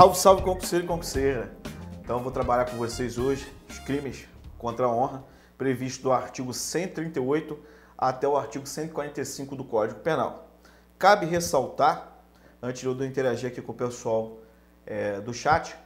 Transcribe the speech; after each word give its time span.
Salve, 0.00 0.16
salve, 0.16 0.42
concurseiro 0.42 0.86
e 0.86 0.88
concurseira. 0.88 1.52
Então 2.02 2.22
vou 2.22 2.32
trabalhar 2.32 2.64
com 2.64 2.78
vocês 2.78 3.18
hoje 3.18 3.52
os 3.68 3.78
crimes 3.80 4.26
contra 4.56 4.86
a 4.86 4.88
honra 4.88 5.22
previsto 5.58 6.04
do 6.04 6.10
artigo 6.10 6.54
138 6.54 7.58
até 7.98 8.26
o 8.26 8.34
artigo 8.34 8.66
145 8.66 9.54
do 9.54 9.62
Código 9.62 10.00
Penal. 10.00 10.48
Cabe 10.98 11.26
ressaltar, 11.26 12.16
antes 12.62 12.80
de 12.80 12.86
eu 12.86 13.04
interagir 13.04 13.50
aqui 13.50 13.60
com 13.60 13.72
o 13.72 13.74
pessoal 13.74 14.38
é, 14.86 15.20
do 15.20 15.34
chat, 15.34 15.76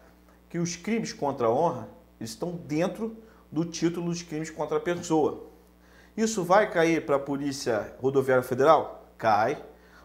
que 0.48 0.60
os 0.60 0.76
crimes 0.76 1.12
contra 1.12 1.48
a 1.48 1.50
honra 1.50 1.88
estão 2.20 2.52
dentro 2.52 3.16
do 3.50 3.64
título 3.64 4.10
dos 4.10 4.22
crimes 4.22 4.48
contra 4.48 4.76
a 4.76 4.80
pessoa. 4.80 5.46
Isso 6.16 6.44
vai 6.44 6.70
cair 6.70 7.04
para 7.04 7.16
a 7.16 7.18
Polícia 7.18 7.92
Rodoviária 8.00 8.44
Federal? 8.44 9.08
Cai, 9.18 9.60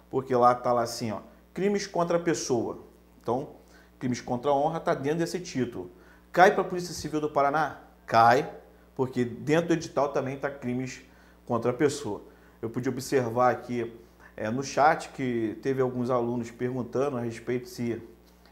porque 0.10 0.36
lá 0.36 0.54
está 0.54 0.74
lá 0.74 0.82
assim, 0.82 1.12
ó, 1.12 1.20
crimes 1.54 1.86
contra 1.86 2.18
a 2.18 2.20
pessoa. 2.20 2.80
Então, 3.22 3.59
crimes 4.00 4.22
contra 4.22 4.50
a 4.50 4.54
honra 4.54 4.78
está 4.78 4.94
dentro 4.94 5.20
desse 5.20 5.40
título. 5.40 5.92
Cai 6.32 6.52
para 6.52 6.62
a 6.62 6.66
Polícia 6.66 6.94
Civil 6.94 7.20
do 7.22 7.30
Paraná? 7.30 7.82
Cai, 8.06 8.50
porque 8.96 9.26
dentro 9.26 9.68
do 9.68 9.74
edital 9.74 10.10
também 10.10 10.36
está 10.36 10.50
crimes 10.50 11.02
contra 11.46 11.72
a 11.72 11.74
pessoa. 11.74 12.22
Eu 12.62 12.70
pude 12.70 12.88
observar 12.90 13.52
aqui 13.52 13.94
é, 14.36 14.50
no 14.50 14.64
chat 14.64 15.10
que 15.10 15.60
teve 15.62 15.82
alguns 15.82 16.10
alunos 16.10 16.50
perguntando 16.50 17.18
a 17.18 17.22
respeito 17.22 17.68
se 17.68 18.02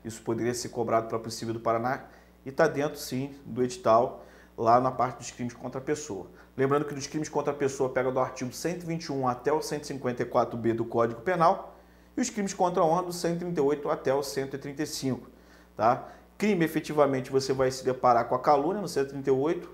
isso 0.04 0.22
poderia 0.22 0.54
ser 0.54 0.70
cobrado 0.70 1.08
para 1.08 1.18
a 1.18 1.20
Polícia 1.20 1.40
Civil 1.40 1.54
do 1.54 1.60
Paraná 1.60 2.06
e 2.46 2.50
está 2.50 2.68
dentro 2.68 2.98
sim 3.00 3.34
do 3.46 3.64
edital 3.64 4.26
lá 4.58 4.80
na 4.80 4.92
parte 4.92 5.20
dos 5.20 5.32
crimes 5.32 5.54
contra 5.54 5.80
a 5.80 5.84
pessoa. 5.84 6.28
Lembrando 6.58 6.86
que 6.86 6.94
dos 6.94 7.06
crimes 7.06 7.30
contra 7.30 7.54
a 7.54 7.56
pessoa 7.56 7.90
pega 7.90 8.12
do 8.12 8.20
artigo 8.20 8.52
121 8.52 9.28
até 9.28 9.54
o 9.54 9.60
154b 9.60 10.74
do 10.74 10.86
Código 10.86 11.22
Penal 11.22 11.78
e 12.18 12.22
os 12.22 12.30
crimes 12.32 12.54
contra 12.54 12.82
a 12.82 12.86
honra 12.86 13.04
do 13.04 13.14
138 13.14 13.90
até 13.90 14.14
o 14.14 14.24
135, 14.24 15.30
tá? 15.78 16.10
Crime 16.38 16.66
efetivamente 16.66 17.32
você 17.32 17.54
vai 17.54 17.72
se 17.72 17.86
deparar 17.86 18.28
com 18.28 18.36
a 18.36 18.40
calúnia 18.40 18.82
no 18.82 18.88
138, 18.88 19.70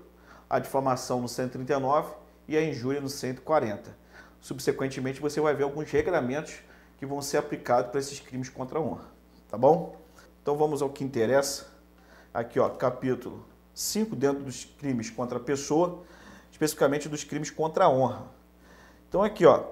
a 0.48 0.58
difamação 0.58 1.20
no 1.20 1.28
139 1.28 2.14
e 2.46 2.56
a 2.56 2.62
injúria 2.62 3.00
no 3.00 3.08
140. 3.08 3.96
Subsequentemente 4.40 5.20
você 5.20 5.40
vai 5.40 5.54
ver 5.54 5.64
alguns 5.64 5.90
regramentos 5.90 6.54
que 6.98 7.06
vão 7.06 7.20
ser 7.20 7.38
aplicados 7.38 7.90
para 7.90 7.98
esses 7.98 8.20
crimes 8.20 8.48
contra 8.48 8.78
a 8.78 8.82
honra, 8.82 9.06
tá 9.48 9.56
bom? 9.58 9.96
Então 10.42 10.56
vamos 10.56 10.82
ao 10.82 10.90
que 10.90 11.02
interessa. 11.02 11.66
Aqui, 12.32 12.60
ó, 12.60 12.68
capítulo 12.68 13.44
5 13.72 14.14
dentro 14.14 14.44
dos 14.44 14.64
crimes 14.64 15.10
contra 15.10 15.38
a 15.38 15.40
pessoa, 15.40 16.04
especificamente 16.50 17.08
dos 17.08 17.24
crimes 17.24 17.50
contra 17.50 17.86
a 17.86 17.90
honra. 17.90 18.26
Então 19.08 19.22
aqui, 19.22 19.46
ó, 19.46 19.64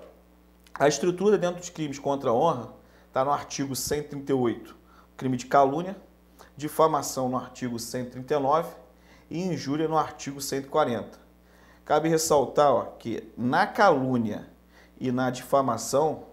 a 0.74 0.88
estrutura 0.88 1.36
dentro 1.36 1.60
dos 1.60 1.70
crimes 1.70 1.98
contra 1.98 2.30
a 2.30 2.32
honra 2.32 2.72
está 3.06 3.24
no 3.24 3.30
artigo 3.30 3.76
138, 3.76 4.74
crime 5.16 5.36
de 5.36 5.46
calúnia, 5.46 5.96
difamação 6.56 7.28
no 7.28 7.36
artigo 7.36 7.78
139 7.78 8.74
e 9.30 9.40
injúria 9.40 9.88
no 9.88 9.96
artigo 9.96 10.40
140. 10.40 11.18
Cabe 11.84 12.08
ressaltar 12.08 12.72
ó, 12.72 12.84
que 12.98 13.32
na 13.36 13.66
calúnia 13.66 14.48
e 15.00 15.10
na 15.10 15.30
difamação, 15.30 16.24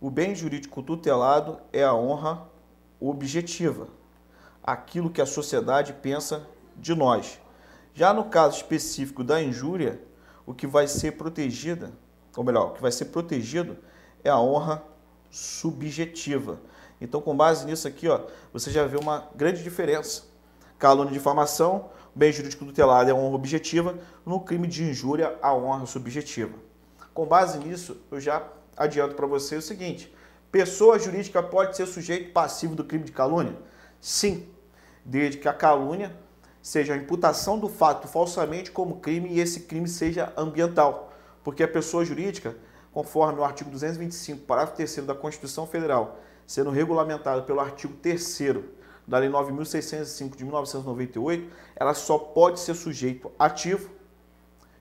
o 0.00 0.10
bem 0.10 0.34
jurídico 0.34 0.82
tutelado 0.82 1.58
é 1.72 1.82
a 1.82 1.94
honra 1.94 2.46
objetiva, 3.00 3.88
aquilo 4.62 5.10
que 5.10 5.20
a 5.20 5.26
sociedade 5.26 5.92
pensa 5.92 6.46
de 6.76 6.94
nós. 6.94 7.40
Já 7.94 8.14
no 8.14 8.24
caso 8.26 8.56
específico 8.56 9.24
da 9.24 9.42
injúria, 9.42 10.00
o 10.46 10.54
que 10.54 10.66
vai 10.66 10.86
ser 10.86 11.12
protegida, 11.12 11.92
ou 12.36 12.44
melhor, 12.44 12.68
o 12.68 12.72
que 12.74 12.82
vai 12.82 12.92
ser 12.92 13.06
protegido 13.06 13.76
é 14.22 14.30
a 14.30 14.38
honra 14.38 14.82
subjetiva. 15.30 16.60
Então, 17.02 17.20
com 17.20 17.36
base 17.36 17.66
nisso 17.66 17.88
aqui, 17.88 18.08
ó, 18.08 18.20
você 18.52 18.70
já 18.70 18.86
vê 18.86 18.96
uma 18.96 19.28
grande 19.34 19.62
diferença. 19.62 20.22
Calúnia 20.78 21.12
de 21.12 21.18
difamação, 21.18 21.90
bem 22.14 22.32
jurídico 22.32 22.64
tutelado 22.64 23.10
é 23.10 23.14
honra 23.14 23.34
objetiva, 23.34 23.98
no 24.24 24.38
crime 24.40 24.68
de 24.68 24.84
injúria, 24.84 25.36
a 25.42 25.52
honra 25.52 25.84
subjetiva. 25.84 26.54
Com 27.12 27.26
base 27.26 27.58
nisso, 27.58 28.00
eu 28.10 28.20
já 28.20 28.46
adianto 28.76 29.16
para 29.16 29.26
você 29.26 29.56
o 29.56 29.62
seguinte: 29.62 30.14
pessoa 30.50 30.98
jurídica 30.98 31.42
pode 31.42 31.76
ser 31.76 31.86
sujeito 31.86 32.32
passivo 32.32 32.76
do 32.76 32.84
crime 32.84 33.04
de 33.04 33.12
calúnia? 33.12 33.56
Sim, 34.00 34.48
desde 35.04 35.38
que 35.38 35.48
a 35.48 35.52
calúnia 35.52 36.14
seja 36.62 36.94
a 36.94 36.96
imputação 36.96 37.58
do 37.58 37.68
fato 37.68 38.06
falsamente 38.06 38.70
como 38.70 39.00
crime 39.00 39.28
e 39.28 39.40
esse 39.40 39.60
crime 39.60 39.88
seja 39.88 40.32
ambiental. 40.36 41.12
Porque 41.42 41.64
a 41.64 41.68
pessoa 41.68 42.04
jurídica, 42.04 42.56
conforme 42.92 43.40
o 43.40 43.44
artigo 43.44 43.70
225, 43.70 44.46
parágrafo 44.46 44.76
3 44.76 44.98
da 45.04 45.14
Constituição 45.14 45.66
Federal, 45.66 46.20
sendo 46.46 46.70
regulamentado 46.70 47.42
pelo 47.42 47.60
artigo 47.60 47.94
3 47.94 48.38
da 49.06 49.18
Lei 49.18 49.28
9.605 49.28 50.36
de 50.36 50.44
1998, 50.44 51.50
ela 51.76 51.94
só 51.94 52.18
pode 52.18 52.60
ser 52.60 52.74
sujeito 52.74 53.30
ativo 53.38 53.90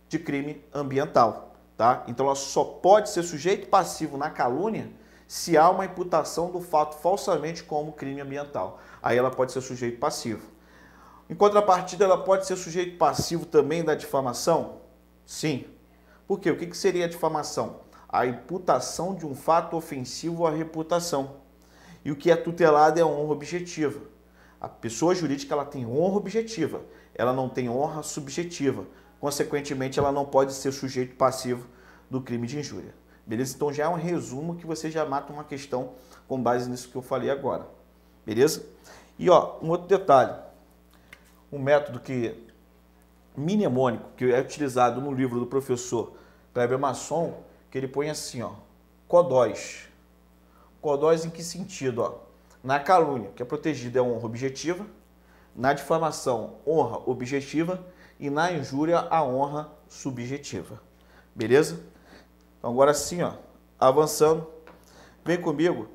de 0.07 0.19
crime 0.19 0.63
ambiental. 0.73 1.55
Tá? 1.77 2.03
Então 2.07 2.27
ela 2.27 2.35
só 2.35 2.63
pode 2.63 3.09
ser 3.09 3.23
sujeito 3.23 3.67
passivo 3.67 4.17
na 4.17 4.29
calúnia 4.29 4.91
se 5.27 5.57
há 5.57 5.69
uma 5.69 5.85
imputação 5.85 6.51
do 6.51 6.59
fato 6.59 6.97
falsamente 6.97 7.63
como 7.63 7.93
crime 7.93 8.21
ambiental. 8.21 8.79
Aí 9.01 9.17
ela 9.17 9.31
pode 9.31 9.53
ser 9.53 9.61
sujeito 9.61 9.97
passivo. 9.97 10.45
Em 11.29 11.33
contrapartida, 11.33 12.03
ela 12.03 12.17
pode 12.17 12.45
ser 12.45 12.57
sujeito 12.57 12.97
passivo 12.97 13.45
também 13.45 13.81
da 13.81 13.95
difamação? 13.95 14.81
Sim. 15.25 15.65
Por 16.27 16.41
quê? 16.41 16.51
O 16.51 16.57
que 16.57 16.75
seria 16.75 17.05
a 17.05 17.07
difamação? 17.07 17.79
A 18.09 18.25
imputação 18.25 19.15
de 19.15 19.25
um 19.25 19.33
fato 19.33 19.77
ofensivo 19.77 20.45
à 20.45 20.51
reputação. 20.51 21.37
E 22.03 22.11
o 22.11 22.15
que 22.15 22.31
é 22.31 22.35
tutelado 22.35 22.99
é 22.99 23.05
honra 23.05 23.31
objetiva. 23.31 24.01
A 24.59 24.67
pessoa 24.69 25.15
jurídica 25.15 25.53
ela 25.53 25.65
tem 25.65 25.85
honra 25.85 26.17
objetiva, 26.17 26.81
ela 27.15 27.33
não 27.33 27.49
tem 27.49 27.69
honra 27.69 28.03
subjetiva. 28.03 28.85
Consequentemente, 29.19 29.99
ela 29.99 30.11
não 30.11 30.25
pode 30.25 30.53
ser 30.53 30.71
sujeito 30.71 31.15
passivo 31.15 31.67
do 32.09 32.21
crime 32.21 32.47
de 32.47 32.59
injúria. 32.59 32.93
Beleza? 33.25 33.55
Então 33.55 33.71
já 33.71 33.85
é 33.85 33.87
um 33.87 33.95
resumo 33.95 34.55
que 34.55 34.65
você 34.65 34.89
já 34.89 35.05
mata 35.05 35.31
uma 35.31 35.43
questão 35.43 35.93
com 36.27 36.41
base 36.41 36.69
nisso 36.69 36.89
que 36.89 36.95
eu 36.95 37.01
falei 37.01 37.29
agora. 37.29 37.67
Beleza? 38.25 38.65
E 39.17 39.29
ó, 39.29 39.57
um 39.61 39.69
outro 39.69 39.87
detalhe 39.87 40.33
um 41.51 41.59
método 41.59 41.99
que 41.99 42.35
mnemônico 43.35 44.09
que 44.15 44.31
é 44.31 44.39
utilizado 44.39 45.01
no 45.01 45.11
livro 45.11 45.39
do 45.39 45.45
professor 45.45 46.13
Kleber 46.53 46.79
Masson, 46.79 47.43
que 47.69 47.77
ele 47.77 47.87
põe 47.87 48.09
assim, 48.09 48.41
ó, 48.41 48.51
codóis. 49.07 49.87
Codóis 50.81 51.23
em 51.23 51.29
que 51.29 51.43
sentido? 51.43 52.01
Ó? 52.01 52.15
Na 52.63 52.79
calúnia, 52.79 53.31
que 53.35 53.41
é 53.41 53.45
protegida 53.45 53.99
é 53.99 54.01
honra 54.01 54.25
objetiva, 54.25 54.85
na 55.55 55.73
difamação, 55.73 56.55
honra 56.65 56.97
objetiva 57.05 57.85
e 58.19 58.29
na 58.29 58.51
injúria, 58.51 58.99
a 58.99 59.23
honra 59.23 59.69
subjetiva. 59.87 60.81
Beleza? 61.35 61.79
Então 62.57 62.71
agora 62.71 62.93
sim, 62.93 63.21
ó, 63.21 63.33
avançando, 63.79 64.47
vem 65.23 65.39
comigo, 65.39 65.87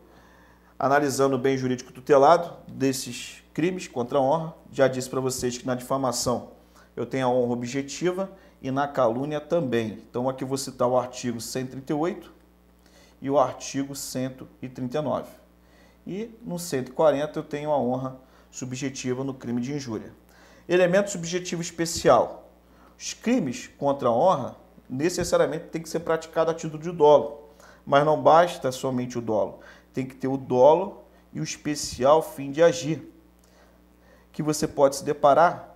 analisando 0.78 1.36
o 1.36 1.38
bem 1.38 1.56
jurídico 1.56 1.92
tutelado 1.92 2.56
desses 2.68 3.42
crimes 3.54 3.88
contra 3.88 4.18
a 4.18 4.20
honra. 4.20 4.54
Já 4.70 4.88
disse 4.88 5.08
para 5.08 5.20
vocês 5.20 5.58
que 5.58 5.66
na 5.66 5.74
difamação 5.74 6.50
eu 6.94 7.06
tenho 7.06 7.26
a 7.26 7.30
honra 7.30 7.52
objetiva 7.52 8.30
e 8.60 8.70
na 8.70 8.86
calúnia 8.86 9.40
também. 9.40 10.04
Então 10.08 10.28
aqui 10.28 10.44
vou 10.44 10.58
citar 10.58 10.88
o 10.88 10.98
artigo 10.98 11.40
138 11.40 12.35
e 13.20 13.30
o 13.30 13.38
artigo 13.38 13.94
139. 13.94 15.30
E 16.06 16.30
no 16.42 16.58
140 16.58 17.38
eu 17.38 17.42
tenho 17.42 17.70
a 17.70 17.78
honra 17.78 18.16
subjetiva 18.50 19.24
no 19.24 19.34
crime 19.34 19.60
de 19.60 19.72
injúria. 19.72 20.12
Elemento 20.68 21.10
subjetivo 21.10 21.62
especial. 21.62 22.50
Os 22.98 23.12
crimes 23.12 23.68
contra 23.78 24.08
a 24.08 24.12
honra 24.12 24.56
necessariamente 24.88 25.66
tem 25.66 25.82
que 25.82 25.88
ser 25.88 26.00
praticado 26.00 26.50
a 26.50 26.54
título 26.54 26.82
de 26.82 26.92
dolo, 26.92 27.50
mas 27.84 28.04
não 28.04 28.20
basta 28.22 28.70
somente 28.72 29.18
o 29.18 29.20
dolo. 29.20 29.60
Tem 29.92 30.06
que 30.06 30.14
ter 30.14 30.28
o 30.28 30.36
dolo 30.36 31.04
e 31.32 31.40
o 31.40 31.44
especial 31.44 32.22
fim 32.22 32.50
de 32.50 32.62
agir 32.62 33.12
que 34.32 34.42
você 34.42 34.68
pode 34.68 34.96
se 34.96 35.04
deparar 35.04 35.74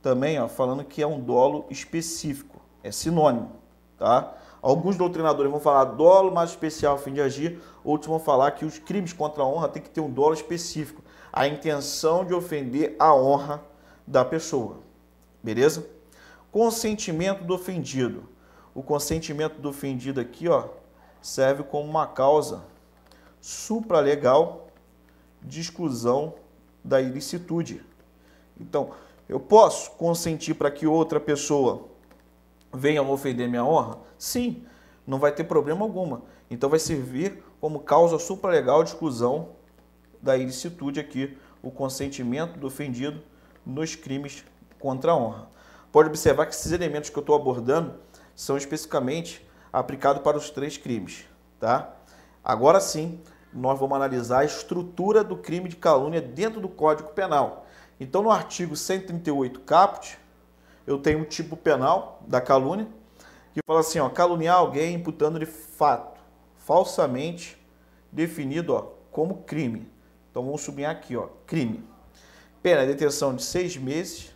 também, 0.00 0.38
ó, 0.38 0.46
falando 0.46 0.84
que 0.84 1.02
é 1.02 1.06
um 1.06 1.20
dolo 1.20 1.66
específico, 1.68 2.60
é 2.80 2.92
sinônimo, 2.92 3.50
tá? 3.98 4.34
Alguns 4.62 4.96
doutrinadores 4.96 5.50
vão 5.50 5.60
falar 5.60 5.84
dolo 5.84 6.32
mais 6.32 6.50
especial 6.50 6.96
a 6.96 6.98
fim 6.98 7.12
de 7.12 7.20
agir, 7.20 7.60
outros 7.84 8.08
vão 8.08 8.18
falar 8.18 8.50
que 8.52 8.64
os 8.64 8.78
crimes 8.78 9.12
contra 9.12 9.42
a 9.42 9.46
honra 9.46 9.68
tem 9.68 9.82
que 9.82 9.90
ter 9.90 10.00
um 10.00 10.10
dolo 10.10 10.34
específico, 10.34 11.02
a 11.32 11.46
intenção 11.46 12.24
de 12.24 12.34
ofender 12.34 12.96
a 12.98 13.14
honra 13.14 13.62
da 14.06 14.24
pessoa. 14.24 14.78
Beleza? 15.42 15.86
Consentimento 16.50 17.44
do 17.44 17.54
ofendido. 17.54 18.24
O 18.74 18.82
consentimento 18.82 19.60
do 19.60 19.68
ofendido 19.68 20.20
aqui, 20.20 20.48
ó, 20.48 20.68
serve 21.20 21.62
como 21.62 21.88
uma 21.88 22.06
causa 22.06 22.64
supralegal 23.40 24.68
de 25.42 25.60
exclusão 25.60 26.34
da 26.82 27.00
ilicitude. 27.00 27.84
Então, 28.60 28.90
eu 29.28 29.40
posso 29.40 29.90
consentir 29.92 30.54
para 30.54 30.70
que 30.70 30.86
outra 30.86 31.18
pessoa 31.20 31.84
venha 32.72 33.02
ofender 33.02 33.48
minha 33.48 33.64
honra? 33.64 33.98
Sim, 34.18 34.64
não 35.06 35.18
vai 35.18 35.32
ter 35.32 35.44
problema 35.44 35.84
alguma. 35.84 36.22
Então 36.50 36.70
vai 36.70 36.78
servir 36.78 37.42
como 37.60 37.80
causa 37.80 38.18
supralegal 38.18 38.82
de 38.82 38.90
exclusão 38.90 39.50
da 40.22 40.36
ilicitude 40.36 41.00
aqui, 41.00 41.36
o 41.62 41.70
consentimento 41.70 42.58
do 42.58 42.66
ofendido 42.66 43.22
nos 43.64 43.94
crimes 43.94 44.44
contra 44.78 45.12
a 45.12 45.16
honra. 45.16 45.48
Pode 45.90 46.08
observar 46.08 46.46
que 46.46 46.54
esses 46.54 46.72
elementos 46.72 47.10
que 47.10 47.18
eu 47.18 47.20
estou 47.20 47.34
abordando 47.34 47.94
são 48.34 48.56
especificamente 48.56 49.46
aplicados 49.72 50.22
para 50.22 50.36
os 50.36 50.50
três 50.50 50.76
crimes. 50.76 51.24
Tá? 51.58 51.94
Agora 52.44 52.80
sim, 52.80 53.20
nós 53.52 53.78
vamos 53.78 53.96
analisar 53.96 54.40
a 54.40 54.44
estrutura 54.44 55.24
do 55.24 55.36
crime 55.36 55.68
de 55.68 55.76
calúnia 55.76 56.20
dentro 56.20 56.60
do 56.60 56.68
Código 56.68 57.10
Penal. 57.10 57.66
Então, 57.98 58.22
no 58.22 58.30
artigo 58.30 58.76
138 58.76 59.60
caput, 59.60 60.18
eu 60.86 60.98
tenho 60.98 61.20
um 61.20 61.24
tipo 61.24 61.56
penal 61.56 62.22
da 62.28 62.40
calúnia, 62.40 62.86
que 63.56 63.62
fala 63.66 63.80
assim, 63.80 63.98
ó, 63.98 64.10
caluniar 64.10 64.58
alguém 64.58 64.96
imputando-lhe 64.96 65.46
fato 65.46 66.20
falsamente 66.58 67.56
definido 68.12 68.74
ó, 68.74 68.92
como 69.10 69.44
crime. 69.44 69.90
Então, 70.30 70.44
vamos 70.44 70.60
sublinhar 70.60 70.92
aqui, 70.92 71.16
ó, 71.16 71.28
crime. 71.46 71.82
Pena 72.62 72.82
de 72.82 72.88
detenção 72.88 73.34
de 73.34 73.42
seis 73.42 73.74
meses 73.78 74.34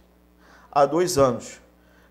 a 0.73 0.87
dois 0.87 1.19
anos. 1.19 1.61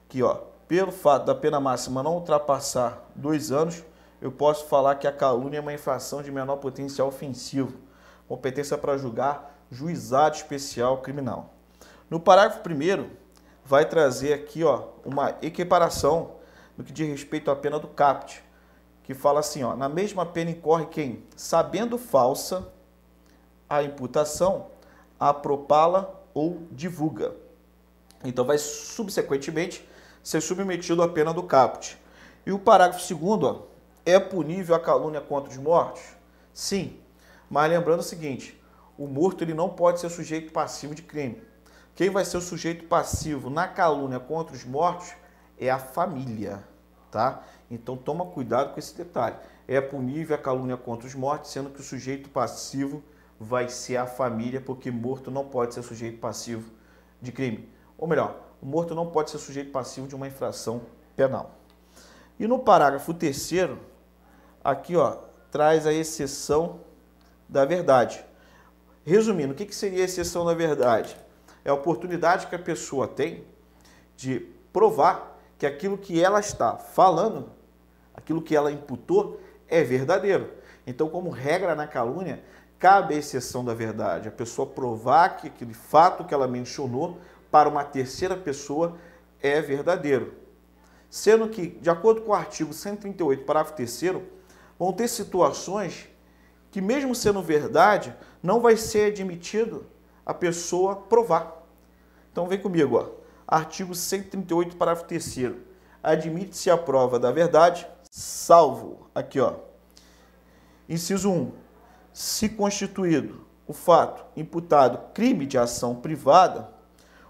Que, 0.07 0.21
ó, 0.21 0.35
pelo 0.67 0.91
fato 0.91 1.25
da 1.25 1.33
pena 1.33 1.59
máxima 1.59 2.03
não 2.03 2.13
ultrapassar 2.13 3.09
dois 3.15 3.51
anos, 3.51 3.83
eu 4.21 4.31
posso 4.31 4.67
falar 4.67 4.94
que 4.94 5.07
a 5.07 5.11
calúnia 5.11 5.57
é 5.57 5.61
uma 5.61 5.73
infração 5.73 6.21
de 6.21 6.31
menor 6.31 6.57
potencial 6.57 7.07
ofensivo, 7.07 7.73
competência 8.27 8.77
para 8.77 9.00
julgar 9.00 9.59
juizado 9.71 10.35
especial 10.35 11.00
criminal. 11.00 11.56
No 12.07 12.19
parágrafo 12.19 12.61
1 12.69 13.09
vai 13.65 13.83
trazer 13.83 14.31
aqui 14.31 14.63
ó, 14.63 14.89
uma 15.03 15.35
equiparação 15.41 16.38
no 16.79 16.85
que 16.85 16.93
diz 16.93 17.09
respeito 17.09 17.51
à 17.51 17.55
pena 17.57 17.77
do 17.77 17.89
caput, 17.89 18.41
que 19.03 19.13
fala 19.13 19.41
assim, 19.41 19.61
ó, 19.63 19.75
na 19.75 19.89
mesma 19.89 20.25
pena 20.25 20.51
incorre 20.51 20.85
quem, 20.85 21.25
sabendo 21.35 21.97
falsa 21.97 22.71
a 23.69 23.83
imputação, 23.83 24.67
apropala 25.19 26.23
ou 26.33 26.63
divulga. 26.71 27.35
Então 28.23 28.45
vai 28.45 28.57
subsequentemente 28.57 29.85
ser 30.23 30.39
submetido 30.39 31.03
à 31.03 31.09
pena 31.09 31.33
do 31.33 31.43
caput. 31.43 31.97
E 32.45 32.53
o 32.53 32.57
parágrafo 32.57 33.13
2 33.13 33.43
ó, 33.43 33.63
é 34.05 34.17
punível 34.17 34.73
a 34.73 34.79
calúnia 34.79 35.19
contra 35.19 35.51
os 35.51 35.57
mortos? 35.57 36.01
Sim, 36.53 36.97
mas 37.49 37.69
lembrando 37.69 37.99
o 37.99 38.03
seguinte, 38.03 38.57
o 38.97 39.05
morto 39.05 39.43
ele 39.43 39.53
não 39.53 39.67
pode 39.67 39.99
ser 39.99 40.09
sujeito 40.09 40.53
passivo 40.53 40.95
de 40.95 41.01
crime. 41.01 41.43
Quem 41.93 42.09
vai 42.09 42.23
ser 42.23 42.37
o 42.37 42.41
sujeito 42.41 42.85
passivo 42.85 43.49
na 43.49 43.67
calúnia 43.67 44.17
contra 44.17 44.55
os 44.55 44.63
mortos 44.63 45.11
é 45.57 45.69
a 45.69 45.77
família, 45.77 46.69
tá? 47.11 47.44
Então 47.69 47.95
toma 47.95 48.25
cuidado 48.25 48.73
com 48.73 48.79
esse 48.79 48.95
detalhe. 48.95 49.35
É 49.67 49.79
punível 49.79 50.35
a 50.35 50.39
calúnia 50.39 50.77
contra 50.77 51.07
os 51.07 51.15
mortos, 51.15 51.51
sendo 51.51 51.69
que 51.69 51.79
o 51.79 51.83
sujeito 51.83 52.29
passivo 52.29 53.03
vai 53.39 53.69
ser 53.69 53.97
a 53.97 54.06
família, 54.06 54.59
porque 54.59 54.91
morto 54.91 55.31
não 55.31 55.45
pode 55.45 55.73
ser 55.73 55.83
sujeito 55.83 56.19
passivo 56.19 56.69
de 57.21 57.31
crime. 57.31 57.69
Ou 57.97 58.07
melhor, 58.07 58.39
o 58.61 58.65
morto 58.65 58.95
não 58.95 59.07
pode 59.07 59.29
ser 59.29 59.38
sujeito 59.38 59.71
passivo 59.71 60.07
de 60.07 60.15
uma 60.15 60.27
infração 60.27 60.81
penal. 61.15 61.56
E 62.39 62.47
no 62.47 62.59
parágrafo 62.59 63.13
terceiro, 63.13 63.79
aqui 64.63 64.95
ó, 64.95 65.17
traz 65.51 65.85
a 65.85 65.94
exceção 65.94 66.79
da 67.47 67.65
verdade. 67.65 68.23
Resumindo, 69.06 69.53
o 69.53 69.56
que, 69.56 69.65
que 69.65 69.75
seria 69.75 70.01
a 70.01 70.06
exceção 70.06 70.45
da 70.45 70.53
verdade? 70.53 71.17
É 71.63 71.69
a 71.69 71.73
oportunidade 71.73 72.47
que 72.47 72.56
a 72.56 72.59
pessoa 72.59 73.07
tem 73.07 73.44
de 74.15 74.39
provar 74.71 75.28
que 75.59 75.65
aquilo 75.65 75.97
que 75.97 76.23
ela 76.23 76.39
está 76.39 76.77
falando, 76.77 77.51
aquilo 78.15 78.41
que 78.41 78.56
ela 78.56 78.71
imputou, 78.71 79.41
é 79.67 79.83
verdadeiro. 79.83 80.50
Então, 80.88 81.09
como 81.09 81.29
regra 81.29 81.75
na 81.75 81.85
calúnia, 81.85 82.41
cabe 82.79 83.13
a 83.13 83.17
exceção 83.17 83.63
da 83.63 83.73
verdade. 83.73 84.29
A 84.29 84.31
pessoa 84.31 84.65
provar 84.65 85.35
que 85.35 85.47
aquele 85.47 85.73
fato 85.73 86.23
que 86.23 86.33
ela 86.33 86.47
mencionou 86.47 87.19
para 87.51 87.67
uma 87.67 87.83
terceira 87.83 88.38
pessoa 88.38 88.97
é 89.41 89.61
verdadeiro. 89.61 90.33
Sendo 91.09 91.50
que, 91.50 91.67
de 91.67 91.89
acordo 91.89 92.21
com 92.21 92.31
o 92.31 92.35
artigo 92.35 92.71
138, 92.73 93.44
parágrafo 93.44 93.75
3 93.75 94.03
vão 94.79 94.94
ter 94.94 95.09
situações 95.09 96.07
que, 96.71 96.79
mesmo 96.79 97.13
sendo 97.13 97.41
verdade, 97.41 98.15
não 98.41 98.61
vai 98.61 98.77
ser 98.77 99.11
admitido 99.11 99.85
a 100.25 100.33
pessoa 100.33 100.95
provar. 100.95 101.67
Então, 102.31 102.47
vem 102.47 102.61
comigo, 102.61 102.95
ó. 102.95 103.19
Artigo 103.49 103.95
138, 103.95 104.75
parágrafo 104.75 105.07
3 105.07 105.53
Admite-se 106.03 106.69
a 106.69 106.77
prova 106.77 107.19
da 107.19 107.31
verdade, 107.31 107.87
salvo, 108.11 109.09
aqui, 109.13 109.39
ó. 109.39 109.55
Inciso 110.87 111.31
1. 111.31 111.51
Se 112.13 112.47
constituído 112.47 113.45
o 113.67 113.73
fato 113.73 114.23
imputado 114.37 115.13
crime 115.13 115.45
de 115.45 115.57
ação 115.57 115.95
privada, 115.95 116.69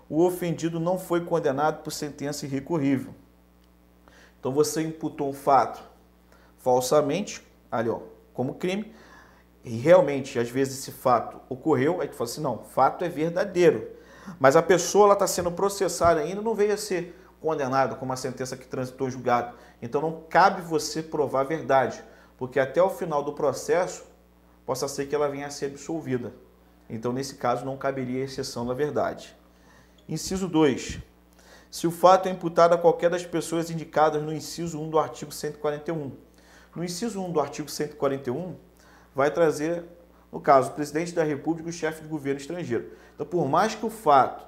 o 0.09 0.23
ofendido 0.23 0.79
não 0.79 0.99
foi 0.99 1.23
condenado 1.23 1.83
por 1.83 1.91
sentença 1.91 2.45
irrecorrível. 2.45 3.13
Então, 4.39 4.51
você 4.51 4.81
imputou 4.81 5.29
um 5.29 5.33
fato 5.33 5.81
falsamente, 6.57 7.41
ali 7.71 7.89
ó, 7.89 8.01
como 8.33 8.55
crime, 8.55 8.93
e 9.63 9.77
realmente, 9.77 10.37
às 10.37 10.49
vezes, 10.49 10.79
esse 10.79 10.91
fato 10.91 11.39
ocorreu, 11.49 12.01
aí 12.01 12.07
tu 12.07 12.15
fala 12.15 12.29
assim, 12.29 12.41
não, 12.41 12.59
fato 12.59 13.03
é 13.03 13.09
verdadeiro. 13.09 13.98
Mas 14.39 14.55
a 14.55 14.61
pessoa 14.61 15.13
está 15.13 15.25
sendo 15.25 15.51
processada 15.51 16.19
ainda, 16.19 16.41
não 16.41 16.53
veio 16.53 16.73
a 16.73 16.77
ser 16.77 17.17
condenada 17.39 17.95
com 17.95 18.05
uma 18.05 18.17
sentença 18.17 18.57
que 18.57 18.67
transitou 18.67 19.09
julgado. 19.09 19.55
Então 19.81 20.01
não 20.01 20.23
cabe 20.29 20.61
você 20.61 21.01
provar 21.01 21.41
a 21.41 21.45
verdade, 21.45 22.03
porque 22.37 22.59
até 22.59 22.81
o 22.81 22.89
final 22.89 23.23
do 23.23 23.33
processo 23.33 24.03
possa 24.65 24.87
ser 24.87 25.07
que 25.07 25.15
ela 25.15 25.29
venha 25.29 25.47
a 25.47 25.51
ser 25.51 25.67
absolvida. 25.67 26.33
Então, 26.89 27.13
nesse 27.13 27.35
caso, 27.35 27.63
não 27.63 27.77
caberia 27.77 28.23
exceção 28.23 28.65
da 28.65 28.73
verdade. 28.73 29.35
Inciso 30.07 30.47
2. 30.47 30.99
Se 31.69 31.85
o 31.85 31.91
fato 31.91 32.27
é 32.27 32.31
imputado 32.31 32.73
a 32.73 32.77
qualquer 32.77 33.11
das 33.11 33.23
pessoas 33.23 33.69
indicadas 33.69 34.21
no 34.23 34.33
inciso 34.33 34.81
1 34.81 34.89
do 34.89 34.97
artigo 34.97 35.31
141 35.31 36.11
no 36.75 36.83
inciso 36.83 37.21
1 37.21 37.31
do 37.31 37.39
artigo 37.39 37.69
141, 37.69 38.55
vai 39.13 39.31
trazer, 39.31 39.83
no 40.31 40.39
caso, 40.39 40.71
o 40.71 40.73
presidente 40.73 41.13
da 41.13 41.23
República 41.23 41.69
e 41.69 41.71
o 41.71 41.73
chefe 41.73 42.03
de 42.03 42.07
governo 42.07 42.39
estrangeiro. 42.39 42.91
Então, 43.15 43.25
por 43.25 43.47
mais 43.47 43.75
que 43.75 43.85
o 43.85 43.89
fato 43.89 44.45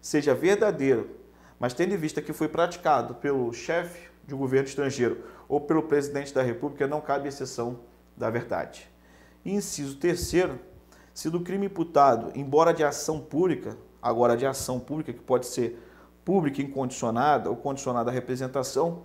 seja 0.00 0.34
verdadeiro, 0.34 1.10
mas 1.58 1.74
tendo 1.74 1.94
em 1.94 1.96
vista 1.96 2.22
que 2.22 2.32
foi 2.32 2.48
praticado 2.48 3.14
pelo 3.14 3.52
chefe 3.52 4.08
de 4.26 4.34
governo 4.34 4.68
estrangeiro 4.68 5.24
ou 5.48 5.60
pelo 5.60 5.82
presidente 5.82 6.32
da 6.32 6.42
República, 6.42 6.86
não 6.86 7.00
cabe 7.00 7.28
exceção 7.28 7.80
da 8.16 8.30
verdade. 8.30 8.88
inciso 9.44 9.96
terceiro, 9.96 10.58
se 11.12 11.28
do 11.28 11.40
crime 11.40 11.66
imputado, 11.66 12.32
embora 12.34 12.72
de 12.72 12.82
ação 12.82 13.20
pública, 13.20 13.76
agora 14.00 14.36
de 14.36 14.46
ação 14.46 14.80
pública, 14.80 15.12
que 15.12 15.20
pode 15.20 15.46
ser 15.46 15.80
pública 16.24 16.62
incondicionada 16.62 17.50
ou 17.50 17.56
condicionada 17.56 18.10
à 18.10 18.14
representação, 18.14 19.02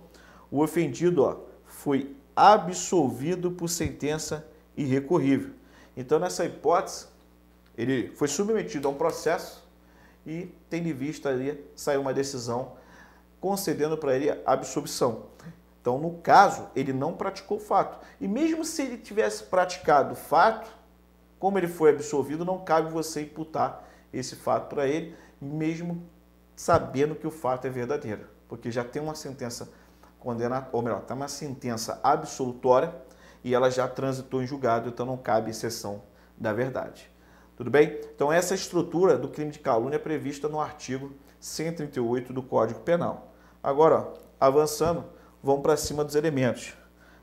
o 0.50 0.62
ofendido 0.62 1.22
ó, 1.22 1.36
foi 1.64 2.16
absolvido 2.34 3.50
por 3.50 3.68
sentença 3.68 4.46
irrecorrível. 4.76 5.59
Então, 5.96 6.18
nessa 6.18 6.44
hipótese, 6.44 7.06
ele 7.76 8.08
foi 8.16 8.28
submetido 8.28 8.88
a 8.88 8.90
um 8.90 8.94
processo 8.94 9.66
e, 10.26 10.54
tendo 10.68 10.88
em 10.88 10.92
vista 10.92 11.28
ali, 11.28 11.64
saiu 11.74 12.00
uma 12.00 12.12
decisão 12.12 12.76
concedendo 13.40 13.96
para 13.96 14.14
ele 14.14 14.30
a 14.30 14.38
absolvição. 14.46 15.26
Então, 15.80 15.98
no 15.98 16.18
caso, 16.18 16.68
ele 16.76 16.92
não 16.92 17.14
praticou 17.14 17.56
o 17.56 17.60
fato. 17.60 17.98
E 18.20 18.28
mesmo 18.28 18.64
se 18.64 18.82
ele 18.82 18.98
tivesse 18.98 19.44
praticado 19.44 20.12
o 20.12 20.16
fato, 20.16 20.70
como 21.38 21.58
ele 21.58 21.68
foi 21.68 21.90
absolvido, 21.90 22.44
não 22.44 22.58
cabe 22.62 22.90
você 22.90 23.22
imputar 23.22 23.88
esse 24.12 24.36
fato 24.36 24.68
para 24.68 24.86
ele, 24.86 25.16
mesmo 25.40 26.06
sabendo 26.54 27.14
que 27.14 27.26
o 27.26 27.30
fato 27.30 27.66
é 27.66 27.70
verdadeiro, 27.70 28.26
porque 28.46 28.70
já 28.70 28.84
tem 28.84 29.00
uma 29.00 29.14
sentença 29.14 29.72
condena, 30.18 30.68
ou 30.70 30.82
melhor, 30.82 31.00
está 31.00 31.14
uma 31.14 31.28
sentença 31.28 31.98
absolutória 32.02 32.94
e 33.42 33.54
ela 33.54 33.70
já 33.70 33.88
transitou 33.88 34.42
em 34.42 34.46
julgado, 34.46 34.88
então 34.88 35.06
não 35.06 35.16
cabe 35.16 35.50
exceção 35.50 36.02
da 36.36 36.52
verdade. 36.52 37.10
Tudo 37.56 37.70
bem? 37.70 37.98
Então 38.14 38.32
essa 38.32 38.54
estrutura 38.54 39.18
do 39.18 39.28
crime 39.28 39.50
de 39.50 39.58
calúnia 39.58 39.96
é 39.96 39.98
prevista 39.98 40.48
no 40.48 40.60
artigo 40.60 41.12
138 41.38 42.32
do 42.32 42.42
Código 42.42 42.80
Penal. 42.80 43.32
Agora, 43.62 43.96
ó, 43.96 44.12
avançando, 44.38 45.04
vamos 45.42 45.62
para 45.62 45.76
cima 45.76 46.04
dos 46.04 46.14
elementos. 46.14 46.74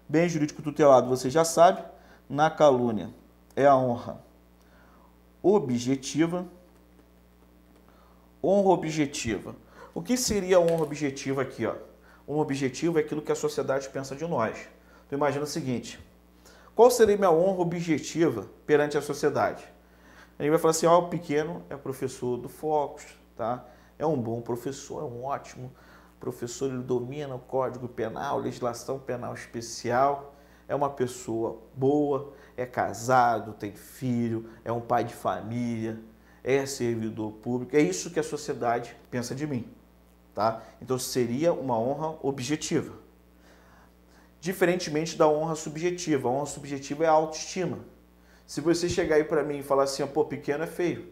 Bem 0.08 0.30
jurídico 0.30 0.62
tutelado, 0.62 1.10
você 1.10 1.30
já 1.30 1.44
sabe, 1.44 1.84
na 2.30 2.50
calúnia 2.50 3.10
é 3.56 3.66
a 3.66 3.76
honra 3.76 4.22
objetiva. 5.42 6.46
Honra 8.44 8.70
objetiva. 8.70 9.56
O 9.94 10.02
que 10.02 10.16
seria 10.16 10.60
honra 10.60 10.84
objetiva 10.84 11.42
aqui, 11.42 11.66
ó? 11.66 11.76
um 12.28 12.40
objetivo 12.40 13.00
é 13.00 13.02
aquilo 13.02 13.22
que 13.22 13.32
a 13.32 13.36
sociedade 13.36 13.88
pensa 13.90 14.16
de 14.16 14.26
nós. 14.28 14.58
Então 15.06 15.18
imagina 15.18 15.46
o 15.46 15.48
seguinte, 15.48 15.98
qual 16.78 16.92
seria 16.92 17.18
minha 17.18 17.32
honra 17.32 17.60
objetiva 17.62 18.48
perante 18.68 18.96
a 18.96 19.02
sociedade? 19.02 19.68
Gente 20.40 20.52
vai 20.52 20.60
falar 20.60 20.70
assim, 20.70 20.86
ó, 20.86 21.00
o 21.00 21.10
pequeno 21.10 21.64
é 21.72 21.76
professor 21.76 22.38
do 22.38 22.48
Focus, 22.48 23.04
tá? 23.36 23.66
É 23.98 24.06
um 24.06 24.16
bom 24.16 24.42
professor, 24.42 25.02
é 25.02 25.04
um 25.04 25.24
ótimo 25.24 25.72
professor, 26.20 26.72
ele 26.72 26.84
domina 26.84 27.34
o 27.34 27.40
Código 27.40 27.88
Penal, 27.88 28.38
legislação 28.38 29.00
penal 29.00 29.34
especial, 29.34 30.36
é 30.68 30.76
uma 30.76 30.92
pessoa 30.92 31.60
boa, 31.74 32.32
é 32.56 32.64
casado, 32.64 33.54
tem 33.54 33.72
filho, 33.72 34.48
é 34.64 34.72
um 34.72 34.80
pai 34.80 35.04
de 35.04 35.16
família. 35.16 36.00
é 36.44 36.64
servidor 36.68 37.32
público. 37.42 37.76
É 37.76 37.82
isso 37.82 38.12
que 38.12 38.20
a 38.20 38.24
sociedade 38.24 38.96
pensa 39.10 39.34
de 39.34 39.48
mim. 39.48 39.68
Tá? 40.32 40.62
Então 40.80 41.00
seria 41.00 41.52
uma 41.52 41.80
honra 41.80 42.20
objetiva. 42.22 43.07
Diferentemente 44.40 45.18
da 45.18 45.28
honra 45.28 45.56
subjetiva. 45.56 46.30
A 46.30 46.32
honra 46.32 46.46
subjetiva 46.46 47.04
é 47.04 47.08
a 47.08 47.12
autoestima. 47.12 47.80
Se 48.46 48.62
você 48.62 48.88
chegar 48.88 49.18
aí 49.18 49.24
para 49.24 49.44
mim 49.44 49.60
e 49.60 49.64
falar 49.64 49.84
assim, 49.84 50.06
pô, 50.08 50.24
pequeno 50.24 50.64
é 50.64 50.68
feio. 50.68 51.12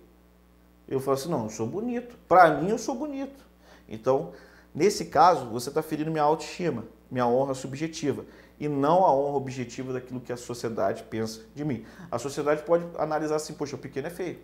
Eu 0.88 1.00
falo 1.00 1.18
assim, 1.18 1.30
não, 1.30 1.44
eu 1.44 1.50
sou 1.50 1.68
bonito. 1.68 2.16
Para 2.28 2.50
mim, 2.62 2.70
eu 2.70 2.78
sou 2.78 2.96
bonito. 2.96 3.44
Então, 3.90 4.32
nesse 4.74 5.06
caso, 5.06 5.48
você 5.48 5.70
está 5.70 5.82
ferindo 5.82 6.12
minha 6.12 6.24
autoestima, 6.24 6.86
minha 7.10 7.28
honra 7.28 7.54
subjetiva, 7.54 8.26
e 8.60 8.68
não 8.68 9.04
a 9.04 9.14
honra 9.14 9.38
objetiva 9.38 9.92
daquilo 9.92 10.22
que 10.22 10.32
a 10.32 10.38
sociedade 10.38 11.04
pensa 11.04 11.42
de 11.54 11.66
mim. 11.66 11.86
A 12.10 12.18
sociedade 12.18 12.64
pode 12.64 12.86
analisar 12.98 13.36
assim, 13.36 13.54
poxa, 13.54 13.76
o 13.76 13.80
pequeno 13.80 14.08
é 14.08 14.12
feio. 14.12 14.40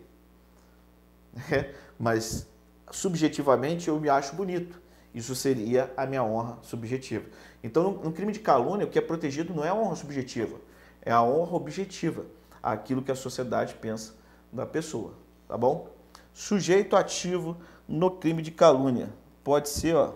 É, 1.50 1.74
mas, 1.98 2.46
subjetivamente, 2.92 3.88
eu 3.88 3.98
me 4.02 4.10
acho 4.10 4.36
bonito. 4.36 4.81
Isso 5.14 5.36
seria 5.36 5.92
a 5.98 6.06
minha 6.06 6.24
honra 6.24 6.58
subjetiva. 6.62 7.26
Então, 7.64 7.92
no 7.92 8.12
crime 8.12 8.32
de 8.32 8.40
calúnia, 8.40 8.86
o 8.86 8.90
que 8.90 8.98
é 8.98 9.02
protegido 9.02 9.54
não 9.54 9.64
é 9.64 9.70
a 9.70 9.76
honra 9.76 9.96
subjetiva, 9.96 10.60
é 11.02 11.12
a 11.12 11.22
honra 11.22 11.56
objetiva, 11.56 12.26
aquilo 12.64 13.02
que 13.02 13.12
a 13.12 13.16
sociedade 13.16 13.74
pensa 13.76 14.14
da 14.52 14.66
pessoa, 14.66 15.14
tá 15.48 15.58
bom? 15.58 15.90
Sujeito 16.34 16.96
ativo 16.96 17.58
no 17.88 18.12
crime 18.12 18.42
de 18.42 18.52
calúnia 18.52 19.10
pode 19.44 19.70
ser 19.70 19.96
ó, 19.96 20.14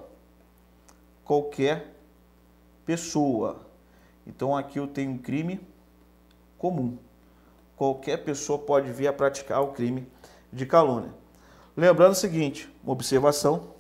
qualquer 1.24 1.94
pessoa. 2.86 3.66
Então 4.26 4.56
aqui 4.56 4.80
eu 4.80 4.88
tenho 4.88 5.12
um 5.12 5.18
crime 5.18 5.60
comum. 6.58 6.98
Qualquer 7.76 8.24
pessoa 8.24 8.58
pode 8.58 8.92
vir 8.92 9.08
a 9.08 9.14
praticar 9.14 9.62
o 9.62 9.74
crime 9.74 10.08
de 10.54 10.66
calúnia. 10.66 11.14
Lembrando 11.76 12.14
o 12.14 12.16
seguinte, 12.16 12.74
uma 12.82 12.94
observação, 12.94 13.75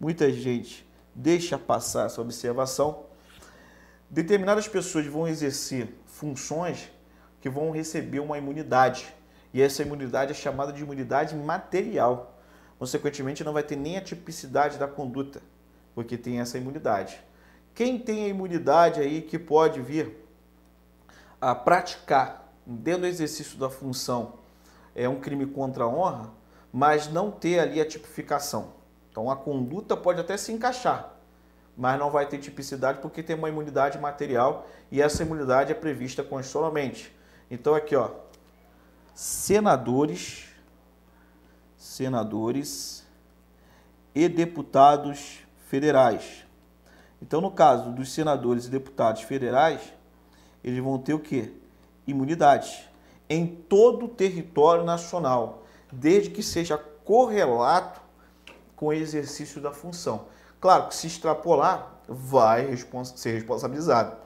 muita 0.00 0.32
gente 0.32 0.86
deixa 1.14 1.58
passar 1.58 2.06
essa 2.06 2.20
observação. 2.20 3.04
Determinadas 4.10 4.68
pessoas 4.68 5.06
vão 5.06 5.26
exercer 5.28 5.94
funções 6.06 6.90
que 7.40 7.48
vão 7.48 7.70
receber 7.70 8.20
uma 8.20 8.38
imunidade. 8.38 9.14
E 9.52 9.62
essa 9.62 9.82
imunidade 9.82 10.32
é 10.32 10.34
chamada 10.34 10.72
de 10.72 10.82
imunidade 10.82 11.34
material. 11.36 12.38
Consequentemente, 12.78 13.44
não 13.44 13.52
vai 13.52 13.62
ter 13.62 13.76
nem 13.76 13.96
a 13.96 14.00
tipicidade 14.00 14.78
da 14.78 14.88
conduta, 14.88 15.40
porque 15.94 16.16
tem 16.16 16.40
essa 16.40 16.58
imunidade. 16.58 17.20
Quem 17.74 17.98
tem 17.98 18.24
a 18.24 18.28
imunidade 18.28 19.00
aí 19.00 19.22
que 19.22 19.38
pode 19.38 19.80
vir 19.80 20.16
a 21.40 21.54
praticar 21.54 22.52
dentro 22.66 23.02
do 23.02 23.06
exercício 23.06 23.58
da 23.58 23.68
função 23.68 24.34
é 24.94 25.08
um 25.08 25.20
crime 25.20 25.46
contra 25.46 25.84
a 25.84 25.88
honra, 25.88 26.30
mas 26.72 27.08
não 27.08 27.30
ter 27.30 27.58
ali 27.58 27.80
a 27.80 27.86
tipificação. 27.86 28.72
Então 29.14 29.30
a 29.30 29.36
conduta 29.36 29.96
pode 29.96 30.18
até 30.18 30.36
se 30.36 30.50
encaixar, 30.50 31.14
mas 31.76 31.96
não 32.00 32.10
vai 32.10 32.26
ter 32.26 32.36
tipicidade 32.38 32.98
porque 32.98 33.22
tem 33.22 33.36
uma 33.36 33.48
imunidade 33.48 33.96
material 33.96 34.66
e 34.90 35.00
essa 35.00 35.22
imunidade 35.22 35.70
é 35.70 35.74
prevista 35.74 36.24
constitucionalmente. 36.24 37.14
Então 37.48 37.76
aqui, 37.76 37.94
ó, 37.94 38.10
senadores, 39.14 40.46
senadores 41.76 43.06
e 44.12 44.28
deputados 44.28 45.38
federais. 45.68 46.44
Então, 47.22 47.40
no 47.40 47.52
caso 47.52 47.92
dos 47.92 48.12
senadores 48.12 48.66
e 48.66 48.70
deputados 48.70 49.22
federais, 49.22 49.80
eles 50.64 50.82
vão 50.82 50.98
ter 50.98 51.14
o 51.14 51.20
quê? 51.20 51.52
Imunidade 52.04 52.90
em 53.28 53.46
todo 53.46 54.06
o 54.06 54.08
território 54.08 54.82
nacional, 54.82 55.62
desde 55.92 56.30
que 56.30 56.42
seja 56.42 56.76
correlato 56.76 58.03
com 58.76 58.86
o 58.86 58.92
exercício 58.92 59.60
da 59.60 59.72
função. 59.72 60.26
Claro 60.60 60.88
que 60.88 60.94
se 60.94 61.06
extrapolar, 61.06 62.00
vai 62.08 62.74
ser 63.14 63.32
responsabilizado. 63.32 64.16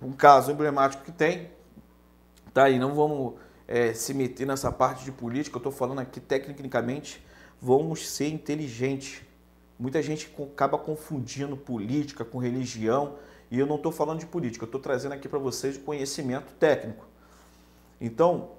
Um 0.00 0.12
caso 0.12 0.50
emblemático 0.50 1.04
que 1.04 1.12
tem, 1.12 1.50
tá 2.52 2.64
aí, 2.64 2.78
não 2.78 2.94
vamos 2.94 3.34
é, 3.66 3.92
se 3.92 4.14
meter 4.14 4.46
nessa 4.46 4.70
parte 4.70 5.04
de 5.04 5.12
política, 5.12 5.56
eu 5.56 5.58
estou 5.58 5.72
falando 5.72 6.00
aqui 6.00 6.20
tecnicamente, 6.20 7.24
vamos 7.60 8.08
ser 8.08 8.28
inteligentes. 8.28 9.22
Muita 9.78 10.02
gente 10.02 10.32
acaba 10.42 10.78
confundindo 10.78 11.56
política 11.56 12.24
com 12.24 12.38
religião 12.38 13.16
e 13.50 13.58
eu 13.58 13.66
não 13.66 13.76
estou 13.76 13.92
falando 13.92 14.20
de 14.20 14.26
política, 14.26 14.64
eu 14.64 14.66
estou 14.66 14.80
trazendo 14.80 15.12
aqui 15.12 15.28
para 15.28 15.38
vocês 15.38 15.76
o 15.76 15.80
conhecimento 15.80 16.52
técnico. 16.54 17.06
Então, 18.00 18.50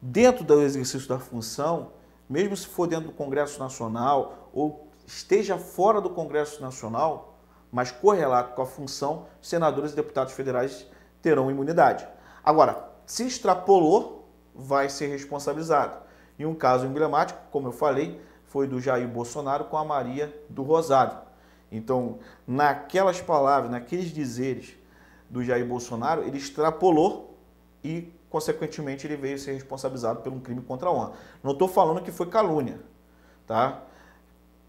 dentro 0.00 0.44
do 0.44 0.62
exercício 0.62 1.08
da 1.08 1.18
função, 1.18 1.92
mesmo 2.28 2.56
se 2.56 2.66
for 2.66 2.86
dentro 2.86 3.06
do 3.06 3.12
Congresso 3.12 3.58
Nacional 3.58 4.50
ou 4.52 4.88
esteja 5.06 5.56
fora 5.56 6.00
do 6.00 6.10
Congresso 6.10 6.60
Nacional, 6.60 7.38
mas 7.72 7.90
correlato 7.90 8.54
com 8.54 8.62
a 8.62 8.66
função, 8.66 9.26
senadores 9.40 9.92
e 9.92 9.96
deputados 9.96 10.32
federais 10.32 10.86
terão 11.22 11.50
imunidade. 11.50 12.06
Agora, 12.44 12.90
se 13.06 13.26
extrapolou, 13.26 14.28
vai 14.54 14.88
ser 14.88 15.06
responsabilizado. 15.08 16.02
E 16.38 16.46
um 16.46 16.54
caso 16.54 16.86
emblemático, 16.86 17.38
como 17.50 17.68
eu 17.68 17.72
falei, 17.72 18.20
foi 18.44 18.66
do 18.66 18.80
Jair 18.80 19.08
Bolsonaro 19.08 19.64
com 19.64 19.76
a 19.76 19.84
Maria 19.84 20.34
do 20.48 20.62
Rosário. 20.62 21.18
Então, 21.70 22.18
naquelas 22.46 23.20
palavras, 23.20 23.70
naqueles 23.70 24.10
dizeres 24.10 24.74
do 25.28 25.44
Jair 25.44 25.66
Bolsonaro, 25.66 26.22
ele 26.22 26.38
extrapolou 26.38 27.36
e, 27.84 28.12
consequentemente, 28.30 29.06
ele 29.06 29.16
veio 29.16 29.38
ser 29.38 29.52
responsabilizado 29.52 30.20
por 30.20 30.32
um 30.32 30.40
crime 30.40 30.62
contra 30.62 30.88
a 30.88 30.92
honra. 30.92 31.12
Não 31.42 31.52
estou 31.52 31.68
falando 31.68 32.02
que 32.02 32.12
foi 32.12 32.26
calúnia, 32.26 32.80
tá? 33.46 33.82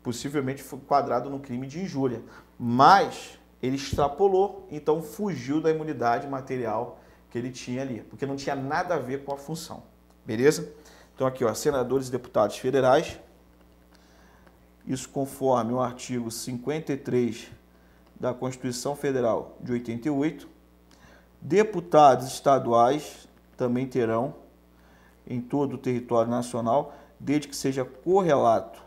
Possivelmente 0.01 0.63
foi 0.63 0.79
quadrado 0.79 1.29
no 1.29 1.39
crime 1.39 1.67
de 1.67 1.79
injúria, 1.81 2.21
mas 2.57 3.37
ele 3.61 3.75
extrapolou, 3.75 4.67
então 4.71 5.01
fugiu 5.01 5.61
da 5.61 5.69
imunidade 5.69 6.27
material 6.27 6.99
que 7.29 7.37
ele 7.37 7.51
tinha 7.51 7.81
ali, 7.81 8.01
porque 8.09 8.25
não 8.25 8.35
tinha 8.35 8.55
nada 8.55 8.95
a 8.95 8.99
ver 8.99 9.23
com 9.23 9.33
a 9.33 9.37
função. 9.37 9.83
Beleza? 10.25 10.71
Então 11.13 11.27
aqui, 11.27 11.43
ó, 11.43 11.53
senadores 11.53 12.07
e 12.07 12.11
deputados 12.11 12.57
federais. 12.57 13.19
Isso 14.87 15.09
conforme 15.09 15.73
o 15.73 15.81
artigo 15.81 16.31
53 16.31 17.51
da 18.19 18.33
Constituição 18.33 18.95
Federal 18.95 19.57
de 19.61 19.71
88. 19.73 20.47
Deputados 21.41 22.27
estaduais 22.27 23.28
também 23.59 23.85
terão 23.85 24.33
em 25.27 25.41
todo 25.41 25.73
o 25.73 25.77
território 25.77 26.31
nacional, 26.31 26.95
desde 27.19 27.49
que 27.49 27.55
seja 27.55 27.83
correlato 27.83 28.81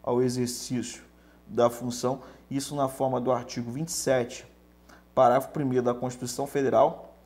ao 0.00 0.22
exercício 0.22 1.02
da 1.48 1.68
função, 1.68 2.22
isso 2.48 2.76
na 2.76 2.88
forma 2.88 3.20
do 3.20 3.32
artigo 3.32 3.72
27, 3.72 4.46
parágrafo 5.14 5.50
1 5.58 5.82
da 5.82 5.92
Constituição 5.92 6.46
Federal, 6.46 7.16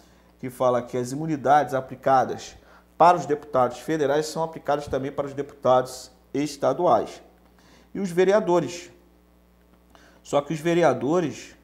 que 0.41 0.49
fala 0.49 0.81
que 0.81 0.97
as 0.97 1.13
imunidades 1.13 1.75
aplicadas 1.75 2.57
para 2.97 3.19
os 3.19 3.27
deputados 3.27 3.79
federais 3.79 4.27
são 4.27 4.43
aplicadas 4.43 4.89
também 4.89 5.13
para 5.13 5.27
os 5.27 5.35
deputados 5.35 6.11
estaduais. 6.33 7.23
E 7.95 8.01
os 8.01 8.11
vereadores. 8.11 8.91
Só 10.23 10.41
que 10.41 10.55
os 10.55 10.61
vereadores 10.61 11.55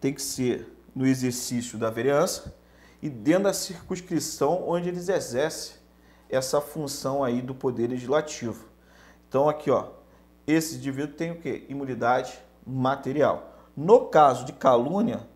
têm 0.00 0.14
que 0.14 0.22
ser 0.22 0.66
no 0.94 1.06
exercício 1.06 1.78
da 1.78 1.90
vereança 1.90 2.54
e 3.02 3.08
dentro 3.08 3.44
da 3.44 3.52
circunscrição 3.52 4.68
onde 4.68 4.88
eles 4.88 5.08
exercem 5.08 5.76
essa 6.28 6.60
função 6.60 7.24
aí 7.24 7.40
do 7.40 7.54
poder 7.54 7.88
legislativo. 7.88 8.66
Então 9.28 9.48
aqui, 9.48 9.70
ó, 9.70 9.88
esse 10.46 10.76
indivíduo 10.76 11.14
tem 11.14 11.30
o 11.30 11.40
quê? 11.40 11.64
Imunidade 11.68 12.38
material. 12.66 13.54
No 13.76 14.06
caso 14.06 14.44
de 14.44 14.52
calúnia, 14.52 15.26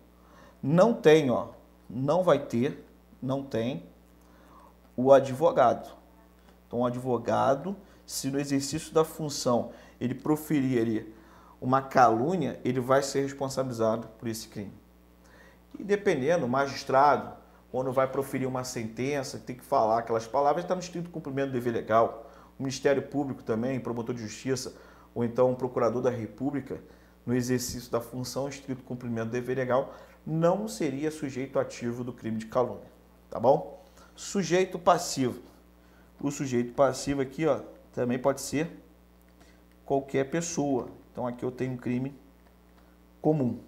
não 0.61 0.93
tem, 0.93 1.29
ó, 1.29 1.49
não 1.89 2.23
vai 2.23 2.39
ter, 2.39 2.85
não 3.21 3.43
tem, 3.43 3.83
o 4.95 5.11
advogado. 5.11 5.89
Então, 6.67 6.79
o 6.79 6.85
advogado, 6.85 7.75
se 8.05 8.29
no 8.29 8.39
exercício 8.39 8.93
da 8.93 9.03
função 9.03 9.71
ele 9.99 10.15
proferir 10.15 10.81
ali 10.81 11.15
uma 11.61 11.81
calúnia, 11.81 12.59
ele 12.63 12.79
vai 12.79 13.01
ser 13.01 13.21
responsabilizado 13.21 14.07
por 14.19 14.27
esse 14.27 14.47
crime. 14.47 14.73
E 15.77 15.83
dependendo, 15.83 16.47
magistrado, 16.47 17.33
quando 17.75 17.91
vai 17.91 18.07
proferir 18.07 18.47
uma 18.47 18.63
sentença, 18.63 19.37
tem 19.37 19.53
que 19.53 19.65
falar 19.65 19.99
aquelas 19.99 20.25
palavras, 20.25 20.63
está 20.63 20.73
no 20.73 20.79
estrito 20.79 21.09
cumprimento 21.09 21.47
do 21.47 21.51
dever 21.51 21.73
legal. 21.73 22.31
O 22.57 22.63
Ministério 22.63 23.01
Público 23.01 23.43
também, 23.43 23.81
promotor 23.81 24.15
de 24.15 24.21
justiça, 24.21 24.73
ou 25.13 25.25
então 25.25 25.51
o 25.51 25.57
procurador 25.57 26.01
da 26.01 26.09
República, 26.09 26.79
no 27.25 27.35
exercício 27.35 27.91
da 27.91 27.99
função 27.99 28.47
estrito 28.47 28.81
cumprimento 28.81 29.25
do 29.25 29.31
dever 29.31 29.57
legal, 29.57 29.93
não 30.25 30.69
seria 30.69 31.11
sujeito 31.11 31.59
ativo 31.59 32.01
do 32.01 32.13
crime 32.13 32.37
de 32.37 32.45
calúnia, 32.45 32.89
tá 33.29 33.41
bom? 33.41 33.83
Sujeito 34.15 34.79
passivo. 34.79 35.41
O 36.21 36.31
sujeito 36.31 36.71
passivo 36.71 37.19
aqui, 37.19 37.45
ó, 37.45 37.59
também 37.91 38.17
pode 38.17 38.39
ser 38.39 38.69
qualquer 39.85 40.29
pessoa. 40.29 40.87
Então 41.11 41.27
aqui 41.27 41.43
eu 41.43 41.51
tenho 41.51 41.73
um 41.73 41.77
crime 41.77 42.15
comum. 43.21 43.59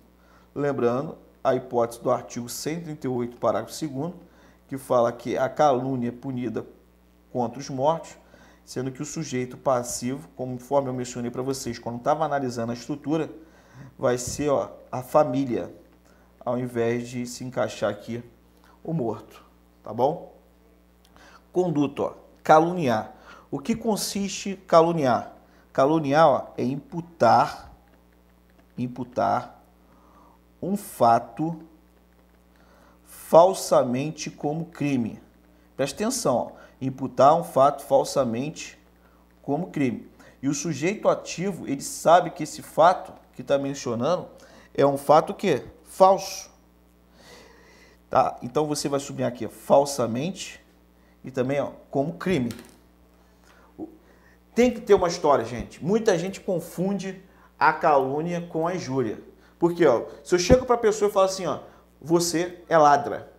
Lembrando 0.55 1.17
a 1.47 1.55
hipótese 1.55 2.01
do 2.01 2.11
artigo 2.11 2.49
138, 2.49 3.37
parágrafo 3.37 3.87
2 3.87 4.13
que 4.67 4.77
fala 4.77 5.11
que 5.11 5.37
a 5.37 5.47
calúnia 5.47 6.09
é 6.09 6.11
punida 6.11 6.65
contra 7.31 7.59
os 7.59 7.69
mortos 7.69 8.17
sendo 8.67 8.91
que 8.91 9.01
o 9.01 9.05
sujeito 9.05 9.55
passivo, 9.55 10.27
conforme 10.35 10.89
eu 10.89 10.93
mencionei 10.93 11.31
para 11.31 11.41
vocês 11.41 11.79
quando 11.79 11.99
estava 11.99 12.25
analisando 12.25 12.73
a 12.73 12.75
estrutura, 12.75 13.29
vai 13.97 14.17
ser 14.17 14.49
ó, 14.49 14.71
a 14.91 15.01
família, 15.01 15.73
ao 16.41 16.59
invés 16.59 17.07
de 17.07 17.25
se 17.25 17.45
encaixar 17.45 17.89
aqui 17.89 18.21
o 18.83 18.91
morto, 18.91 19.41
tá 19.81 19.93
bom? 19.93 20.35
Conduta, 21.53 22.01
ó, 22.01 22.13
caluniar. 22.43 23.13
O 23.49 23.57
que 23.57 23.73
consiste 23.73 24.57
caluniar? 24.67 25.31
Caluniar 25.71 26.27
ó, 26.27 26.47
é 26.57 26.63
imputar, 26.65 27.71
imputar 28.77 29.56
um 30.61 30.75
fato 30.75 31.59
falsamente 33.03 34.29
como 34.29 34.65
crime. 34.65 35.21
Presta 35.75 36.03
atenção, 36.03 36.35
ó, 36.35 36.51
imputar 36.81 37.35
um 37.35 37.43
fato 37.43 37.83
falsamente 37.83 38.77
como 39.41 39.67
crime. 39.67 40.09
E 40.41 40.47
o 40.47 40.53
sujeito 40.53 41.09
ativo, 41.09 41.67
ele 41.67 41.81
sabe 41.81 42.29
que 42.29 42.43
esse 42.43 42.61
fato 42.61 43.13
que 43.33 43.41
está 43.41 43.57
mencionando 43.57 44.27
é 44.73 44.85
um 44.85 44.97
fato 44.97 45.33
que 45.33 45.63
falso. 45.83 46.49
Tá? 48.09 48.37
Então 48.41 48.65
você 48.65 48.87
vai 48.87 48.99
subir 48.99 49.23
aqui 49.23 49.47
falsamente 49.47 50.63
e 51.23 51.31
também 51.31 51.59
ó, 51.59 51.71
como 51.91 52.13
crime. 52.13 52.51
Tem 54.55 54.71
que 54.71 54.81
ter 54.81 54.93
uma 54.93 55.07
história, 55.07 55.45
gente. 55.45 55.83
Muita 55.83 56.17
gente 56.17 56.39
confunde 56.39 57.21
a 57.59 57.73
calúnia 57.73 58.41
com 58.41 58.67
a 58.67 58.75
injúria. 58.75 59.19
Porque 59.59 59.85
ó, 59.85 60.05
se 60.23 60.35
eu 60.35 60.39
chego 60.39 60.65
para 60.65 60.75
a 60.75 60.79
pessoa 60.79 61.09
e 61.09 61.11
falo 61.11 61.25
assim, 61.25 61.45
ó, 61.45 61.59
você 62.01 62.63
é 62.69 62.77
ladra. 62.77 63.31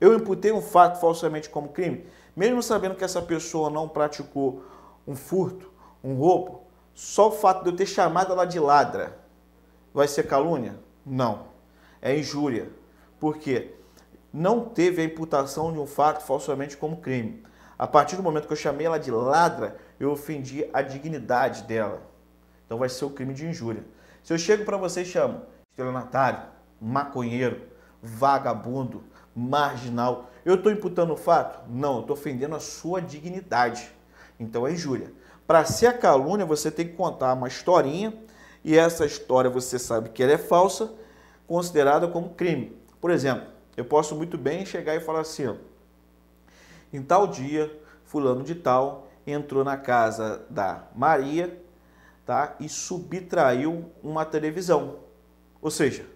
Eu 0.00 0.14
imputei 0.14 0.52
um 0.52 0.62
fato 0.62 1.00
falsamente 1.00 1.48
como 1.48 1.70
crime, 1.70 2.06
mesmo 2.34 2.62
sabendo 2.62 2.94
que 2.94 3.04
essa 3.04 3.22
pessoa 3.22 3.70
não 3.70 3.88
praticou 3.88 4.64
um 5.06 5.16
furto, 5.16 5.72
um 6.04 6.14
roubo, 6.14 6.62
só 6.94 7.28
o 7.28 7.32
fato 7.32 7.62
de 7.62 7.70
eu 7.70 7.76
ter 7.76 7.86
chamado 7.86 8.32
ela 8.32 8.44
de 8.44 8.58
ladra 8.58 9.18
vai 9.92 10.06
ser 10.06 10.24
calúnia? 10.24 10.78
Não. 11.04 11.46
É 12.02 12.16
injúria. 12.16 12.70
Por 13.18 13.38
quê? 13.38 13.74
Não 14.32 14.60
teve 14.60 15.00
a 15.00 15.04
imputação 15.04 15.72
de 15.72 15.78
um 15.78 15.86
fato 15.86 16.22
falsamente 16.22 16.76
como 16.76 16.98
crime. 16.98 17.42
A 17.78 17.86
partir 17.86 18.16
do 18.16 18.22
momento 18.22 18.46
que 18.46 18.52
eu 18.52 18.56
chamei 18.58 18.86
ela 18.86 18.98
de 18.98 19.10
ladra, 19.10 19.76
eu 19.98 20.10
ofendi 20.10 20.68
a 20.72 20.82
dignidade 20.82 21.62
dela. 21.62 22.02
Então 22.66 22.78
vai 22.78 22.88
ser 22.88 23.06
o 23.06 23.10
crime 23.10 23.32
de 23.32 23.46
injúria. 23.46 23.84
Se 24.22 24.32
eu 24.32 24.38
chego 24.38 24.64
para 24.64 24.76
você 24.76 25.02
e 25.02 25.06
chamo 25.06 25.42
estelionatário, 25.76 26.40
maconheiro, 26.80 27.60
vagabundo, 28.02 29.04
marginal, 29.34 30.30
eu 30.42 30.54
estou 30.54 30.72
imputando 30.72 31.12
o 31.12 31.16
fato? 31.16 31.68
Não, 31.68 31.96
eu 31.96 32.00
estou 32.00 32.16
ofendendo 32.16 32.56
a 32.56 32.60
sua 32.60 33.02
dignidade. 33.02 33.92
Então 34.40 34.66
é 34.66 34.72
injúria. 34.72 35.12
Para 35.46 35.66
ser 35.66 35.88
a 35.88 35.92
calúnia, 35.92 36.46
você 36.46 36.70
tem 36.70 36.88
que 36.88 36.94
contar 36.94 37.34
uma 37.34 37.46
historinha 37.46 38.14
e 38.64 38.76
essa 38.76 39.04
história 39.04 39.50
você 39.50 39.78
sabe 39.78 40.08
que 40.08 40.22
ela 40.22 40.32
é 40.32 40.38
falsa, 40.38 40.94
considerada 41.46 42.08
como 42.08 42.30
crime. 42.30 42.74
Por 42.98 43.10
exemplo, 43.10 43.46
eu 43.76 43.84
posso 43.84 44.16
muito 44.16 44.38
bem 44.38 44.64
chegar 44.64 44.94
e 44.94 45.00
falar 45.00 45.20
assim: 45.20 45.46
ó, 45.46 45.56
em 46.90 47.02
tal 47.02 47.26
dia, 47.26 47.70
fulano 48.04 48.42
de 48.42 48.54
tal 48.54 49.08
entrou 49.26 49.62
na 49.62 49.76
casa 49.76 50.46
da 50.48 50.84
Maria, 50.94 51.62
tá? 52.24 52.56
E 52.58 52.66
subtraiu 52.66 53.90
uma 54.02 54.24
televisão. 54.24 55.05
Ou 55.60 55.70
seja, 55.70 56.06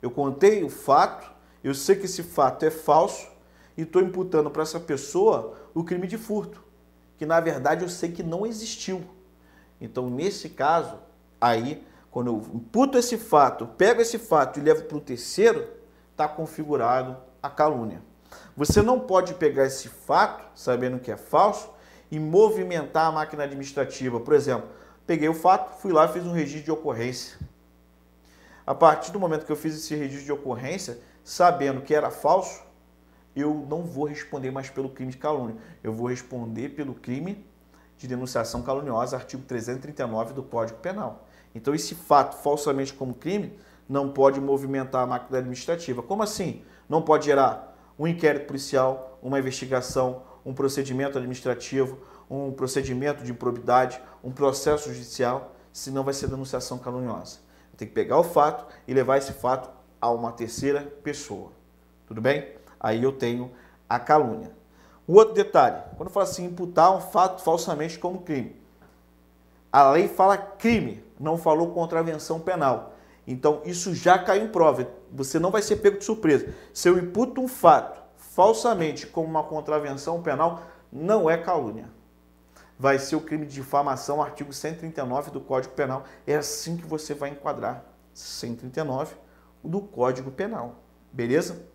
eu 0.00 0.10
contei 0.10 0.62
o 0.62 0.70
fato, 0.70 1.30
eu 1.62 1.74
sei 1.74 1.96
que 1.96 2.06
esse 2.06 2.22
fato 2.22 2.64
é 2.64 2.70
falso 2.70 3.28
e 3.76 3.82
estou 3.82 4.00
imputando 4.02 4.50
para 4.50 4.62
essa 4.62 4.80
pessoa 4.80 5.54
o 5.74 5.84
crime 5.84 6.06
de 6.06 6.16
furto, 6.16 6.62
que 7.18 7.26
na 7.26 7.40
verdade 7.40 7.84
eu 7.84 7.88
sei 7.88 8.10
que 8.10 8.22
não 8.22 8.46
existiu. 8.46 9.02
Então, 9.80 10.08
nesse 10.08 10.48
caso, 10.48 10.96
aí, 11.40 11.84
quando 12.10 12.28
eu 12.28 12.42
imputo 12.54 12.96
esse 12.96 13.18
fato, 13.18 13.66
pego 13.66 14.00
esse 14.00 14.18
fato 14.18 14.58
e 14.58 14.62
levo 14.62 14.84
para 14.84 14.96
o 14.96 15.00
terceiro, 15.00 15.68
está 16.12 16.26
configurado 16.26 17.16
a 17.42 17.50
calúnia. 17.50 18.02
Você 18.56 18.80
não 18.80 18.98
pode 18.98 19.34
pegar 19.34 19.66
esse 19.66 19.88
fato, 19.88 20.44
sabendo 20.54 20.98
que 20.98 21.10
é 21.10 21.16
falso, 21.16 21.68
e 22.10 22.18
movimentar 22.18 23.06
a 23.06 23.12
máquina 23.12 23.44
administrativa. 23.44 24.20
Por 24.20 24.32
exemplo, 24.34 24.68
peguei 25.06 25.28
o 25.28 25.34
fato, 25.34 25.78
fui 25.80 25.92
lá 25.92 26.06
e 26.06 26.12
fiz 26.12 26.24
um 26.24 26.32
registro 26.32 26.64
de 26.64 26.70
ocorrência. 26.70 27.38
A 28.66 28.74
partir 28.74 29.12
do 29.12 29.20
momento 29.20 29.46
que 29.46 29.52
eu 29.52 29.56
fiz 29.56 29.76
esse 29.76 29.94
registro 29.94 30.24
de 30.24 30.32
ocorrência, 30.32 30.98
sabendo 31.22 31.82
que 31.82 31.94
era 31.94 32.10
falso, 32.10 32.62
eu 33.34 33.64
não 33.68 33.82
vou 33.84 34.06
responder 34.06 34.50
mais 34.50 34.68
pelo 34.68 34.88
crime 34.88 35.12
de 35.12 35.18
calúnia. 35.18 35.56
Eu 35.84 35.92
vou 35.92 36.08
responder 36.08 36.70
pelo 36.70 36.92
crime 36.92 37.46
de 37.96 38.08
denunciação 38.08 38.62
caluniosa, 38.62 39.16
artigo 39.16 39.44
339 39.44 40.34
do 40.34 40.42
Código 40.42 40.80
Penal. 40.80 41.26
Então, 41.54 41.74
esse 41.74 41.94
fato 41.94 42.42
falsamente 42.42 42.92
como 42.92 43.14
crime 43.14 43.56
não 43.88 44.10
pode 44.10 44.40
movimentar 44.40 45.04
a 45.04 45.06
máquina 45.06 45.38
administrativa. 45.38 46.02
Como 46.02 46.24
assim? 46.24 46.64
Não 46.88 47.00
pode 47.00 47.26
gerar 47.26 47.76
um 47.96 48.06
inquérito 48.06 48.46
policial, 48.46 49.18
uma 49.22 49.38
investigação, 49.38 50.22
um 50.44 50.52
procedimento 50.52 51.18
administrativo, 51.18 51.98
um 52.28 52.50
procedimento 52.50 53.22
de 53.22 53.30
improbidade, 53.30 54.00
um 54.24 54.32
processo 54.32 54.92
judicial, 54.92 55.54
senão 55.72 56.02
vai 56.02 56.12
ser 56.12 56.26
denunciação 56.26 56.78
caluniosa. 56.78 57.45
Tem 57.76 57.86
que 57.86 57.94
pegar 57.94 58.18
o 58.18 58.24
fato 58.24 58.66
e 58.86 58.94
levar 58.94 59.18
esse 59.18 59.32
fato 59.32 59.70
a 60.00 60.10
uma 60.10 60.32
terceira 60.32 60.82
pessoa. 61.02 61.52
Tudo 62.06 62.20
bem? 62.20 62.48
Aí 62.78 63.02
eu 63.02 63.12
tenho 63.12 63.50
a 63.88 63.98
calúnia. 63.98 64.50
O 65.06 65.14
outro 65.14 65.34
detalhe, 65.34 65.82
quando 65.96 66.08
eu 66.08 66.12
falo 66.12 66.24
assim, 66.24 66.46
imputar 66.46 66.94
um 66.94 67.00
fato 67.00 67.42
falsamente 67.42 67.98
como 67.98 68.22
crime. 68.22 68.56
A 69.72 69.90
lei 69.90 70.08
fala 70.08 70.36
crime, 70.36 71.04
não 71.18 71.36
falou 71.36 71.70
contravenção 71.70 72.40
penal. 72.40 72.94
Então, 73.26 73.60
isso 73.64 73.94
já 73.94 74.18
caiu 74.18 74.44
em 74.44 74.48
prova. 74.48 74.88
Você 75.12 75.38
não 75.38 75.50
vai 75.50 75.62
ser 75.62 75.76
pego 75.76 75.98
de 75.98 76.04
surpresa. 76.04 76.54
Se 76.72 76.88
eu 76.88 76.98
imputo 76.98 77.40
um 77.40 77.48
fato 77.48 78.00
falsamente 78.16 79.06
como 79.06 79.28
uma 79.28 79.42
contravenção 79.42 80.22
penal, 80.22 80.62
não 80.92 81.28
é 81.28 81.36
calúnia. 81.36 81.95
Vai 82.78 82.98
ser 82.98 83.16
o 83.16 83.20
crime 83.20 83.46
de 83.46 83.54
difamação, 83.54 84.22
artigo 84.22 84.52
139 84.52 85.30
do 85.30 85.40
Código 85.40 85.74
Penal. 85.74 86.04
É 86.26 86.36
assim 86.36 86.76
que 86.76 86.86
você 86.86 87.14
vai 87.14 87.30
enquadrar 87.30 87.84
139 88.12 89.16
do 89.64 89.80
Código 89.80 90.30
Penal. 90.30 90.76
Beleza? 91.10 91.66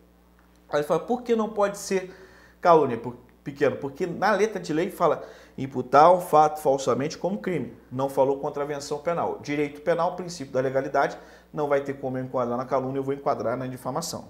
Aí 0.69 0.83
fala, 0.83 0.99
por 0.99 1.23
que 1.23 1.35
não 1.35 1.49
pode 1.49 1.77
ser 1.77 2.13
calúnia 2.61 2.99
pequeno? 3.43 3.77
Porque 3.77 4.05
na 4.05 4.31
letra 4.31 4.59
de 4.59 4.71
lei 4.71 4.91
fala 4.91 5.23
imputar 5.57 6.13
um 6.13 6.21
fato 6.21 6.61
falsamente 6.61 7.17
como 7.17 7.39
crime. 7.39 7.75
Não 7.91 8.07
falou 8.09 8.39
contravenção 8.39 8.99
penal. 8.99 9.39
Direito 9.41 9.81
penal, 9.81 10.15
princípio 10.15 10.53
da 10.53 10.61
legalidade, 10.61 11.17
não 11.51 11.67
vai 11.67 11.81
ter 11.81 11.95
como 11.95 12.17
eu 12.17 12.23
enquadrar 12.23 12.57
na 12.57 12.65
calúnia, 12.65 12.99
eu 12.99 13.03
vou 13.03 13.13
enquadrar 13.13 13.57
na 13.57 13.67
difamação. 13.67 14.29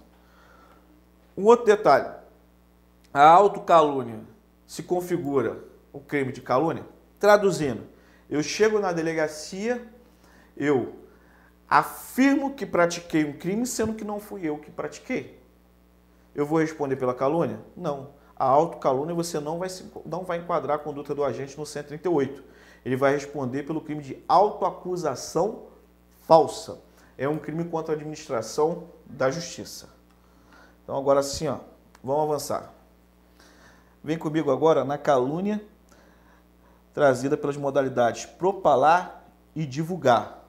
Um 1.38 1.46
outro 1.46 1.66
detalhe, 1.66 2.10
a 3.14 3.24
autocalúnia 3.24 4.20
se 4.66 4.84
configura 4.84 5.71
o 5.92 6.00
crime 6.00 6.32
de 6.32 6.42
calúnia? 6.42 6.86
Traduzindo, 7.20 7.84
eu 8.30 8.42
chego 8.42 8.80
na 8.80 8.92
delegacia, 8.92 9.86
eu 10.56 10.96
afirmo 11.68 12.54
que 12.54 12.66
pratiquei 12.66 13.26
um 13.26 13.34
crime, 13.34 13.66
sendo 13.66 13.94
que 13.94 14.04
não 14.04 14.20
fui 14.20 14.48
eu 14.48 14.58
que 14.58 14.72
pratiquei. 14.72 15.40
Eu 16.34 16.46
vou 16.46 16.60
responder 16.60 16.96
pela 16.96 17.14
calúnia? 17.14 17.60
Não. 17.76 18.10
A 18.36 18.46
autocalúnia 18.46 19.14
você 19.14 19.40
não 19.40 19.60
vai, 19.60 19.70
não 20.06 20.24
vai 20.24 20.40
enquadrar 20.40 20.78
a 20.78 20.80
conduta 20.80 21.14
do 21.14 21.24
agente 21.24 21.58
no 21.58 21.66
138. 21.66 22.44
Ele 22.84 22.96
vai 22.96 23.14
responder 23.14 23.64
pelo 23.64 23.82
crime 23.82 24.02
de 24.02 24.24
autoacusação 24.28 25.68
falsa 26.22 26.80
é 27.18 27.28
um 27.28 27.38
crime 27.38 27.64
contra 27.66 27.94
a 27.94 27.96
administração 27.96 28.86
da 29.06 29.30
justiça. 29.30 29.90
Então 30.84 30.98
agora 30.98 31.22
sim, 31.22 31.48
ó, 31.48 31.60
vamos 32.04 32.24
avançar. 32.24 32.74
Vem 34.04 34.18
comigo 34.18 34.50
agora 34.50 34.84
na 34.84 34.98
calúnia 34.98 35.64
trazida 36.94 37.38
pelas 37.38 37.58
modalidades 37.58 38.26
propalar 38.26 39.26
e 39.56 39.66
divulgar. 39.66 40.44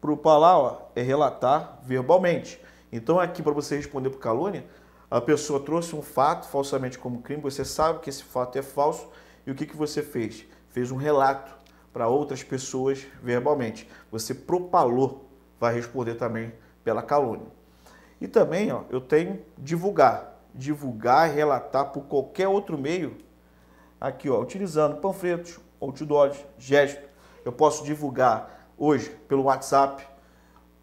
Propalar 0.00 0.58
ó, 0.58 0.90
é 0.94 1.02
relatar 1.02 1.80
verbalmente. 1.82 2.60
Então 2.92 3.18
aqui 3.18 3.42
para 3.42 3.52
você 3.52 3.76
responder 3.76 4.10
por 4.10 4.18
calúnia, 4.18 4.64
a 5.10 5.20
pessoa 5.20 5.60
trouxe 5.60 5.96
um 5.96 6.02
fato 6.02 6.46
falsamente 6.48 6.98
como 6.98 7.22
crime, 7.22 7.42
você 7.42 7.64
sabe 7.64 8.00
que 8.00 8.10
esse 8.10 8.24
fato 8.24 8.58
é 8.58 8.62
falso 8.62 9.08
e 9.46 9.50
o 9.50 9.54
que, 9.54 9.66
que 9.66 9.76
você 9.76 10.02
fez? 10.02 10.44
Fez 10.70 10.90
um 10.90 10.96
relato 10.96 11.56
para 11.92 12.08
outras 12.08 12.42
pessoas 12.42 13.06
verbalmente. 13.22 13.88
Você 14.10 14.34
propalou 14.34 15.28
vai 15.58 15.74
responder 15.74 16.14
também 16.14 16.52
pela 16.84 17.02
calúnia. 17.02 17.46
E 18.20 18.28
também 18.28 18.70
ó, 18.72 18.82
eu 18.90 19.00
tenho 19.00 19.40
divulgar. 19.56 20.40
Divulgar 20.54 21.30
relatar 21.30 21.86
por 21.92 22.04
qualquer 22.04 22.48
outro 22.48 22.78
meio, 22.78 23.16
aqui 24.00 24.28
ó, 24.28 24.40
utilizando 24.40 24.96
panfletos, 24.96 25.58
outdoors, 25.80 26.36
gestos. 26.58 27.08
Eu 27.44 27.52
posso 27.52 27.84
divulgar 27.84 28.70
hoje 28.76 29.10
pelo 29.28 29.44
WhatsApp, 29.44 30.06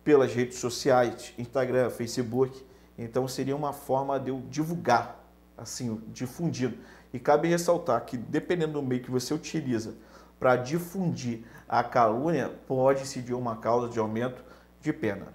pelas 0.04 0.34
redes 0.34 0.60
sociais, 0.60 1.34
Instagram, 1.38 1.90
Facebook. 1.90 2.64
Então 2.98 3.28
seria 3.28 3.56
uma 3.56 3.74
forma 3.74 4.20
de 4.20 4.30
eu 4.30 4.42
divulgar, 4.50 5.20
assim, 5.58 6.02
difundindo. 6.08 6.78
E 7.12 7.20
cabe 7.20 7.48
ressaltar 7.48 8.04
que 8.06 8.18
dependendo 8.18 8.74
do 8.74 8.82
meio 8.82 9.02
que 9.02 9.12
você 9.12 9.34
utiliza 9.34 9.96
para 10.40 10.56
difundir 10.56 11.44
a 11.68 11.84
calúnia, 11.84 12.50
pode 12.68 13.02
incidir 13.02 13.34
uma 13.34 13.56
causa 13.58 13.90
de 13.90 14.00
aumento 14.00 14.44
de 14.82 14.92
pena. 14.94 15.28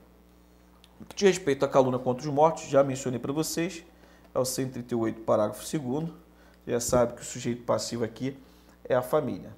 No 0.99 1.07
que 1.07 1.17
diz 1.17 1.29
respeito 1.29 1.65
à 1.65 1.69
calúnia 1.69 1.99
contra 1.99 2.29
os 2.29 2.33
mortos, 2.33 2.65
já 2.65 2.85
mencionei 2.85 3.19
para 3.19 3.33
vocês, 3.33 3.85
é 4.35 4.39
o 4.39 4.45
138, 4.45 5.23
parágrafo 5.23 5.79
2 5.79 6.11
já 6.67 6.79
sabe 6.79 7.15
que 7.15 7.23
o 7.23 7.25
sujeito 7.25 7.63
passivo 7.63 8.05
aqui 8.05 8.37
é 8.93 8.97
a 8.97 9.03
família. 9.03 9.57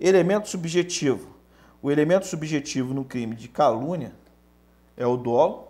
Elemento 0.00 0.48
subjetivo. 0.48 1.34
O 1.82 1.90
elemento 1.90 2.26
subjetivo 2.26 2.94
no 2.94 3.04
crime 3.04 3.36
de 3.36 3.46
calúnia 3.46 4.14
é 4.96 5.06
o 5.06 5.16
dolo, 5.16 5.68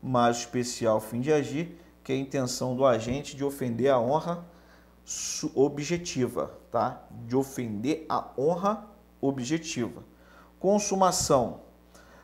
mais 0.00 0.38
especial 0.38 1.00
fim 1.00 1.20
de 1.20 1.32
agir, 1.32 1.76
que 2.04 2.12
é 2.12 2.14
a 2.14 2.18
intenção 2.18 2.76
do 2.76 2.86
agente 2.86 3.36
de 3.36 3.44
ofender 3.44 3.90
a 3.90 3.98
honra 3.98 4.46
objetiva, 5.54 6.54
tá? 6.70 7.02
De 7.26 7.34
ofender 7.34 8.06
a 8.08 8.28
honra 8.38 8.86
objetiva. 9.20 10.04
Consumação. 10.60 11.62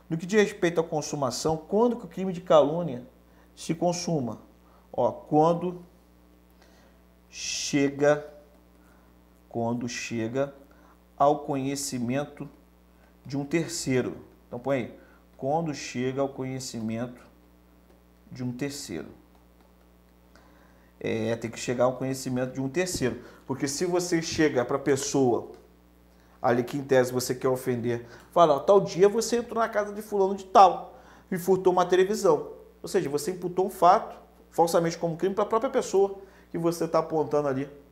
No 0.08 0.16
que 0.16 0.26
diz 0.26 0.40
respeito 0.40 0.80
à 0.80 0.84
consumação, 0.84 1.56
quando 1.56 1.96
que 1.96 2.04
o 2.04 2.08
crime 2.08 2.32
de 2.32 2.40
calúnia 2.40 3.04
se 3.56 3.74
consuma? 3.74 4.38
Ó, 4.92 5.10
quando 5.10 5.84
chega 7.28 8.33
quando 9.54 9.88
chega 9.88 10.52
ao 11.16 11.44
conhecimento 11.44 12.48
de 13.24 13.36
um 13.36 13.44
terceiro. 13.44 14.16
Então 14.48 14.58
põe 14.58 14.76
aí, 14.78 14.98
quando 15.36 15.72
chega 15.72 16.20
ao 16.20 16.28
conhecimento 16.28 17.22
de 18.32 18.42
um 18.42 18.50
terceiro. 18.50 19.06
É, 20.98 21.36
tem 21.36 21.48
que 21.48 21.60
chegar 21.60 21.84
ao 21.84 21.96
conhecimento 21.96 22.54
de 22.54 22.60
um 22.60 22.68
terceiro. 22.68 23.22
Porque 23.46 23.68
se 23.68 23.86
você 23.86 24.20
chega 24.20 24.64
para 24.64 24.74
a 24.74 24.80
pessoa, 24.80 25.52
ali 26.42 26.64
que 26.64 26.76
em 26.76 26.82
tese 26.82 27.12
você 27.12 27.32
quer 27.32 27.46
ofender, 27.46 28.08
fala, 28.32 28.58
tal 28.58 28.80
dia 28.80 29.08
você 29.08 29.36
entrou 29.36 29.62
na 29.62 29.68
casa 29.68 29.92
de 29.92 30.02
fulano 30.02 30.34
de 30.34 30.46
tal 30.46 30.98
e 31.30 31.38
furtou 31.38 31.72
uma 31.72 31.86
televisão. 31.86 32.50
Ou 32.82 32.88
seja, 32.88 33.08
você 33.08 33.30
imputou 33.30 33.66
um 33.66 33.70
fato, 33.70 34.16
falsamente 34.50 34.98
como 34.98 35.16
crime, 35.16 35.32
para 35.32 35.44
a 35.44 35.46
própria 35.46 35.70
pessoa 35.70 36.18
que 36.50 36.58
você 36.58 36.86
está 36.86 36.98
apontando 36.98 37.46
ali. 37.46 37.83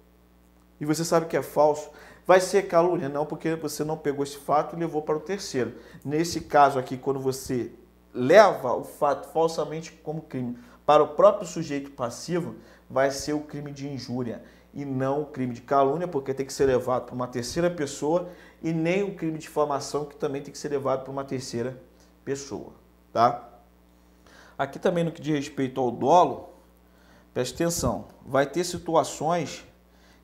E 0.82 0.84
você 0.84 1.04
sabe 1.04 1.26
que 1.26 1.36
é 1.36 1.42
falso. 1.42 1.90
Vai 2.26 2.40
ser 2.40 2.66
calúnia? 2.66 3.08
Não, 3.08 3.24
porque 3.24 3.54
você 3.54 3.84
não 3.84 3.96
pegou 3.96 4.24
esse 4.24 4.36
fato 4.36 4.74
e 4.74 4.78
levou 4.80 5.00
para 5.00 5.16
o 5.16 5.20
terceiro. 5.20 5.74
Nesse 6.04 6.40
caso 6.40 6.76
aqui, 6.76 6.96
quando 6.96 7.20
você 7.20 7.70
leva 8.12 8.74
o 8.74 8.82
fato 8.82 9.28
falsamente 9.32 9.92
como 9.92 10.22
crime 10.22 10.58
para 10.84 11.00
o 11.00 11.14
próprio 11.14 11.46
sujeito 11.46 11.92
passivo, 11.92 12.56
vai 12.90 13.12
ser 13.12 13.32
o 13.32 13.42
crime 13.42 13.70
de 13.70 13.86
injúria 13.86 14.42
e 14.74 14.84
não 14.84 15.22
o 15.22 15.26
crime 15.26 15.54
de 15.54 15.60
calúnia, 15.60 16.08
porque 16.08 16.34
tem 16.34 16.44
que 16.44 16.52
ser 16.52 16.64
levado 16.64 17.04
para 17.06 17.14
uma 17.14 17.28
terceira 17.28 17.70
pessoa 17.70 18.28
e 18.60 18.72
nem 18.72 19.04
o 19.04 19.14
crime 19.14 19.34
de 19.34 19.44
difamação, 19.44 20.04
que 20.04 20.16
também 20.16 20.42
tem 20.42 20.50
que 20.50 20.58
ser 20.58 20.70
levado 20.70 21.04
para 21.04 21.12
uma 21.12 21.22
terceira 21.22 21.80
pessoa, 22.24 22.72
tá? 23.12 23.48
Aqui 24.58 24.80
também 24.80 25.04
no 25.04 25.12
que 25.12 25.22
diz 25.22 25.32
respeito 25.32 25.80
ao 25.80 25.92
dolo, 25.92 26.48
preste 27.32 27.54
atenção, 27.54 28.08
vai 28.26 28.46
ter 28.46 28.64
situações 28.64 29.64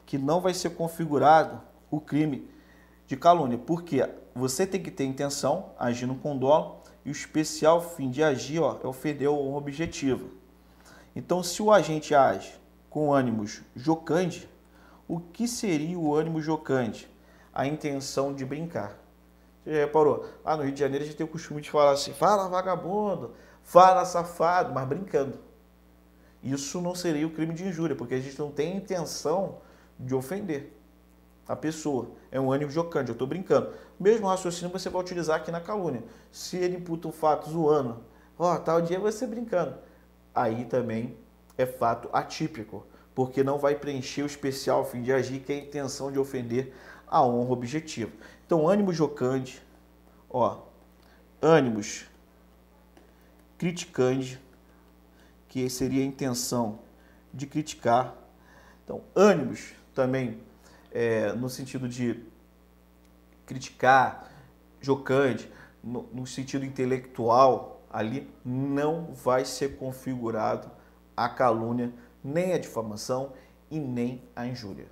que 0.08 0.16
não 0.16 0.40
vai 0.40 0.54
ser 0.54 0.70
configurado 0.70 1.60
o 1.90 2.00
crime 2.00 2.48
de 3.06 3.14
calúnia, 3.14 3.58
porque 3.58 4.08
você 4.34 4.66
tem 4.66 4.82
que 4.82 4.90
ter 4.90 5.04
intenção, 5.04 5.66
agindo 5.78 6.14
com 6.14 6.34
dolo, 6.34 6.80
e 7.04 7.10
o 7.10 7.12
especial 7.12 7.82
fim 7.82 8.08
de 8.08 8.22
agir 8.22 8.58
ó, 8.58 8.78
é 8.82 8.86
ofender 8.86 9.28
o 9.28 9.54
objetivo. 9.54 10.30
Então, 11.14 11.42
se 11.42 11.62
o 11.62 11.70
agente 11.70 12.14
age 12.14 12.54
com 12.88 13.12
ânimos 13.12 13.60
jocante, 13.76 14.48
o 15.06 15.20
que 15.20 15.46
seria 15.46 15.98
o 15.98 16.14
ânimo 16.14 16.40
jocante? 16.40 17.06
A 17.52 17.66
intenção 17.66 18.32
de 18.32 18.46
brincar. 18.46 18.98
Você 19.62 19.74
já 19.74 19.80
reparou? 19.80 20.26
Ah, 20.42 20.56
no 20.56 20.62
Rio 20.62 20.72
de 20.72 20.80
Janeiro 20.80 21.04
a 21.04 21.06
gente 21.06 21.18
tem 21.18 21.26
o 21.26 21.28
costume 21.28 21.60
de 21.60 21.70
falar 21.70 21.90
assim, 21.90 22.14
fala 22.14 22.48
vagabundo, 22.48 23.34
fala 23.62 24.06
safado, 24.06 24.72
mas 24.72 24.88
brincando. 24.88 25.38
Isso 26.42 26.80
não 26.80 26.94
seria 26.94 27.26
o 27.26 27.30
crime 27.30 27.52
de 27.52 27.68
injúria, 27.68 27.94
porque 27.94 28.14
a 28.14 28.20
gente 28.20 28.38
não 28.38 28.50
tem 28.50 28.74
intenção 28.74 29.67
de 29.98 30.14
ofender 30.14 30.72
a 31.48 31.56
pessoa. 31.56 32.10
É 32.30 32.38
um 32.38 32.52
ânimo 32.52 32.70
jocante, 32.70 33.08
eu 33.08 33.14
estou 33.14 33.26
brincando. 33.26 33.72
Mesmo 33.98 34.26
raciocínio 34.26 34.70
você 34.70 34.90
vai 34.90 35.00
utilizar 35.00 35.36
aqui 35.36 35.50
na 35.50 35.60
calúnia. 35.60 36.04
Se 36.30 36.56
ele 36.56 36.76
imputa 36.76 37.08
um 37.08 37.12
fato 37.12 37.50
zoando, 37.50 38.04
ó, 38.38 38.54
oh, 38.54 38.58
tal 38.58 38.80
dia 38.82 39.10
ser 39.10 39.26
brincando. 39.26 39.74
Aí 40.34 40.66
também 40.66 41.16
é 41.56 41.66
fato 41.66 42.08
atípico, 42.12 42.86
porque 43.14 43.42
não 43.42 43.58
vai 43.58 43.74
preencher 43.74 44.22
o 44.22 44.26
especial 44.26 44.84
fim 44.84 45.02
de 45.02 45.12
agir, 45.12 45.40
que 45.40 45.52
é 45.52 45.56
a 45.56 45.58
intenção 45.58 46.12
de 46.12 46.18
ofender 46.18 46.72
a 47.06 47.24
honra 47.24 47.52
objetiva. 47.52 48.12
Então, 48.46 48.68
ânimo 48.68 48.92
jocante, 48.92 49.60
ó, 50.30 50.58
ânimos 51.42 52.04
criticante, 53.56 54.40
que 55.48 55.68
seria 55.68 56.02
a 56.02 56.06
intenção 56.06 56.78
de 57.34 57.46
criticar. 57.46 58.14
Então, 58.84 59.02
ânimos 59.16 59.72
também 59.98 60.38
é, 60.92 61.32
no 61.32 61.50
sentido 61.50 61.88
de 61.88 62.24
criticar, 63.44 64.30
jocante, 64.80 65.50
no, 65.82 66.04
no 66.12 66.24
sentido 66.24 66.64
intelectual, 66.64 67.82
ali 67.90 68.32
não 68.44 69.12
vai 69.12 69.44
ser 69.44 69.76
configurado 69.76 70.70
a 71.16 71.28
calúnia, 71.28 71.92
nem 72.22 72.52
a 72.52 72.58
difamação 72.58 73.32
e 73.68 73.80
nem 73.80 74.22
a 74.36 74.46
injúria. 74.46 74.86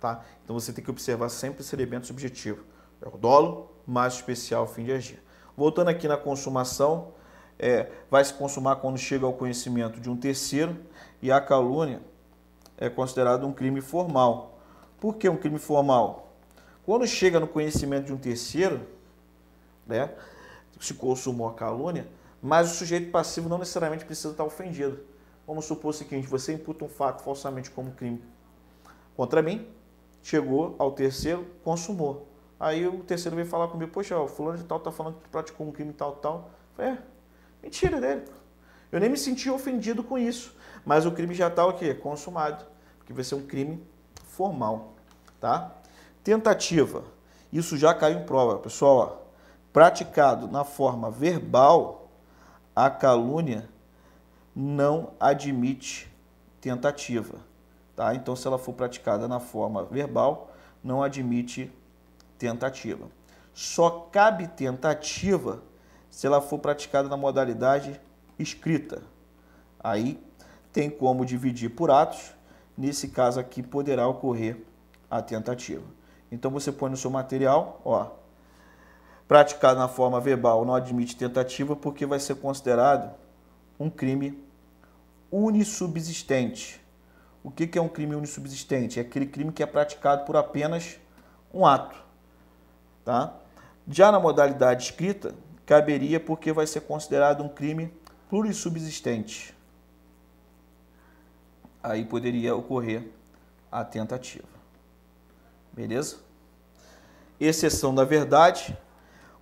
Tá? 0.00 0.24
Então 0.42 0.58
você 0.58 0.72
tem 0.72 0.82
que 0.82 0.90
observar 0.90 1.28
sempre 1.28 1.62
esse 1.62 1.72
elemento 1.76 2.08
subjetivo. 2.08 2.64
É 3.00 3.06
o 3.06 3.16
dolo 3.16 3.70
mais 3.86 4.14
especial 4.14 4.66
fim 4.66 4.84
de 4.84 4.90
agir. 4.90 5.22
Voltando 5.56 5.86
aqui 5.86 6.08
na 6.08 6.16
consumação, 6.16 7.12
é, 7.60 7.92
vai 8.10 8.24
se 8.24 8.34
consumar 8.34 8.76
quando 8.76 8.98
chega 8.98 9.24
ao 9.24 9.34
conhecimento 9.34 10.00
de 10.00 10.10
um 10.10 10.16
terceiro 10.16 10.76
e 11.20 11.30
a 11.30 11.40
calúnia 11.40 12.00
é 12.82 12.90
considerado 12.90 13.46
um 13.46 13.52
crime 13.52 13.80
formal. 13.80 14.58
Por 15.00 15.14
que 15.14 15.28
um 15.28 15.36
crime 15.36 15.58
formal? 15.58 16.34
Quando 16.84 17.06
chega 17.06 17.38
no 17.38 17.46
conhecimento 17.46 18.06
de 18.06 18.12
um 18.12 18.16
terceiro, 18.16 18.80
né, 19.86 20.10
se 20.80 20.92
consumou 20.94 21.48
a 21.48 21.54
calúnia, 21.54 22.08
mas 22.42 22.72
o 22.72 22.74
sujeito 22.74 23.12
passivo 23.12 23.48
não 23.48 23.56
necessariamente 23.56 24.04
precisa 24.04 24.30
estar 24.30 24.42
ofendido. 24.42 24.98
Vamos 25.46 25.64
supor 25.64 25.90
o 25.90 25.92
seguinte: 25.92 26.26
você 26.26 26.54
imputa 26.54 26.84
um 26.84 26.88
fato 26.88 27.22
falsamente 27.22 27.70
como 27.70 27.92
crime 27.92 28.20
contra 29.16 29.40
mim, 29.42 29.64
chegou 30.20 30.74
ao 30.76 30.90
terceiro, 30.90 31.46
consumou. 31.62 32.26
Aí 32.58 32.84
o 32.84 33.04
terceiro 33.04 33.36
vem 33.36 33.44
falar 33.44 33.68
comigo: 33.68 33.92
Poxa, 33.92 34.18
o 34.18 34.26
fulano 34.26 34.58
de 34.58 34.64
tal 34.64 34.78
está 34.78 34.90
falando 34.90 35.20
que 35.20 35.28
praticou 35.28 35.68
um 35.68 35.70
crime 35.70 35.92
tal, 35.92 36.16
tal. 36.16 36.50
falei, 36.76 36.94
é, 36.94 36.98
mentira 37.62 38.00
dele. 38.00 38.24
Eu 38.90 38.98
nem 38.98 39.08
me 39.08 39.16
senti 39.16 39.48
ofendido 39.48 40.02
com 40.02 40.18
isso. 40.18 40.56
Mas 40.84 41.06
o 41.06 41.12
crime 41.12 41.34
já 41.34 41.46
está 41.46 41.64
o 41.64 41.74
quê? 41.74 41.94
Consumado. 41.94 42.71
Porque 43.12 43.22
vai 43.22 43.24
ser 43.24 43.34
um 43.34 43.46
crime 43.46 43.82
formal. 44.28 44.94
Tá? 45.40 45.72
Tentativa. 46.24 47.04
Isso 47.52 47.76
já 47.76 47.94
caiu 47.94 48.20
em 48.20 48.24
prova. 48.24 48.58
Pessoal, 48.58 48.96
ó, 48.96 49.16
praticado 49.72 50.48
na 50.48 50.64
forma 50.64 51.10
verbal, 51.10 52.08
a 52.74 52.88
calúnia 52.88 53.68
não 54.56 55.12
admite 55.20 56.10
tentativa. 56.60 57.38
Tá? 57.94 58.14
Então, 58.14 58.34
se 58.34 58.46
ela 58.46 58.58
for 58.58 58.72
praticada 58.72 59.28
na 59.28 59.38
forma 59.38 59.84
verbal, 59.84 60.50
não 60.82 61.02
admite 61.02 61.70
tentativa. 62.38 63.06
Só 63.52 64.08
cabe 64.10 64.48
tentativa 64.48 65.62
se 66.10 66.26
ela 66.26 66.40
for 66.40 66.58
praticada 66.58 67.08
na 67.08 67.16
modalidade 67.16 68.00
escrita. 68.38 69.02
Aí 69.78 70.18
tem 70.72 70.88
como 70.88 71.26
dividir 71.26 71.68
por 71.70 71.90
atos. 71.90 72.34
Nesse 72.76 73.08
caso 73.08 73.38
aqui 73.38 73.62
poderá 73.62 74.06
ocorrer 74.08 74.56
a 75.10 75.20
tentativa. 75.20 75.84
Então 76.30 76.50
você 76.50 76.72
põe 76.72 76.90
no 76.90 76.96
seu 76.96 77.10
material, 77.10 77.80
ó, 77.84 78.10
praticado 79.28 79.78
na 79.78 79.88
forma 79.88 80.20
verbal 80.20 80.64
não 80.64 80.74
admite 80.74 81.16
tentativa 81.16 81.76
porque 81.76 82.06
vai 82.06 82.18
ser 82.18 82.36
considerado 82.36 83.14
um 83.78 83.90
crime 83.90 84.42
unissubsistente. 85.30 86.80
O 87.44 87.50
que 87.50 87.78
é 87.78 87.82
um 87.82 87.88
crime 87.88 88.14
unissubsistente? 88.14 88.98
É 88.98 89.02
aquele 89.02 89.26
crime 89.26 89.52
que 89.52 89.62
é 89.62 89.66
praticado 89.66 90.24
por 90.24 90.36
apenas 90.36 90.98
um 91.52 91.66
ato. 91.66 91.96
Tá? 93.04 93.34
Já 93.88 94.12
na 94.12 94.20
modalidade 94.20 94.84
escrita, 94.84 95.34
caberia 95.66 96.20
porque 96.20 96.52
vai 96.52 96.66
ser 96.66 96.82
considerado 96.82 97.42
um 97.42 97.48
crime 97.48 97.92
plurissubsistente. 98.30 99.54
Aí 101.82 102.04
poderia 102.04 102.54
ocorrer 102.54 103.08
a 103.70 103.84
tentativa. 103.84 104.48
Beleza? 105.72 106.16
Exceção 107.40 107.94
da 107.94 108.04
verdade. 108.04 108.76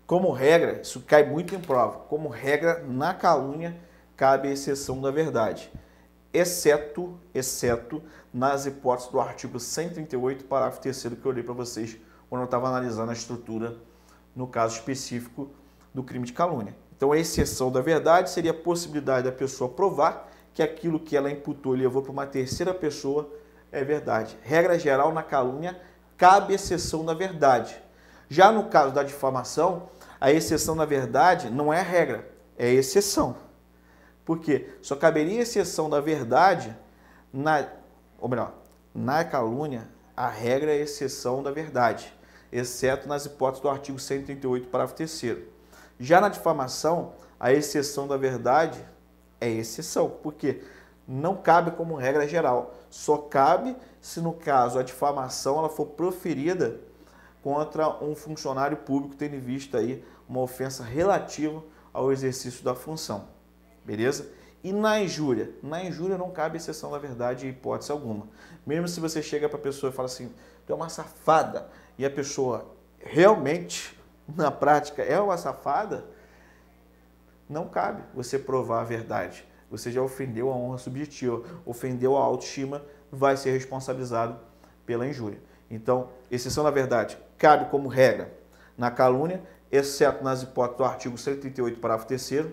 Como 0.07 0.33
regra, 0.33 0.81
isso 0.81 1.01
cai 1.01 1.25
muito 1.25 1.55
em 1.55 1.61
prova. 1.61 2.01
Como 2.09 2.29
regra, 2.29 2.83
na 2.87 3.13
calúnia 3.13 3.77
cabe 4.17 4.49
a 4.49 4.53
exceção 4.53 5.01
da 5.01 5.11
verdade, 5.11 5.73
exceto, 6.31 7.19
exceto 7.35 8.03
nas 8.33 8.67
hipóteses 8.67 9.11
do 9.11 9.19
artigo 9.19 9.59
138, 9.59 10.45
parágrafo 10.45 10.81
3 10.81 11.07
que 11.21 11.27
eu 11.27 11.33
li 11.33 11.43
para 11.43 11.55
vocês 11.55 11.97
quando 12.29 12.43
eu 12.43 12.45
estava 12.45 12.69
analisando 12.69 13.11
a 13.11 13.15
estrutura 13.15 13.77
no 14.37 14.47
caso 14.47 14.77
específico 14.77 15.51
do 15.93 16.03
crime 16.03 16.27
de 16.27 16.33
calúnia. 16.33 16.77
Então, 16.97 17.13
a 17.13 17.19
exceção 17.19 17.73
da 17.73 17.81
verdade 17.81 18.31
seria 18.31 18.51
a 18.51 18.55
possibilidade 18.55 19.25
da 19.25 19.33
pessoa 19.33 19.71
provar 19.71 20.30
que 20.55 20.63
aquilo 20.63 21.01
que 21.01 21.17
ela 21.17 21.31
imputou 21.31 21.77
e 21.77 21.81
levou 21.81 22.03
para 22.03 22.13
uma 22.13 22.27
terceira 22.27 22.75
pessoa 22.75 23.31
é 23.71 23.85
verdade. 23.85 24.37
Regra 24.43 24.79
geral, 24.79 25.13
na 25.13 25.23
calúnia, 25.23 25.81
cabe 26.17 26.55
exceção 26.55 27.05
da 27.05 27.15
verdade. 27.15 27.81
Já 28.29 28.53
no 28.53 28.65
caso 28.65 28.93
da 28.93 29.03
difamação, 29.03 29.89
a 30.21 30.31
exceção 30.31 30.77
da 30.77 30.85
verdade 30.85 31.51
não 31.51 31.73
é 31.73 31.81
regra, 31.81 32.29
é 32.59 32.71
exceção. 32.71 33.37
Por 34.25 34.39
quê? 34.39 34.69
Só 34.83 34.95
caberia 34.95 35.41
exceção 35.41 35.89
da 35.89 36.01
verdade 36.01 36.77
na, 37.33 37.67
ou 38.21 38.29
melhor, 38.29 38.55
na 38.95 39.25
calúnia, 39.25 39.89
a 40.17 40.29
regra 40.29 40.73
é 40.73 40.77
exceção 40.77 41.43
da 41.43 41.51
verdade, 41.51 42.13
exceto 42.53 43.09
nas 43.09 43.25
hipóteses 43.25 43.63
do 43.63 43.69
artigo 43.69 43.99
138, 43.99 44.69
parágrafo 44.69 44.95
3 44.95 45.39
Já 45.99 46.21
na 46.21 46.29
difamação, 46.29 47.15
a 47.39 47.53
exceção 47.53 48.07
da 48.07 48.17
verdade 48.17 48.85
é 49.41 49.49
exceção, 49.49 50.11
porque 50.23 50.63
não 51.07 51.37
cabe 51.37 51.73
como 51.73 51.97
regra 51.97 52.29
geral, 52.29 52.75
só 52.89 53.17
cabe 53.17 53.77
se 54.01 54.21
no 54.21 54.33
caso 54.33 54.79
a 54.79 54.83
difamação 54.83 55.59
ela 55.59 55.69
for 55.69 55.87
proferida 55.87 56.79
contra 57.43 57.89
um 58.05 58.15
funcionário 58.15 58.77
público 58.77 59.17
tendo 59.17 59.35
em 59.35 59.41
vista 59.41 59.79
aí 59.79 60.05
uma 60.29 60.41
ofensa 60.41 60.85
relativa 60.85 61.63
ao 61.93 62.13
exercício 62.13 62.63
da 62.63 62.75
função. 62.75 63.25
Beleza? 63.85 64.31
E 64.63 64.73
na 64.73 65.01
injúria? 65.01 65.51
Na 65.63 65.83
injúria 65.83 66.19
não 66.19 66.31
cabe 66.31 66.59
exceção 66.59 66.91
da 66.91 66.99
verdade 66.99 67.47
em 67.47 67.51
hipótese 67.51 67.91
alguma. 67.91 68.29
Mesmo 68.67 68.87
se 68.87 69.01
você 69.01 69.23
chega 69.23 69.49
para 69.49 69.59
a 69.59 69.63
pessoa 69.63 69.91
e 69.91 69.95
fala 69.95 70.07
assim, 70.07 70.33
tu 70.67 70.73
é 70.73 70.77
uma 70.77 70.89
safada, 70.89 71.69
e 71.99 72.05
a 72.05 72.11
pessoa 72.11 72.67
realmente, 72.99 73.99
na 74.29 74.51
prática, 74.51 75.03
é 75.03 75.19
uma 75.19 75.37
safada, 75.37 76.05
não 77.51 77.69
cabe 77.69 78.03
você 78.15 78.39
provar 78.39 78.81
a 78.81 78.85
verdade. 78.85 79.45
Você 79.69 79.91
já 79.91 80.01
ofendeu 80.01 80.51
a 80.51 80.57
honra 80.57 80.79
subjetiva, 80.79 81.43
ofendeu 81.67 82.17
a 82.17 82.21
autoestima, 82.21 82.83
vai 83.11 83.37
ser 83.37 83.51
responsabilizado 83.51 84.39
pela 84.87 85.07
injúria. 85.07 85.41
Então, 85.69 86.09
exceção 86.31 86.63
da 86.63 86.71
verdade 86.71 87.19
cabe 87.37 87.69
como 87.71 87.89
regra 87.89 88.33
na 88.79 88.91
calúnia, 88.91 89.43
exceto 89.71 90.23
nas 90.23 90.43
hipóteses 90.43 90.79
do 90.79 90.85
artigo 90.85 91.19
138, 91.19 91.81
parágrafo 91.81 92.07
3 92.07 92.47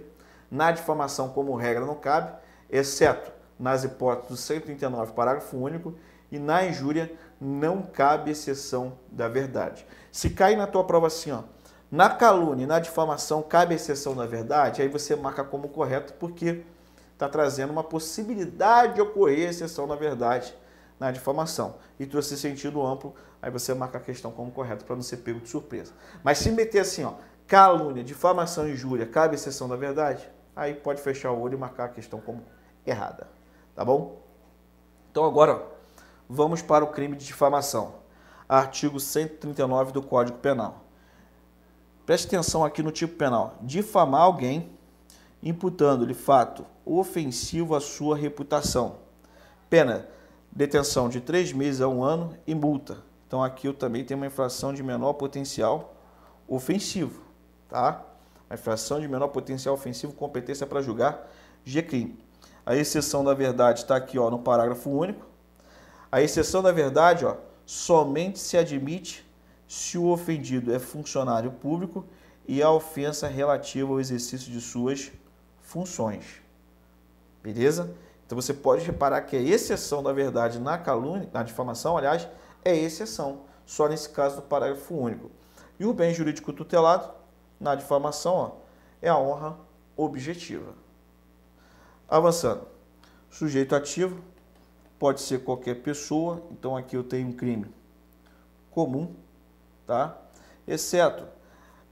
na 0.49 0.71
difamação 0.71 1.29
como 1.29 1.55
regra 1.55 1.85
não 1.85 1.95
cabe, 1.95 2.31
exceto 2.69 3.31
nas 3.59 3.83
hipóteses 3.83 4.29
do 4.29 4.37
139, 4.37 5.13
parágrafo 5.13 5.57
único, 5.57 5.95
e 6.31 6.39
na 6.39 6.65
injúria 6.65 7.11
não 7.39 7.81
cabe 7.81 8.31
exceção 8.31 8.97
da 9.11 9.27
verdade. 9.27 9.85
Se 10.11 10.29
cair 10.29 10.55
na 10.55 10.67
tua 10.67 10.83
prova 10.83 11.07
assim, 11.07 11.31
ó, 11.31 11.43
na 11.89 12.09
calúnia 12.09 12.63
e 12.63 12.67
na 12.67 12.79
difamação 12.79 13.41
cabe 13.41 13.75
exceção 13.75 14.15
da 14.15 14.25
verdade, 14.25 14.81
aí 14.81 14.89
você 14.89 15.15
marca 15.15 15.43
como 15.43 15.69
correto 15.69 16.13
porque 16.13 16.63
está 17.13 17.29
trazendo 17.29 17.71
uma 17.71 17.83
possibilidade 17.83 18.95
de 18.95 19.01
ocorrer 19.01 19.49
exceção 19.49 19.87
da 19.87 19.95
verdade 19.95 20.53
na 20.99 21.11
difamação. 21.11 21.75
E 21.99 22.05
trouxe 22.05 22.37
sentido 22.37 22.85
amplo, 22.85 23.15
aí 23.41 23.49
você 23.49 23.73
marca 23.73 23.97
a 23.97 24.01
questão 24.01 24.31
como 24.31 24.51
correto 24.51 24.83
para 24.83 24.95
não 24.95 25.01
ser 25.01 25.17
pego 25.17 25.39
de 25.39 25.49
surpresa. 25.49 25.93
Mas 26.23 26.39
se 26.39 26.51
meter 26.51 26.79
assim, 26.79 27.03
ó, 27.05 27.13
calúnia, 27.47 28.03
difamação 28.03 28.67
e 28.67 28.73
injúria, 28.73 29.05
cabe 29.05 29.35
exceção 29.35 29.69
da 29.69 29.75
verdade? 29.75 30.29
Aí 30.55 30.73
pode 30.73 31.01
fechar 31.01 31.31
o 31.31 31.39
olho 31.39 31.53
e 31.53 31.57
marcar 31.57 31.85
a 31.85 31.89
questão 31.89 32.19
como 32.19 32.43
errada. 32.85 33.27
Tá 33.75 33.85
bom? 33.85 34.21
Então 35.11 35.23
agora, 35.23 35.55
ó, 35.55 35.61
vamos 36.27 36.61
para 36.61 36.83
o 36.83 36.87
crime 36.87 37.15
de 37.15 37.25
difamação. 37.25 37.95
Artigo 38.49 38.99
139 38.99 39.91
do 39.91 40.01
Código 40.01 40.37
Penal. 40.39 40.86
Preste 42.07 42.27
atenção 42.27 42.63
aqui 42.63 42.81
no 42.81 42.89
tipo 42.89 43.17
penal. 43.17 43.57
Difamar 43.61 44.21
alguém 44.21 44.71
imputando-lhe 45.43 46.13
fato 46.13 46.65
ofensivo 46.85 47.75
à 47.75 47.81
sua 47.81 48.15
reputação. 48.15 48.99
Pena, 49.69 50.07
detenção 50.49 51.09
de 51.09 51.19
três 51.19 51.51
meses 51.51 51.81
a 51.81 51.87
um 51.89 52.01
ano 52.01 52.33
e 52.47 52.55
multa. 52.55 52.99
Então 53.27 53.43
aqui 53.43 53.67
eu 53.67 53.73
também 53.73 54.05
tenho 54.05 54.21
uma 54.21 54.25
infração 54.25 54.73
de 54.73 54.81
menor 54.81 55.13
potencial 55.15 55.95
ofensivo, 56.47 57.21
tá? 57.67 58.01
A 58.49 58.53
infração 58.53 59.01
de 59.01 59.07
menor 59.09 59.27
potencial 59.27 59.75
ofensivo, 59.75 60.13
competência 60.13 60.65
para 60.65 60.81
julgar 60.81 61.29
G-crime. 61.65 62.17
A 62.65 62.73
exceção 62.73 63.21
da 63.21 63.33
verdade 63.33 63.81
está 63.81 63.97
aqui 63.97 64.17
ó, 64.17 64.31
no 64.31 64.39
parágrafo 64.39 64.89
único. 64.89 65.27
A 66.09 66.21
exceção 66.21 66.63
da 66.63 66.71
verdade 66.71 67.25
ó, 67.25 67.35
somente 67.65 68.39
se 68.39 68.57
admite 68.57 69.26
se 69.67 69.97
o 69.97 70.07
ofendido 70.07 70.73
é 70.73 70.79
funcionário 70.79 71.51
público 71.51 72.05
e 72.47 72.63
a 72.63 72.71
ofensa 72.71 73.27
relativa 73.27 73.91
ao 73.91 73.99
exercício 73.99 74.51
de 74.51 74.61
suas 74.61 75.11
funções. 75.61 76.41
Beleza? 77.43 77.93
Então 78.25 78.39
você 78.39 78.53
pode 78.53 78.85
reparar 78.85 79.21
que 79.21 79.35
a 79.35 79.41
exceção 79.41 80.01
da 80.01 80.13
verdade 80.13 80.59
na 80.59 80.77
calúnia, 80.77 81.29
na 81.33 81.43
difamação, 81.43 81.97
aliás, 81.97 82.27
é 82.63 82.75
exceção, 82.75 83.41
só 83.65 83.87
nesse 83.87 84.09
caso 84.09 84.37
do 84.37 84.41
parágrafo 84.41 84.95
único. 84.95 85.29
E 85.79 85.85
o 85.85 85.93
bem 85.93 86.13
jurídico 86.13 86.51
tutelado, 86.53 87.09
na 87.59 87.75
difamação, 87.75 88.33
ó, 88.35 88.51
é 89.01 89.09
a 89.09 89.17
honra 89.17 89.57
objetiva. 89.95 90.73
Avançando. 92.07 92.67
Sujeito 93.29 93.75
ativo 93.75 94.21
pode 94.97 95.21
ser 95.21 95.43
qualquer 95.43 95.81
pessoa, 95.81 96.41
então 96.51 96.75
aqui 96.75 96.95
eu 96.95 97.03
tenho 97.03 97.27
um 97.27 97.33
crime 97.33 97.67
comum, 98.71 99.13
tá? 99.87 100.17
Exceto 100.67 101.25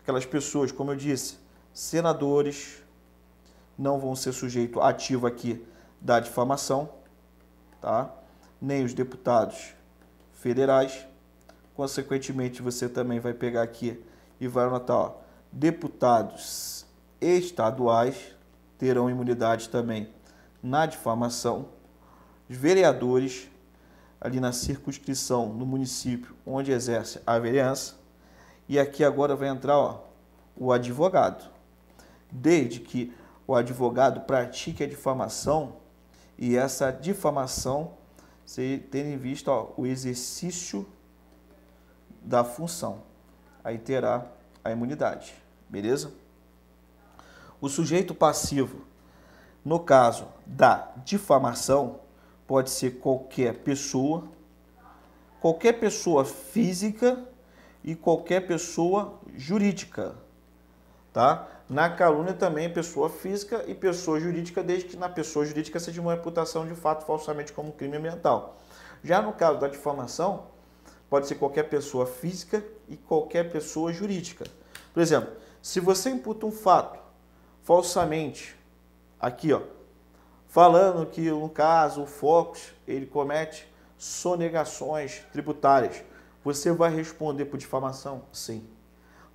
aquelas 0.04 0.26
pessoas, 0.26 0.72
como 0.72 0.92
eu 0.92 0.96
disse, 0.96 1.40
senadores 1.74 2.84
não 3.78 4.00
vão 4.00 4.16
ser 4.16 4.34
sujeito 4.34 4.80
ativo 4.82 5.26
aqui 5.26 5.66
da 6.00 6.20
difamação, 6.20 6.90
tá? 7.82 8.14
Nem 8.62 8.86
os 8.86 8.94
deputados 8.94 9.74
federais. 10.34 11.08
Consequentemente, 11.74 12.62
você 12.62 12.88
também 12.88 13.20
vai 13.20 13.34
pegar 13.34 13.64
aqui 13.64 14.02
e 14.40 14.48
vai 14.48 14.66
anotar, 14.66 14.98
ó, 14.98 15.16
deputados 15.52 16.86
estaduais 17.20 18.36
terão 18.78 19.10
imunidade 19.10 19.70
também 19.70 20.14
na 20.62 20.86
difamação. 20.86 21.70
Os 22.50 22.56
vereadores 22.56 23.50
ali 24.26 24.40
na 24.40 24.52
circunscrição 24.52 25.54
no 25.54 25.68
município 25.68 26.36
onde 26.48 26.72
exerce 26.72 27.22
a 27.28 27.38
vereança. 27.38 27.94
E 28.68 28.80
aqui 28.80 29.04
agora 29.04 29.36
vai 29.36 29.50
entrar 29.50 29.78
ó, 29.78 30.04
o 30.58 30.72
advogado. 30.74 31.48
Desde 32.32 32.80
que 32.80 33.14
o 33.46 33.54
advogado 33.54 34.22
pratique 34.22 34.84
a 34.84 34.88
difamação 34.88 35.76
e 36.40 36.58
essa 36.58 36.90
difamação 36.90 37.92
se 38.44 38.84
tendo 38.90 39.10
em 39.10 39.18
vista 39.18 39.52
ó, 39.52 39.74
o 39.78 39.86
exercício 39.86 40.88
da 42.20 42.44
função. 42.44 43.04
Aí 43.64 43.78
terá 43.78 44.26
a 44.64 44.72
imunidade, 44.72 45.36
beleza? 45.70 46.12
O 47.62 47.70
sujeito 47.70 48.16
passivo, 48.16 48.88
no 49.64 49.80
caso 49.80 50.28
da 50.48 50.92
difamação, 51.06 52.00
pode 52.48 52.70
ser 52.70 53.00
qualquer 53.00 53.56
pessoa, 53.60 54.24
qualquer 55.40 55.74
pessoa 55.74 56.26
física 56.26 57.24
e 57.84 57.96
qualquer 57.96 58.48
pessoa 58.48 59.20
jurídica, 59.36 60.16
tá? 61.14 61.48
Na 61.68 61.90
calúnia 61.90 62.34
também 62.34 62.72
pessoa 62.72 63.10
física 63.10 63.64
e 63.68 63.74
pessoa 63.74 64.20
jurídica, 64.20 64.64
desde 64.64 64.90
que 64.90 64.98
na 64.98 65.10
pessoa 65.10 65.46
jurídica 65.46 65.80
seja 65.80 66.00
uma 66.02 66.14
reputação 66.14 66.68
de 66.68 66.76
fato 66.76 67.06
falsamente 67.06 67.52
como 67.52 67.72
crime 67.72 67.98
ambiental. 67.98 68.58
Já 69.04 69.22
no 69.22 69.34
caso 69.34 69.60
da 69.60 69.68
difamação, 69.68 70.48
pode 71.10 71.28
ser 71.28 71.36
qualquer 71.36 71.64
pessoa 71.64 72.06
física 72.06 72.64
e 72.88 72.96
qualquer 72.96 73.52
pessoa 73.52 73.92
jurídica. 73.92 74.46
Por 74.94 75.02
exemplo, 75.02 75.34
se 75.62 75.80
você 75.80 76.10
imputa 76.10 76.46
um 76.46 76.52
fato 76.52 77.00
falsamente, 77.64 78.56
aqui 79.20 79.52
ó, 79.52 79.62
falando 80.56 81.06
que 81.06 81.30
no 81.30 81.50
caso 81.50 82.04
o 82.04 82.08
Focus 82.08 82.74
ele 82.88 83.06
comete 83.06 83.68
sonegações 83.98 85.22
tributárias. 85.34 86.02
Você 86.46 86.72
vai 86.72 86.96
responder 86.96 87.44
por 87.44 87.58
difamação? 87.58 88.22
Sim. 88.32 88.66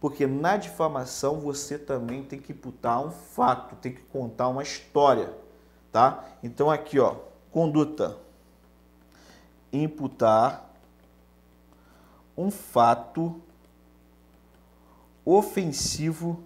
Porque 0.00 0.26
na 0.26 0.56
difamação 0.56 1.38
você 1.38 1.78
também 1.78 2.22
tem 2.22 2.38
que 2.38 2.52
imputar 2.52 3.04
um 3.04 3.11
fato, 3.11 3.76
tem 3.76 3.92
que 3.92 4.00
contar 4.00 4.48
uma 4.48 4.62
história, 4.62 5.30
tá? 5.92 6.24
Então 6.42 6.70
aqui, 6.70 6.98
ó, 6.98 7.16
conduta. 7.52 8.16
Imputar 9.70 10.70
um 12.35 12.50
fato 12.50 13.38
ofensivo 15.26 16.42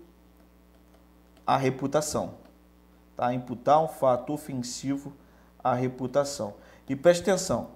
à 1.46 1.56
reputação 1.56 2.42
tá? 3.16 3.32
imputar 3.32 3.82
um 3.82 3.88
fato 3.88 4.32
ofensivo 4.32 5.12
à 5.62 5.74
reputação. 5.74 6.54
E 6.88 6.94
preste 6.94 7.22
atenção, 7.22 7.70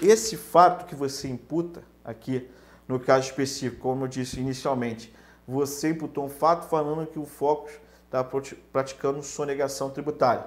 esse 0.00 0.36
fato 0.36 0.86
que 0.86 0.94
você 0.94 1.28
imputa 1.28 1.82
aqui, 2.04 2.48
No 2.88 2.98
caso 2.98 3.26
específico, 3.26 3.80
como 3.82 4.04
eu 4.04 4.08
disse 4.08 4.40
inicialmente, 4.40 5.14
você 5.46 5.90
imputou 5.90 6.24
um 6.24 6.28
fato 6.28 6.68
falando 6.68 7.06
que 7.06 7.18
o 7.18 7.24
Focus 7.24 7.72
está 8.04 8.22
praticando 8.72 9.22
sonegação 9.22 9.88
tributária. 9.88 10.44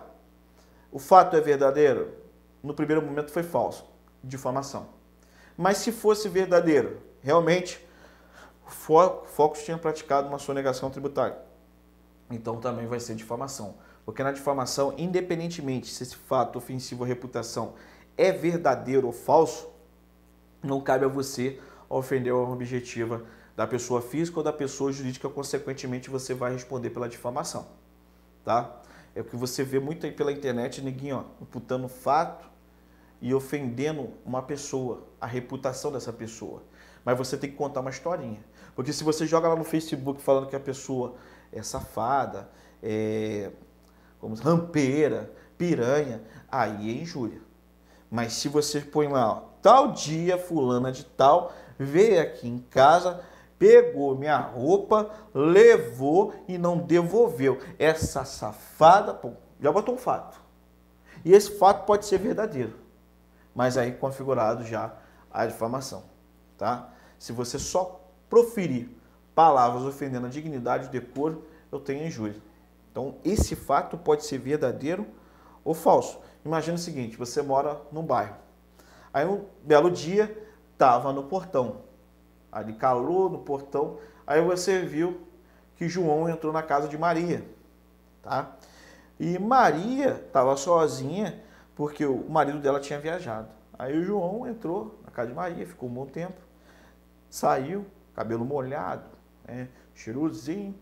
O 0.92 1.00
fato 1.00 1.36
é 1.36 1.42
verdadeiro? 1.42 2.14
No 2.62 2.74
primeiro 2.74 3.02
momento 3.02 3.32
foi 3.32 3.42
falso, 3.42 3.86
difamação. 4.24 4.88
Mas 5.58 5.78
se 5.78 5.92
fosse 5.92 6.30
verdadeiro, 6.30 7.02
realmente 7.22 7.84
o 8.68 8.70
Focus 9.26 9.64
tinha 9.64 9.78
praticado 9.78 10.28
uma 10.28 10.38
sonegação 10.38 10.90
tributária. 10.90 11.38
Então 12.30 12.60
também 12.60 12.86
vai 12.86 13.00
ser 13.00 13.16
difamação. 13.16 13.76
Porque 14.06 14.24
na 14.24 14.32
difamação, 14.32 14.94
independentemente 14.98 15.88
se 15.88 16.04
esse 16.04 16.16
fato 16.16 16.58
ofensivo 16.58 17.04
à 17.04 17.08
reputação 17.08 17.74
é 18.16 18.32
verdadeiro 18.32 19.08
ou 19.08 19.14
falso, 19.14 19.68
não 20.62 20.80
cabe 20.80 21.06
a 21.06 21.08
você 21.08 21.60
ofender 21.90 22.32
a 22.32 22.38
objetiva 22.38 23.24
da 23.56 23.66
pessoa 23.66 24.02
física 24.02 24.40
ou 24.40 24.44
da 24.44 24.54
pessoa 24.54 24.92
jurídica, 24.92 25.30
consequentemente 25.30 26.10
você 26.10 26.34
vai 26.34 26.54
responder 26.54 26.90
pela 26.90 27.08
difamação, 27.08 27.68
tá? 28.44 28.82
É 29.16 29.22
o 29.22 29.24
que 29.24 29.36
você 29.36 29.64
vê 29.64 29.80
muito 29.80 30.06
aí 30.06 30.12
pela 30.12 30.32
internet, 30.32 30.82
neguinho, 30.82 31.18
ó, 31.18 31.42
imputando 31.42 31.88
fato 31.88 32.46
e 33.22 33.34
ofendendo 33.34 34.12
uma 34.26 34.42
pessoa, 34.42 35.08
a 35.22 35.26
reputação 35.26 35.92
dessa 35.92 36.12
pessoa. 36.12 36.62
Mas 37.06 37.18
você 37.18 37.38
tem 37.38 37.50
que 37.50 37.56
contar 37.56 37.80
uma 37.80 37.90
historinha. 37.90 38.44
Porque 38.76 38.92
se 38.92 39.04
você 39.04 39.26
joga 39.26 39.48
lá 39.48 39.56
no 39.56 39.64
Facebook 39.64 40.22
falando 40.22 40.48
que 40.48 40.56
a 40.56 40.60
pessoa 40.60 41.16
é 41.52 41.64
safada, 41.64 42.50
é 42.84 43.52
como 44.26 44.36
rampeira, 44.38 45.32
piranha, 45.56 46.20
aí 46.52 46.90
é 46.90 47.04
injúria. 47.04 47.40
Mas 48.10 48.34
se 48.34 48.50
você 48.50 48.82
põe 48.82 49.08
lá, 49.08 49.34
ó, 49.34 49.42
tal 49.62 49.92
dia 49.92 50.36
fulana 50.36 50.92
de 50.92 51.06
tal 51.06 51.54
veio 51.78 52.20
aqui 52.20 52.48
em 52.48 52.58
casa, 52.58 53.22
pegou 53.60 54.18
minha 54.18 54.40
roupa, 54.40 55.12
levou 55.32 56.34
e 56.48 56.58
não 56.58 56.76
devolveu. 56.76 57.60
Essa 57.78 58.26
safada, 58.26 59.14
pô, 59.14 59.34
já 59.62 59.72
botou 59.72 59.94
um 59.94 59.98
fato. 60.00 60.42
E 61.24 61.32
esse 61.32 61.60
fato 61.60 61.86
pode 61.86 62.08
ser 62.08 62.18
verdadeiro, 62.18 62.74
mas 63.54 63.78
aí 63.78 63.92
configurado 63.92 64.64
já 64.64 64.92
a 65.32 65.46
difamação, 65.46 66.02
tá? 66.58 66.90
Se 67.20 67.32
você 67.32 67.60
só 67.60 68.02
proferir 68.28 68.90
palavras 69.36 69.84
ofendendo 69.84 70.26
a 70.26 70.30
dignidade 70.32 70.88
o 70.88 70.92
decoro, 70.92 71.46
eu 71.72 71.80
tenho 71.80 72.08
injúria. 72.08 72.42
Então, 72.96 73.16
esse 73.26 73.58
fato 73.58 73.98
pode 73.98 74.24
ser 74.24 74.38
verdadeiro 74.38 75.06
ou 75.66 75.74
falso. 75.74 76.18
Imagina 76.46 76.76
o 76.76 76.80
seguinte, 76.80 77.18
você 77.18 77.42
mora 77.42 77.82
num 77.92 78.02
bairro. 78.02 78.38
Aí 79.14 79.28
um 79.28 79.44
belo 79.62 79.92
dia, 79.92 80.34
estava 80.72 81.12
no 81.12 81.24
portão. 81.24 81.82
Ali 82.50 82.72
calou 82.72 83.30
no 83.30 83.40
portão. 83.40 83.98
Aí 84.26 84.42
você 84.42 84.80
viu 84.80 85.20
que 85.76 85.90
João 85.90 86.30
entrou 86.30 86.54
na 86.54 86.64
casa 86.64 86.88
de 86.88 86.98
Maria. 86.98 87.46
Tá? 88.24 88.56
E 89.20 89.38
Maria 89.40 90.24
estava 90.26 90.56
sozinha 90.56 91.44
porque 91.76 92.06
o 92.06 92.30
marido 92.30 92.60
dela 92.60 92.80
tinha 92.80 92.98
viajado. 92.98 93.50
Aí 93.78 93.98
o 93.98 94.06
João 94.06 94.48
entrou 94.48 94.98
na 95.04 95.12
casa 95.12 95.28
de 95.28 95.34
Maria, 95.34 95.68
ficou 95.68 95.90
um 95.90 95.94
bom 95.94 96.06
tempo. 96.06 96.40
Saiu, 97.30 97.86
cabelo 98.14 98.46
molhado, 98.46 99.10
né? 99.46 99.68
cheirosinho. 99.94 100.74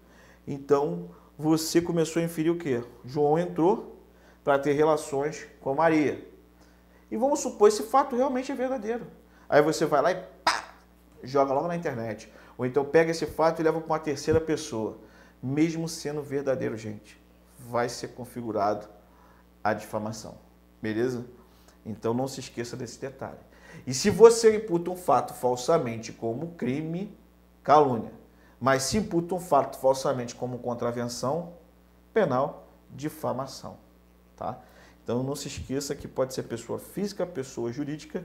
Então 0.46 1.10
você 1.38 1.82
começou 1.82 2.22
a 2.22 2.26
inferir 2.26 2.52
o 2.52 2.58
quê? 2.58 2.84
João 3.06 3.40
entrou 3.40 4.00
para 4.44 4.60
ter 4.60 4.74
relações 4.74 5.48
com 5.62 5.74
Maria. 5.74 6.28
E 7.10 7.18
vamos 7.18 7.40
supor 7.40 7.68
esse 7.68 7.84
fato 7.84 8.16
realmente 8.16 8.52
é 8.52 8.56
verdadeiro. 8.56 9.08
Aí 9.48 9.62
você 9.62 9.86
vai 9.86 10.02
lá 10.02 10.12
e 10.12 10.16
pá, 10.44 10.74
joga 11.24 11.54
logo 11.54 11.68
na 11.68 11.76
internet. 11.76 12.32
Ou 12.58 12.66
então 12.66 12.86
pega 12.86 13.12
esse 13.12 13.26
fato 13.26 13.60
e 13.60 13.64
leva 13.64 13.80
para 13.80 13.88
uma 13.88 14.00
terceira 14.00 14.40
pessoa. 14.40 14.98
Mesmo 15.42 15.88
sendo 15.90 16.22
verdadeiro, 16.22 16.78
gente, 16.78 17.22
vai 17.60 17.90
ser 17.90 18.10
configurado 18.10 18.88
a 19.64 19.74
difamação. 19.74 20.38
Beleza? 20.82 21.26
Então 21.86 22.14
não 22.14 22.28
se 22.28 22.40
esqueça 22.40 22.76
desse 22.76 23.00
detalhe. 23.00 23.40
E 23.86 23.94
se 23.94 24.10
você 24.10 24.58
imputa 24.58 24.92
um 24.92 24.96
fato 24.96 25.34
falsamente 25.34 26.12
como 26.12 26.54
crime, 26.54 27.18
calúnia, 27.64 28.12
mas 28.64 28.84
se 28.84 28.98
imputa 28.98 29.36
um 29.36 29.42
fato 29.42 29.78
falsamente 29.78 30.36
como 30.36 30.58
contravenção 30.58 31.52
penal, 32.14 32.66
difamação, 32.90 33.76
tá? 34.38 34.58
Então 35.04 35.22
não 35.22 35.36
se 35.36 35.50
esqueça 35.50 35.94
que 35.94 36.08
pode 36.08 36.34
ser 36.34 36.44
pessoa 36.44 36.80
física, 36.80 37.28
pessoa 37.28 37.74
jurídica, 37.74 38.24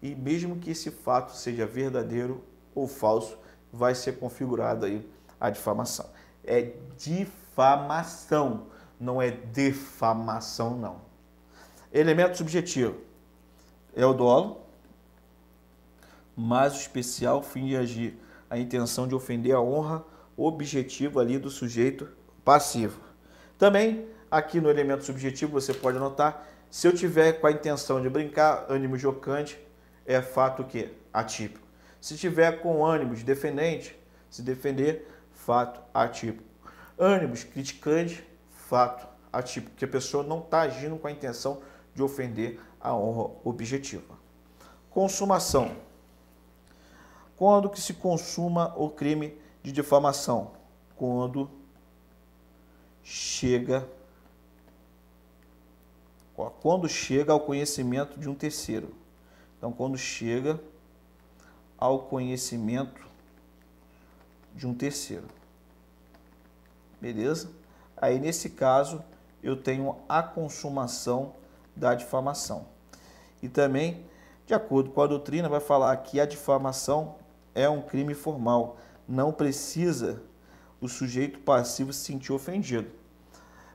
e 0.00 0.14
mesmo 0.14 0.54
que 0.54 0.70
esse 0.70 0.92
fato 0.92 1.32
seja 1.32 1.66
verdadeiro 1.66 2.44
ou 2.76 2.86
falso, 2.86 3.36
vai 3.72 3.92
ser 3.92 4.20
configurada 4.20 4.86
aí 4.86 5.04
a 5.40 5.50
difamação. 5.50 6.10
É 6.44 6.72
difamação, 6.96 8.68
não 9.00 9.20
é 9.20 9.32
defamação 9.32 10.78
não. 10.78 11.00
Elemento 11.92 12.36
subjetivo 12.36 13.00
é 13.96 14.06
o 14.06 14.14
dolo, 14.14 14.60
mas 16.36 16.72
o 16.76 16.76
especial 16.76 17.42
fim 17.42 17.66
de 17.66 17.76
agir 17.76 18.25
a 18.48 18.58
intenção 18.58 19.06
de 19.06 19.14
ofender 19.14 19.54
a 19.54 19.60
honra 19.60 20.04
objetivo 20.36 21.18
ali 21.18 21.38
do 21.38 21.50
sujeito 21.50 22.08
passivo. 22.44 23.00
Também 23.58 24.06
aqui 24.30 24.60
no 24.60 24.70
elemento 24.70 25.04
subjetivo 25.04 25.52
você 25.52 25.72
pode 25.72 25.96
anotar, 25.96 26.46
se 26.70 26.86
eu 26.86 26.94
tiver 26.94 27.34
com 27.34 27.46
a 27.46 27.52
intenção 27.52 28.02
de 28.02 28.08
brincar, 28.08 28.66
ânimo 28.68 28.98
jocante, 28.98 29.58
é 30.04 30.20
fato 30.20 30.64
que 30.64 30.92
atípico. 31.12 31.66
Se 32.00 32.16
tiver 32.16 32.60
com 32.60 32.84
ânimos 32.84 33.22
defendente, 33.22 33.98
se 34.28 34.42
defender, 34.42 35.08
fato 35.32 35.80
atípico. 35.94 36.44
Ânimos 36.98 37.44
criticante, 37.44 38.26
fato 38.50 39.06
atípico, 39.32 39.76
que 39.76 39.84
a 39.84 39.88
pessoa 39.88 40.22
não 40.22 40.40
está 40.40 40.60
agindo 40.60 40.96
com 40.96 41.06
a 41.06 41.12
intenção 41.12 41.62
de 41.94 42.02
ofender 42.02 42.60
a 42.80 42.94
honra 42.94 43.30
objetiva. 43.44 44.14
Consumação 44.90 45.76
quando 47.36 47.70
que 47.70 47.80
se 47.80 47.94
consuma 47.94 48.74
o 48.76 48.88
crime 48.88 49.36
de 49.62 49.70
difamação? 49.72 50.52
Quando 50.96 51.50
chega 53.02 53.88
quando 56.60 56.86
chega 56.86 57.32
ao 57.32 57.40
conhecimento 57.40 58.20
de 58.20 58.28
um 58.28 58.34
terceiro. 58.34 58.94
Então, 59.56 59.72
quando 59.72 59.96
chega 59.96 60.60
ao 61.78 62.00
conhecimento 62.00 63.06
de 64.54 64.66
um 64.66 64.74
terceiro. 64.74 65.26
Beleza? 67.00 67.50
Aí, 67.96 68.18
nesse 68.18 68.50
caso, 68.50 69.02
eu 69.42 69.56
tenho 69.56 69.96
a 70.08 70.22
consumação 70.22 71.34
da 71.74 71.94
difamação. 71.94 72.66
E 73.42 73.48
também, 73.48 74.04
de 74.46 74.52
acordo 74.52 74.90
com 74.90 75.00
a 75.00 75.06
doutrina, 75.06 75.48
vai 75.48 75.60
falar 75.60 75.96
que 75.98 76.20
a 76.20 76.26
difamação 76.26 77.14
é 77.56 77.68
um 77.68 77.80
crime 77.80 78.14
formal. 78.14 78.76
Não 79.08 79.32
precisa 79.32 80.22
o 80.80 80.86
sujeito 80.86 81.38
passivo 81.40 81.92
se 81.92 82.04
sentir 82.04 82.32
ofendido. 82.32 82.88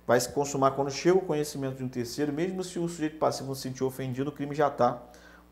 Vai 0.05 0.19
se 0.19 0.29
consumar 0.29 0.71
quando 0.71 0.91
chega 0.91 1.17
o 1.17 1.25
conhecimento 1.25 1.77
de 1.77 1.83
um 1.83 1.89
terceiro, 1.89 2.31
mesmo 2.31 2.63
se 2.63 2.77
o 2.77 2.87
sujeito 2.87 3.17
passivo 3.17 3.47
não 3.49 3.55
se 3.55 3.61
sentir 3.61 3.83
ofendido, 3.83 4.29
o 4.29 4.33
crime 4.33 4.53
já 4.53 4.67
está 4.67 5.01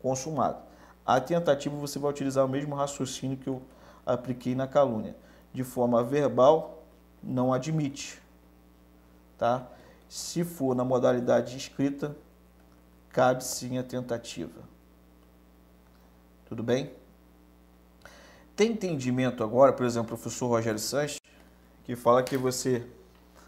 consumado. 0.00 0.62
A 1.04 1.20
tentativa 1.20 1.74
você 1.76 1.98
vai 1.98 2.10
utilizar 2.10 2.44
o 2.44 2.48
mesmo 2.48 2.74
raciocínio 2.74 3.36
que 3.36 3.48
eu 3.48 3.60
apliquei 4.06 4.54
na 4.54 4.68
calúnia. 4.68 5.16
De 5.52 5.64
forma 5.64 6.02
verbal, 6.04 6.84
não 7.20 7.52
admite. 7.52 8.22
Tá? 9.36 9.66
Se 10.08 10.44
for 10.44 10.76
na 10.76 10.84
modalidade 10.84 11.56
escrita, 11.56 12.16
cabe 13.08 13.42
sim 13.42 13.78
a 13.78 13.82
tentativa. 13.82 14.60
Tudo 16.46 16.62
bem? 16.62 16.92
Tem 18.60 18.72
entendimento 18.72 19.42
agora, 19.42 19.72
por 19.72 19.86
exemplo, 19.86 20.14
o 20.14 20.18
professor 20.18 20.46
Rogério 20.48 20.78
Sanches, 20.78 21.18
que 21.82 21.96
fala 21.96 22.22
que 22.22 22.36
você 22.36 22.86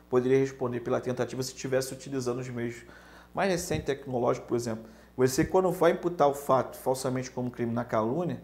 poderia 0.08 0.38
responder 0.38 0.80
pela 0.80 1.02
tentativa 1.02 1.42
se 1.42 1.52
estivesse 1.52 1.92
utilizando 1.92 2.38
os 2.38 2.48
meios 2.48 2.76
mais 3.34 3.50
recentes 3.50 3.84
tecnológicos, 3.84 4.48
por 4.48 4.56
exemplo. 4.56 4.86
Você, 5.14 5.44
quando 5.44 5.70
vai 5.70 5.92
imputar 5.92 6.28
o 6.28 6.34
fato 6.34 6.78
falsamente 6.78 7.30
como 7.30 7.50
crime 7.50 7.74
na 7.74 7.84
calúnia, 7.84 8.42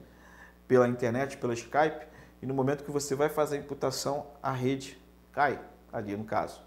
pela 0.66 0.86
internet, 0.86 1.38
pela 1.38 1.54
Skype, 1.54 2.06
e 2.42 2.44
no 2.44 2.52
momento 2.52 2.84
que 2.84 2.90
você 2.90 3.14
vai 3.14 3.30
fazer 3.30 3.56
a 3.56 3.60
imputação, 3.60 4.26
a 4.42 4.52
rede 4.52 5.00
cai, 5.32 5.58
ali 5.90 6.14
no 6.14 6.24
caso. 6.24 6.60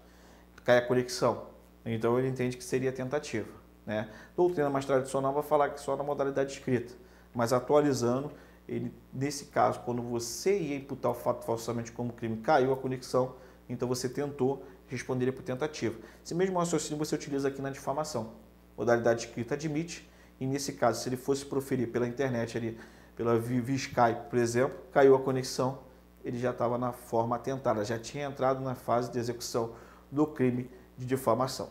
Cai 0.64 0.78
a 0.78 0.82
conexão. 0.82 1.46
Então 1.86 2.18
ele 2.18 2.26
entende 2.26 2.56
que 2.56 2.64
seria 2.64 2.90
tentativa. 2.90 3.52
Né? 3.86 4.08
Doutrina 4.36 4.68
mais 4.68 4.84
tradicional 4.84 5.32
vai 5.32 5.44
falar 5.44 5.70
que 5.70 5.80
só 5.80 5.96
na 5.96 6.02
modalidade 6.02 6.54
escrita, 6.54 6.92
mas 7.32 7.52
atualizando 7.52 8.32
ele, 8.72 8.94
nesse 9.12 9.46
caso, 9.46 9.80
quando 9.80 10.02
você 10.02 10.58
ia 10.58 10.76
imputar 10.76 11.12
o 11.12 11.14
fato 11.14 11.44
falsamente 11.44 11.92
como 11.92 12.12
crime, 12.12 12.38
caiu 12.38 12.72
a 12.72 12.76
conexão, 12.76 13.34
então 13.68 13.86
você 13.86 14.08
tentou 14.08 14.64
responder 14.86 15.30
por 15.32 15.42
tentativa. 15.42 15.98
Esse 16.24 16.34
mesmo 16.34 16.58
raciocínio 16.58 16.98
você 16.98 17.14
utiliza 17.14 17.48
aqui 17.48 17.60
na 17.60 17.70
difamação. 17.70 18.32
Modalidade 18.76 19.26
escrita 19.26 19.54
admite, 19.54 20.10
e 20.40 20.46
nesse 20.46 20.72
caso, 20.72 21.02
se 21.02 21.08
ele 21.08 21.16
fosse 21.16 21.44
proferir 21.44 21.92
pela 21.92 22.08
internet 22.08 22.56
ali, 22.56 22.78
pela 23.14 23.38
via 23.38 23.74
Skype, 23.74 24.28
por 24.30 24.38
exemplo, 24.38 24.78
caiu 24.90 25.14
a 25.14 25.20
conexão, 25.20 25.78
ele 26.24 26.38
já 26.38 26.50
estava 26.50 26.78
na 26.78 26.92
forma 26.92 27.36
atentada, 27.36 27.84
já 27.84 27.98
tinha 27.98 28.26
entrado 28.26 28.60
na 28.62 28.74
fase 28.74 29.10
de 29.12 29.18
execução 29.18 29.74
do 30.10 30.26
crime 30.26 30.70
de 30.96 31.04
difamação. 31.04 31.70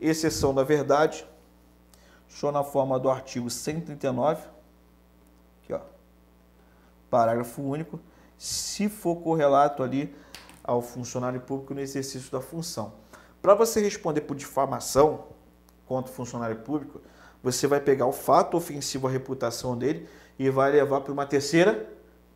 Exceção 0.00 0.54
da 0.54 0.62
verdade, 0.62 1.26
só 2.28 2.52
na 2.52 2.62
forma 2.62 2.98
do 2.98 3.10
artigo 3.10 3.48
139, 3.48 4.42
aqui 4.42 4.48
ó, 4.48 4.59
parágrafo 7.10 7.60
único, 7.60 8.00
se 8.38 8.88
for 8.88 9.16
correlato 9.16 9.82
ali 9.82 10.14
ao 10.62 10.80
funcionário 10.80 11.40
público 11.40 11.74
no 11.74 11.80
exercício 11.80 12.30
da 12.30 12.40
função. 12.40 12.92
Para 13.42 13.54
você 13.54 13.80
responder 13.80 14.22
por 14.22 14.36
difamação 14.36 15.24
contra 15.86 16.10
o 16.10 16.14
funcionário 16.14 16.56
público, 16.56 17.00
você 17.42 17.66
vai 17.66 17.80
pegar 17.80 18.06
o 18.06 18.12
fato 18.12 18.56
ofensivo 18.56 19.08
à 19.08 19.10
reputação 19.10 19.76
dele 19.76 20.08
e 20.38 20.48
vai 20.50 20.70
levar 20.70 21.00
para 21.00 21.12
uma 21.12 21.26
terceira 21.26 21.88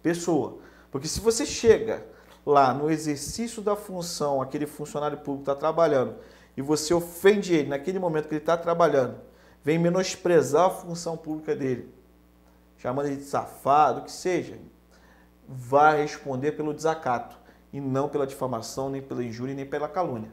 pessoa. 0.03 0.59
Porque 0.91 1.07
se 1.07 1.21
você 1.21 1.47
chega 1.47 2.05
lá 2.45 2.75
no 2.75 2.91
exercício 2.91 3.63
da 3.63 3.77
função, 3.77 4.43
aquele 4.43 4.67
funcionário 4.67 5.19
público 5.19 5.43
está 5.43 5.55
trabalhando, 5.55 6.17
e 6.57 6.63
você 6.63 6.93
ofende 6.93 7.55
ele 7.55 7.69
naquele 7.69 7.99
momento 7.99 8.29
que 8.29 8.35
ele 8.35 8.43
está 8.43 8.57
trabalhando, 8.57 9.17
vem 9.63 9.79
menosprezar 9.79 10.67
a 10.67 10.71
função 10.71 11.17
pública 11.17 11.55
dele, 11.57 11.93
chamando 12.85 13.07
ele 13.07 13.17
de 13.17 13.25
safado, 13.25 14.03
que 14.03 14.13
seja, 14.13 14.59
vai 15.49 16.03
responder 16.03 16.53
pelo 16.53 16.75
desacato 16.75 17.35
e 17.73 17.81
não 17.81 18.11
pela 18.11 18.27
difamação, 18.27 18.91
nem 18.91 19.01
pela 19.01 19.25
injúria, 19.25 19.55
nem 19.55 19.65
pela 19.65 19.89
calúnia. 19.89 20.31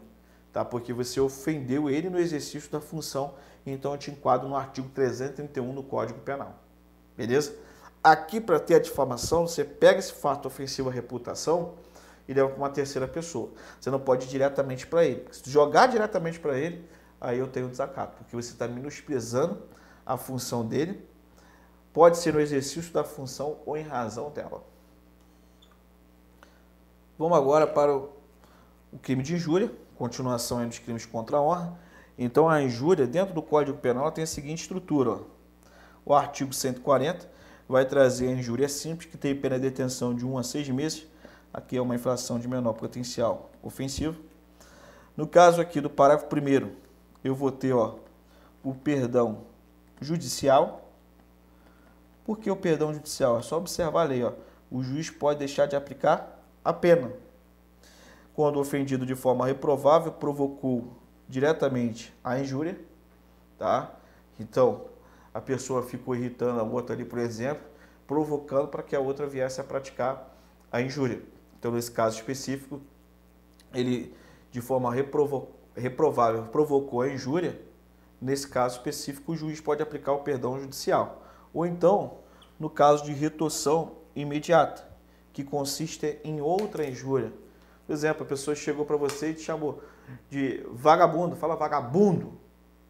Tá? 0.52 0.66
Porque 0.66 0.91
você 0.91 1.22
ofendeu 1.22 1.89
ele 1.89 2.10
no 2.10 2.20
exercício 2.20 2.70
da 2.70 2.82
função, 2.82 3.36
então 3.66 3.93
eu 3.93 3.97
te 3.97 4.12
enquadro 4.12 4.49
no 4.49 4.58
artigo 4.58 4.89
331 4.89 5.74
do 5.74 5.82
Código 5.82 6.20
Penal. 6.20 6.60
Beleza? 7.16 7.56
Aqui, 8.04 8.41
para 8.41 8.60
ter 8.60 8.76
a 8.76 8.80
difamação, 8.80 9.47
você 9.47 9.64
pega 9.64 9.99
esse 9.99 10.12
fato 10.12 10.45
ofensivo 10.45 10.89
à 10.89 10.91
reputação 10.91 11.76
e 12.28 12.34
leva 12.34 12.49
para 12.49 12.58
uma 12.58 12.70
terceira 12.70 13.08
pessoa. 13.08 13.52
Você 13.80 13.89
não 13.89 13.99
pode 13.99 14.26
ir 14.26 14.30
diretamente 14.30 14.86
para 14.86 15.06
ele. 15.06 15.26
Se 15.32 15.49
jogar 15.49 15.88
diretamente 15.88 16.38
para 16.38 16.60
ele, 16.60 16.86
aí 17.22 17.39
eu 17.39 17.47
tenho 17.47 17.70
desacato, 17.70 18.18
porque 18.18 18.36
você 18.36 18.52
está 18.52 18.68
menosprezando 18.68 19.64
a 20.06 20.18
função 20.18 20.66
dele. 20.66 21.10
Pode 21.94 22.18
ser 22.18 22.34
no 22.34 22.39
exercício 22.39 22.92
da 22.94 23.04
função 23.04 23.58
ou 23.66 23.78
em 23.78 23.84
razão 23.84 24.30
dela. 24.32 24.64
Vamos 27.18 27.38
agora 27.38 27.68
para 27.68 27.96
o, 27.96 28.10
crime 29.02 29.22
de 29.22 29.36
injúria, 29.36 29.72
continuação 29.96 30.66
dos 30.68 30.80
crimes 30.80 31.06
contra 31.06 31.38
a 31.38 31.42
honra. 31.42 31.78
Então, 32.18 32.50
a 32.50 32.62
injúria, 32.62 33.06
dentro 33.06 33.34
do 33.34 33.42
Código 33.42 33.78
Penal, 33.78 34.12
tem 34.12 34.24
a 34.24 34.28
seguinte 34.28 34.62
estrutura. 34.62 35.12
Ó. 35.12 35.20
O 36.04 36.14
artigo 36.14 36.54
140 36.54 37.30
vai 37.68 37.86
trazer 37.86 38.28
a 38.28 38.32
injúria 38.32 38.68
simples, 38.68 39.10
que 39.10 39.18
tem 39.18 39.36
pena 39.36 39.60
de 39.60 39.70
detenção 39.70 40.16
de 40.16 40.26
1 40.26 40.38
a 40.38 40.44
6 40.44 40.70
meses. 40.70 41.08
Aqui 41.54 41.78
é 41.78 41.82
uma 41.82 41.96
infração 41.96 42.39
de 42.39 42.48
menor 42.48 42.74
potencial 42.74 43.50
ofensivo. 43.62 44.20
No 45.16 45.28
caso 45.28 45.62
aqui 45.62 45.80
do 45.80 45.89
parágrafo 45.89 46.34
1 46.34 46.72
eu 47.24 47.36
vou 47.36 47.52
ter 47.52 47.74
ó, 47.74 47.96
o 48.64 48.74
perdão 48.74 49.44
judicial. 50.00 50.80
Por 52.24 52.38
que 52.38 52.49
o 52.51 52.55
perdão 52.55 52.93
judicial? 52.93 53.39
É 53.39 53.41
só 53.41 53.57
observar 53.57 54.01
a 54.01 54.05
lei. 54.05 54.24
Ó. 54.24 54.34
O 54.69 54.84
juiz 54.84 55.09
pode 55.09 55.39
deixar 55.39 55.65
de 55.65 55.76
aplicar 55.76 56.39
a 56.63 56.72
pena. 56.72 57.11
Quando 58.34 58.59
ofendido 58.59 59.05
de 59.05 59.15
forma 59.15 59.45
reprovável 59.45 60.11
provocou 60.11 60.93
diretamente 61.28 62.13
a 62.24 62.39
injúria, 62.39 62.80
tá? 63.57 63.93
Então, 64.39 64.86
a 65.34 65.41
pessoa 65.41 65.84
ficou 65.84 66.15
irritando 66.15 66.59
a 66.59 66.63
outra 66.63 66.95
ali, 66.95 67.05
por 67.05 67.19
exemplo, 67.19 67.63
provocando 68.07 68.67
para 68.67 68.84
que 68.84 68.95
a 68.95 68.99
outra 68.99 69.28
viesse 69.28 69.59
a 69.59 69.63
praticar 69.63 70.36
a 70.72 70.82
injúria. 70.82 71.22
Então, 71.59 71.72
nesse 71.72 71.91
caso 71.91 72.17
específico, 72.17 72.82
ele, 73.74 74.15
de 74.51 74.61
forma 74.61 74.93
reprovável, 75.76 76.43
provocou 76.51 77.01
a 77.01 77.09
injúria. 77.09 77.61
Nesse 78.19 78.47
caso 78.47 78.78
específico, 78.78 79.32
o 79.32 79.36
juiz 79.36 79.59
pode 79.61 79.82
aplicar 79.82 80.13
o 80.13 80.19
perdão 80.19 80.59
judicial. 80.59 81.20
Ou 81.54 81.66
então, 81.66 82.18
no 82.60 82.70
caso 82.70 83.04
de 83.04 83.12
retorção 83.12 83.93
imediata, 84.16 84.88
que 85.34 85.43
consiste 85.43 86.20
em 86.24 86.41
outra 86.41 86.86
injúria. 86.86 87.32
Por 87.86 87.93
exemplo, 87.93 88.24
a 88.24 88.26
pessoa 88.26 88.56
chegou 88.56 88.86
para 88.86 88.97
você 88.97 89.32
e 89.32 89.34
te 89.34 89.41
chamou 89.41 89.82
de 90.30 90.66
vagabundo, 90.72 91.36
fala 91.36 91.56
vagabundo, 91.56 92.34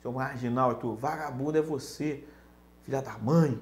seu 0.02 0.12
marginal, 0.12 0.72
e 0.74 0.76
tu, 0.76 0.96
vagabundo 0.96 1.58
é 1.58 1.62
você, 1.62 2.24
filha 2.84 3.02
da 3.02 3.18
mãe. 3.18 3.60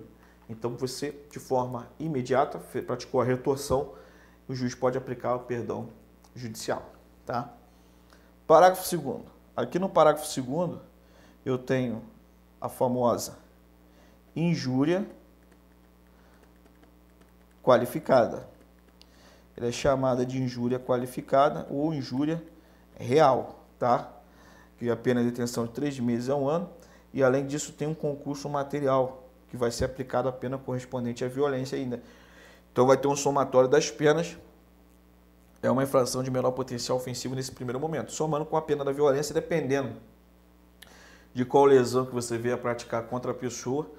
Então 0.50 0.76
você, 0.76 1.16
de 1.30 1.40
forma 1.40 1.88
imediata, 2.00 2.60
praticou 2.82 3.22
a 3.22 3.26
retorção, 3.26 3.94
o 4.48 4.56
juiz 4.56 4.74
pode 4.74 4.98
aplicar 4.98 5.36
o 5.36 5.40
perdão 5.42 5.90
judicial. 6.36 6.92
Tá? 7.26 7.54
Parágrafo 8.48 8.98
2 8.98 9.22
Aqui 9.56 9.78
no 9.78 9.90
parágrafo 9.90 10.42
2 10.42 10.80
eu 11.46 11.58
tenho 11.58 12.02
a 12.60 12.68
famosa 12.68 13.38
injúria 14.36 15.06
qualificada. 17.62 18.48
Ela 19.56 19.68
é 19.68 19.72
chamada 19.72 20.26
de 20.26 20.42
injúria 20.42 20.80
qualificada 20.80 21.68
ou 21.70 21.94
injúria 21.94 22.42
real, 22.98 23.66
tá? 23.78 24.12
Que 24.78 24.90
é 24.90 24.92
a 24.92 24.96
pena 24.96 25.22
de 25.22 25.30
detenção 25.30 25.66
de 25.66 25.72
três 25.72 26.00
meses 26.00 26.30
a 26.30 26.36
um 26.36 26.48
ano. 26.48 26.70
E 27.14 27.22
além 27.24 27.46
disso 27.46 27.74
tem 27.74 27.88
um 27.88 27.94
concurso 27.94 28.48
material 28.50 29.24
que 29.50 29.58
vai 29.58 29.72
ser 29.72 29.86
aplicado 29.86 30.30
a 30.30 30.32
pena 30.32 30.58
correspondente 30.58 31.26
à 31.26 31.28
violência 31.28 31.78
ainda. 31.78 32.02
Então 32.72 32.86
vai 32.86 32.98
ter 32.98 33.08
um 33.08 33.16
somatório 33.16 33.70
das 33.70 33.90
penas. 33.90 34.38
É 35.62 35.70
uma 35.70 35.84
infração 35.84 36.24
de 36.24 36.32
menor 36.32 36.52
potencial 36.52 36.98
ofensivo 36.98 37.36
nesse 37.36 37.52
primeiro 37.52 37.80
momento, 37.80 38.12
somando 38.14 38.46
com 38.46 38.56
a 38.56 38.62
pena 38.62 38.86
da 38.86 38.94
violência, 38.94 39.34
dependendo 39.34 39.94
de 41.34 41.44
qual 41.44 41.66
lesão 41.66 42.06
que 42.06 42.14
você 42.14 42.38
venha 42.38 42.58
praticar 42.58 43.04
contra 43.04 43.32
a 43.32 43.34
pessoa, 43.34 43.90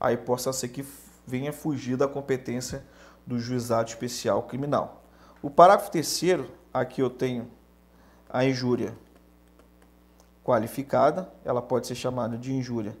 aí 0.00 0.16
possa 0.16 0.52
ser 0.52 0.68
que 0.68 0.84
venha 1.26 1.52
fugir 1.52 1.96
da 1.96 2.08
competência 2.08 2.82
do 3.26 3.38
juizado 3.38 3.90
especial 3.90 4.42
criminal. 4.44 5.04
O 5.42 5.50
parágrafo 5.50 5.90
terceiro, 5.90 6.50
aqui 6.72 7.02
eu 7.02 7.10
tenho 7.10 7.50
a 8.28 8.44
injúria 8.44 8.96
qualificada, 10.42 11.30
ela 11.44 11.60
pode 11.60 11.86
ser 11.86 11.94
chamada 11.94 12.36
de 12.38 12.52
injúria 12.52 12.96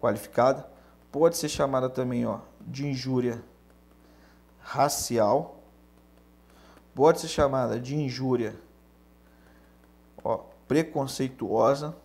qualificada, 0.00 0.68
pode 1.10 1.36
ser 1.36 1.48
chamada 1.48 1.88
também 1.88 2.26
ó, 2.26 2.40
de 2.60 2.86
injúria 2.86 3.42
racial, 4.60 5.56
pode 6.94 7.20
ser 7.20 7.28
chamada 7.28 7.80
de 7.80 7.96
injúria 7.96 8.54
ó, 10.22 10.38
preconceituosa, 10.68 11.96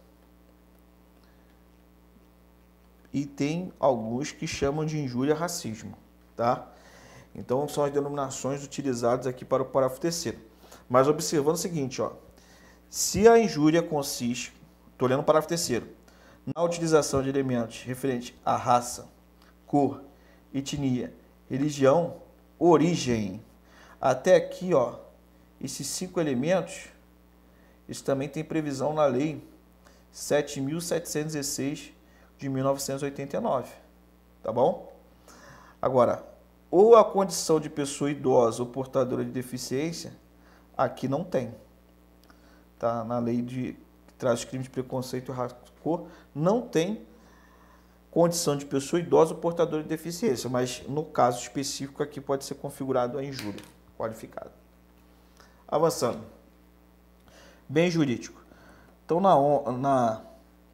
e 3.18 3.26
tem 3.26 3.74
alguns 3.80 4.32
que 4.32 4.46
chamam 4.46 4.86
de 4.86 5.00
injúria 5.00 5.34
racismo, 5.34 5.98
tá? 6.36 6.72
Então 7.34 7.68
são 7.68 7.84
as 7.84 7.92
denominações 7.92 8.64
utilizadas 8.64 9.26
aqui 9.26 9.44
para 9.44 9.64
o 9.64 9.66
parágrafo 9.66 10.00
terceiro. 10.00 10.38
Mas 10.88 11.08
observando 11.08 11.56
o 11.56 11.58
seguinte, 11.58 12.00
ó, 12.00 12.12
se 12.92 13.28
a 13.28 13.40
injúria 13.40 13.82
consiste, 13.82 14.54
estou 14.92 15.08
lendo 15.08 15.22
o 15.22 15.24
parágrafo 15.24 15.50
terceiro, 15.50 15.88
na 16.56 16.62
utilização 16.64 17.24
de 17.24 17.30
elementos 17.30 17.82
referentes 17.82 18.36
à 18.46 18.56
raça, 18.56 19.10
cor, 19.66 20.04
etnia, 20.54 21.12
religião, 21.50 22.18
origem. 22.60 23.44
Até 24.00 24.36
aqui, 24.36 24.76
ó, 24.76 25.00
esses 25.60 25.88
cinco 25.88 26.20
elementos, 26.20 26.86
isso 27.90 28.04
também 28.04 28.30
tem 28.30 28.44
previsão 28.44 28.94
na 28.94 29.06
lei 29.06 29.44
7.716 30.14 31.97
de 32.38 32.50
1989, 32.50 33.72
tá 34.44 34.52
bom? 34.52 34.94
Agora, 35.82 36.24
ou 36.70 36.96
a 36.96 37.04
condição 37.04 37.60
de 37.60 37.70
pessoa 37.70 38.12
idosa 38.12 38.62
ou 38.62 38.70
portadora 38.70 39.24
de 39.24 39.32
deficiência, 39.32 40.14
aqui 40.78 41.08
não 41.08 41.24
tem 41.24 41.54
tá? 42.78 43.04
na 43.04 43.20
lei 43.20 43.42
de, 43.42 43.78
que 44.08 44.14
traz 44.18 44.40
os 44.40 44.46
crimes 44.46 44.66
de 44.66 44.72
preconceito 44.72 45.32
e 45.32 46.36
não 46.36 46.62
tem 46.62 47.06
condição 48.12 48.58
de 48.58 48.66
pessoa 48.66 49.00
idosa 49.00 49.34
ou 49.34 49.40
portadora 49.40 49.84
de 49.84 49.90
deficiência, 49.90 50.50
mas 50.50 50.84
no 50.88 51.06
caso 51.06 51.42
específico 51.42 52.02
aqui 52.04 52.20
pode 52.20 52.46
ser 52.46 52.56
configurado 52.56 53.18
a 53.18 53.24
injúria 53.24 53.64
qualificada. 53.98 54.52
Avançando. 55.68 56.22
Bem 57.70 57.92
jurídico. 57.92 58.42
Então, 59.06 59.20
na, 59.20 59.72
na, 59.72 60.22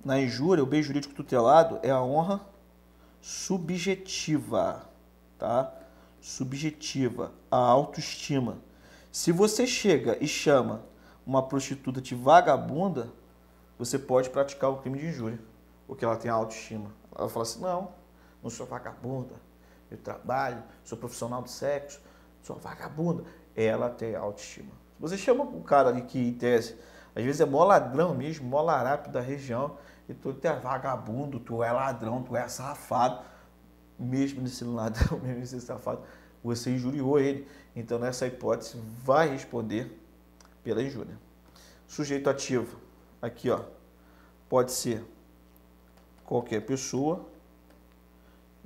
na 0.04 0.20
injúria, 0.20 0.64
o 0.64 0.68
bem 0.68 0.82
jurídico 0.82 1.14
tutelado 1.14 1.80
é 1.82 1.90
a 1.90 2.02
honra 2.02 2.42
subjetiva, 3.22 4.90
tá? 5.40 5.74
Subjetiva, 6.20 7.32
a 7.50 7.58
autoestima. 7.58 8.58
Se 9.12 9.32
você 9.32 9.66
chega 9.66 10.18
e 10.20 10.28
chama 10.28 10.84
uma 11.26 11.44
prostituta 11.44 12.02
de 12.02 12.16
vagabunda, 12.16 13.10
você 13.78 13.98
pode 13.98 14.30
praticar 14.30 14.70
o 14.70 14.78
crime 14.78 15.00
de 15.00 15.08
injúria, 15.08 15.40
porque 15.88 16.04
ela 16.04 16.18
tem 16.18 16.30
autoestima. 16.30 16.92
Ela 17.16 17.30
fala 17.30 17.44
assim: 17.44 17.62
não, 17.62 17.92
não 18.42 18.50
sou 18.50 18.66
vagabunda, 18.66 19.36
eu 19.90 19.98
trabalho, 19.98 20.64
sou 20.84 20.98
profissional 20.98 21.42
do 21.42 21.50
sexo, 21.50 22.02
sou 22.42 22.58
vagabunda. 22.58 23.24
Ela 23.56 23.90
tem 23.90 24.16
autoestima. 24.16 24.72
Você 25.00 25.18
chama 25.18 25.44
um 25.44 25.62
cara 25.62 25.90
ali 25.90 26.02
que, 26.02 26.20
em 26.20 26.34
tese, 26.34 26.76
às 27.16 27.24
vezes 27.24 27.40
é 27.42 27.46
mó 27.46 27.64
ladrão 27.64 28.14
mesmo, 28.14 28.48
mó 28.48 28.62
larápio 28.62 29.12
da 29.12 29.22
região, 29.22 29.78
e 30.08 30.14
tu 30.14 30.36
é 30.44 30.54
vagabundo, 30.54 31.40
tu 31.40 31.64
é 31.64 31.72
ladrão, 31.72 32.24
tu 32.24 32.36
é 32.36 32.48
safado. 32.48 33.24
Mesmo 33.98 34.42
nesse 34.42 34.64
ladrão, 34.64 35.20
mesmo 35.24 35.40
nesse 35.40 35.62
safado, 35.62 36.02
você 36.44 36.72
injuriou 36.72 37.20
ele. 37.20 37.48
Então, 37.76 37.98
nessa 37.98 38.28
hipótese, 38.28 38.78
vai 39.04 39.30
responder 39.30 40.00
pela 40.64 40.82
injúria. 40.82 41.18
Sujeito 41.88 42.30
ativo, 42.30 42.78
aqui 43.22 43.50
ó, 43.50 43.62
pode 44.50 44.72
ser 44.72 45.04
qualquer 46.26 46.62
pessoa. 46.62 47.26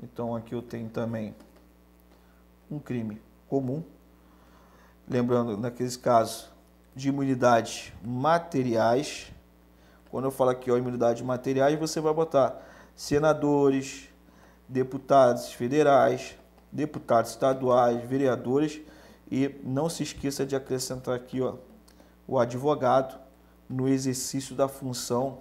Então, 0.02 0.36
aqui 0.36 0.54
eu 0.54 0.62
tenho 0.62 0.90
também 0.90 1.36
um 2.70 2.80
crime 2.80 3.22
comum. 3.48 3.84
Lembrando, 5.08 5.58
naqueles 5.58 5.96
casos 5.96 6.50
de 6.96 7.10
imunidades 7.10 7.94
materiais, 8.04 9.32
quando 10.10 10.26
eu 10.26 10.32
falo 10.32 10.52
aqui, 10.52 10.72
ó, 10.72 10.78
imunidade 10.78 11.24
materiais, 11.24 11.78
você 11.78 12.00
vai 12.00 12.14
botar 12.14 12.62
senadores, 12.96 14.10
deputados 14.68 15.52
federais, 15.54 16.38
deputados 16.72 17.32
estaduais, 17.32 18.04
vereadores 18.04 18.82
e 19.30 19.56
não 19.64 19.90
se 19.90 20.04
esqueça 20.04 20.46
de 20.46 20.56
acrescentar 20.56 21.16
aqui, 21.16 21.42
ó, 21.42 21.56
o 22.28 22.40
advogado 22.40 23.18
no 23.70 23.88
exercício 23.88 24.56
da 24.56 24.68
função, 24.68 25.40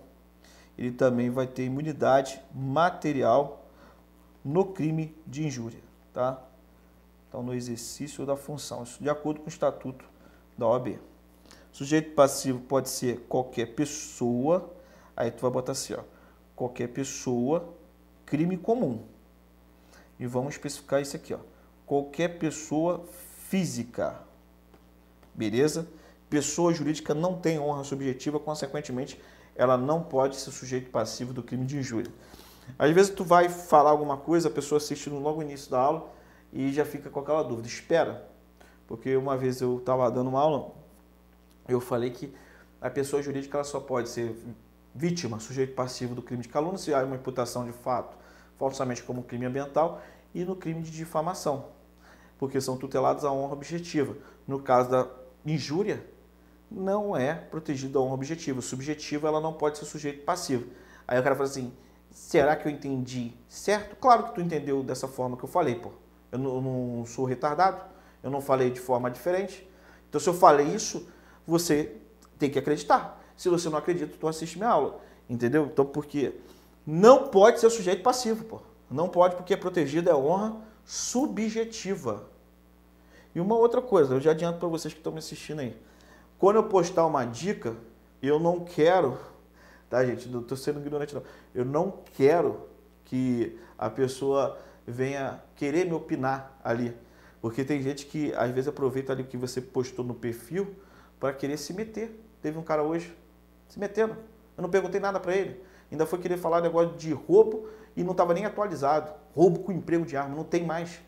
ele 0.76 0.92
também 0.92 1.30
vai 1.30 1.46
ter 1.46 1.64
imunidade 1.64 2.40
material 2.54 3.64
no 4.44 4.64
crime 4.64 5.16
de 5.26 5.46
injúria, 5.46 5.80
tá? 6.12 6.42
Então, 7.28 7.42
no 7.42 7.54
exercício 7.54 8.24
da 8.24 8.36
função, 8.36 8.82
isso 8.82 9.02
de 9.02 9.08
acordo 9.08 9.40
com 9.40 9.46
o 9.46 9.48
estatuto 9.48 10.04
da 10.56 10.66
OAB. 10.66 10.98
Sujeito 11.76 12.12
passivo 12.12 12.60
pode 12.60 12.88
ser 12.88 13.26
qualquer 13.28 13.66
pessoa, 13.74 14.72
aí 15.14 15.30
tu 15.30 15.42
vai 15.42 15.50
botar 15.50 15.72
assim, 15.72 15.92
ó, 15.92 16.00
qualquer 16.54 16.88
pessoa, 16.88 17.68
crime 18.24 18.56
comum. 18.56 19.04
E 20.18 20.26
vamos 20.26 20.54
especificar 20.54 21.02
isso 21.02 21.14
aqui, 21.16 21.34
ó, 21.34 21.38
qualquer 21.84 22.38
pessoa 22.38 23.04
física, 23.50 24.18
beleza? 25.34 25.86
Pessoa 26.30 26.72
jurídica 26.72 27.12
não 27.12 27.38
tem 27.38 27.58
honra 27.58 27.84
subjetiva, 27.84 28.40
consequentemente, 28.40 29.20
ela 29.54 29.76
não 29.76 30.02
pode 30.02 30.36
ser 30.36 30.52
sujeito 30.52 30.90
passivo 30.90 31.34
do 31.34 31.42
crime 31.42 31.66
de 31.66 31.76
injúria. 31.76 32.10
Às 32.78 32.90
vezes 32.92 33.14
tu 33.14 33.22
vai 33.22 33.50
falar 33.50 33.90
alguma 33.90 34.16
coisa, 34.16 34.48
a 34.48 34.50
pessoa 34.50 34.78
assiste 34.78 35.10
logo 35.10 35.42
no 35.42 35.42
início 35.42 35.70
da 35.70 35.78
aula 35.78 36.10
e 36.54 36.72
já 36.72 36.86
fica 36.86 37.10
com 37.10 37.20
aquela 37.20 37.42
dúvida. 37.42 37.68
Espera, 37.68 38.26
porque 38.86 39.14
uma 39.14 39.36
vez 39.36 39.60
eu 39.60 39.76
estava 39.76 40.10
dando 40.10 40.30
uma 40.30 40.40
aula, 40.40 40.85
eu 41.68 41.80
falei 41.80 42.10
que 42.10 42.32
a 42.80 42.90
pessoa 42.90 43.22
jurídica 43.22 43.56
ela 43.56 43.64
só 43.64 43.80
pode 43.80 44.08
ser 44.08 44.36
vítima, 44.94 45.38
sujeito 45.38 45.74
passivo 45.74 46.14
do 46.14 46.22
crime 46.22 46.42
de 46.42 46.48
calúnia, 46.48 46.78
se 46.78 46.92
há 46.94 47.04
uma 47.04 47.16
imputação 47.16 47.64
de 47.64 47.72
fato 47.72 48.16
falsamente 48.58 49.02
como 49.02 49.22
crime 49.22 49.44
ambiental 49.44 50.00
e 50.34 50.44
no 50.44 50.56
crime 50.56 50.82
de 50.82 50.90
difamação, 50.90 51.66
porque 52.38 52.60
são 52.60 52.76
tutelados 52.76 53.24
a 53.24 53.32
honra 53.32 53.52
objetiva. 53.52 54.16
No 54.46 54.60
caso 54.60 54.90
da 54.90 55.08
injúria, 55.44 56.04
não 56.70 57.16
é 57.16 57.34
protegida 57.34 57.98
a 57.98 58.02
honra 58.02 58.14
objetiva. 58.14 58.60
Subjetiva, 58.60 59.28
ela 59.28 59.40
não 59.40 59.52
pode 59.52 59.78
ser 59.78 59.84
sujeito 59.84 60.24
passivo. 60.24 60.66
Aí 61.06 61.18
o 61.18 61.22
cara 61.22 61.34
fala 61.34 61.48
assim, 61.48 61.72
será 62.10 62.56
que 62.56 62.66
eu 62.66 62.72
entendi 62.72 63.32
certo? 63.48 63.96
Claro 63.96 64.24
que 64.24 64.34
tu 64.34 64.40
entendeu 64.40 64.82
dessa 64.82 65.06
forma 65.06 65.36
que 65.36 65.44
eu 65.44 65.48
falei, 65.48 65.74
pô. 65.76 65.90
Eu 66.32 66.38
não, 66.38 66.54
eu 66.56 66.60
não 66.60 67.06
sou 67.06 67.24
retardado, 67.24 67.80
eu 68.22 68.30
não 68.30 68.40
falei 68.40 68.70
de 68.70 68.80
forma 68.80 69.10
diferente. 69.10 69.68
Então, 70.08 70.20
se 70.20 70.28
eu 70.28 70.34
falei 70.34 70.66
isso, 70.66 71.08
você 71.46 71.96
tem 72.38 72.50
que 72.50 72.58
acreditar. 72.58 73.22
Se 73.36 73.48
você 73.48 73.68
não 73.68 73.78
acredita, 73.78 74.14
tu 74.18 74.26
assiste 74.26 74.56
minha 74.56 74.70
aula. 74.70 75.00
Entendeu? 75.28 75.66
Então, 75.66 75.84
porque 75.84 76.34
não 76.86 77.28
pode 77.28 77.60
ser 77.60 77.70
sujeito 77.70 78.02
passivo, 78.02 78.44
pô. 78.44 78.60
Não 78.90 79.08
pode, 79.08 79.36
porque 79.36 79.54
é 79.54 79.56
protegida 79.56 80.10
é 80.10 80.14
honra 80.14 80.56
subjetiva. 80.84 82.28
E 83.34 83.40
uma 83.40 83.56
outra 83.56 83.82
coisa, 83.82 84.14
eu 84.14 84.20
já 84.20 84.30
adianto 84.30 84.58
para 84.58 84.68
vocês 84.68 84.94
que 84.94 85.00
estão 85.00 85.12
me 85.12 85.18
assistindo 85.18 85.60
aí. 85.60 85.76
Quando 86.38 86.56
eu 86.56 86.64
postar 86.64 87.04
uma 87.04 87.24
dica, 87.24 87.76
eu 88.22 88.38
não 88.38 88.60
quero, 88.60 89.18
tá, 89.90 90.04
gente? 90.04 90.28
Não 90.28 90.40
estou 90.40 90.56
sendo 90.56 90.80
ignorante, 90.80 91.14
não. 91.14 91.22
Eu 91.54 91.64
não 91.64 91.98
quero 92.16 92.60
que 93.04 93.58
a 93.76 93.90
pessoa 93.90 94.58
venha 94.86 95.42
querer 95.56 95.84
me 95.86 95.92
opinar 95.92 96.58
ali. 96.62 96.96
Porque 97.40 97.64
tem 97.64 97.82
gente 97.82 98.06
que 98.06 98.32
às 98.34 98.50
vezes 98.50 98.68
aproveita 98.68 99.12
ali 99.12 99.22
o 99.22 99.26
que 99.26 99.36
você 99.36 99.60
postou 99.60 100.04
no 100.04 100.14
perfil 100.14 100.74
para 101.18 101.32
querer 101.32 101.56
se 101.56 101.72
meter. 101.72 102.22
Teve 102.42 102.58
um 102.58 102.62
cara 102.62 102.82
hoje 102.82 103.16
se 103.68 103.78
metendo. 103.78 104.16
Eu 104.56 104.62
não 104.62 104.70
perguntei 104.70 105.00
nada 105.00 105.20
para 105.20 105.34
ele. 105.34 105.62
Ainda 105.90 106.06
foi 106.06 106.18
querer 106.18 106.36
falar 106.36 106.60
negócio 106.60 106.96
de 106.96 107.12
roubo 107.12 107.68
e 107.96 108.02
não 108.02 108.12
estava 108.12 108.34
nem 108.34 108.44
atualizado. 108.44 109.12
Roubo 109.34 109.60
com 109.60 109.72
emprego 109.72 110.04
de 110.04 110.16
arma, 110.16 110.34
não 110.34 110.44
tem 110.44 110.64
mais. 110.64 111.00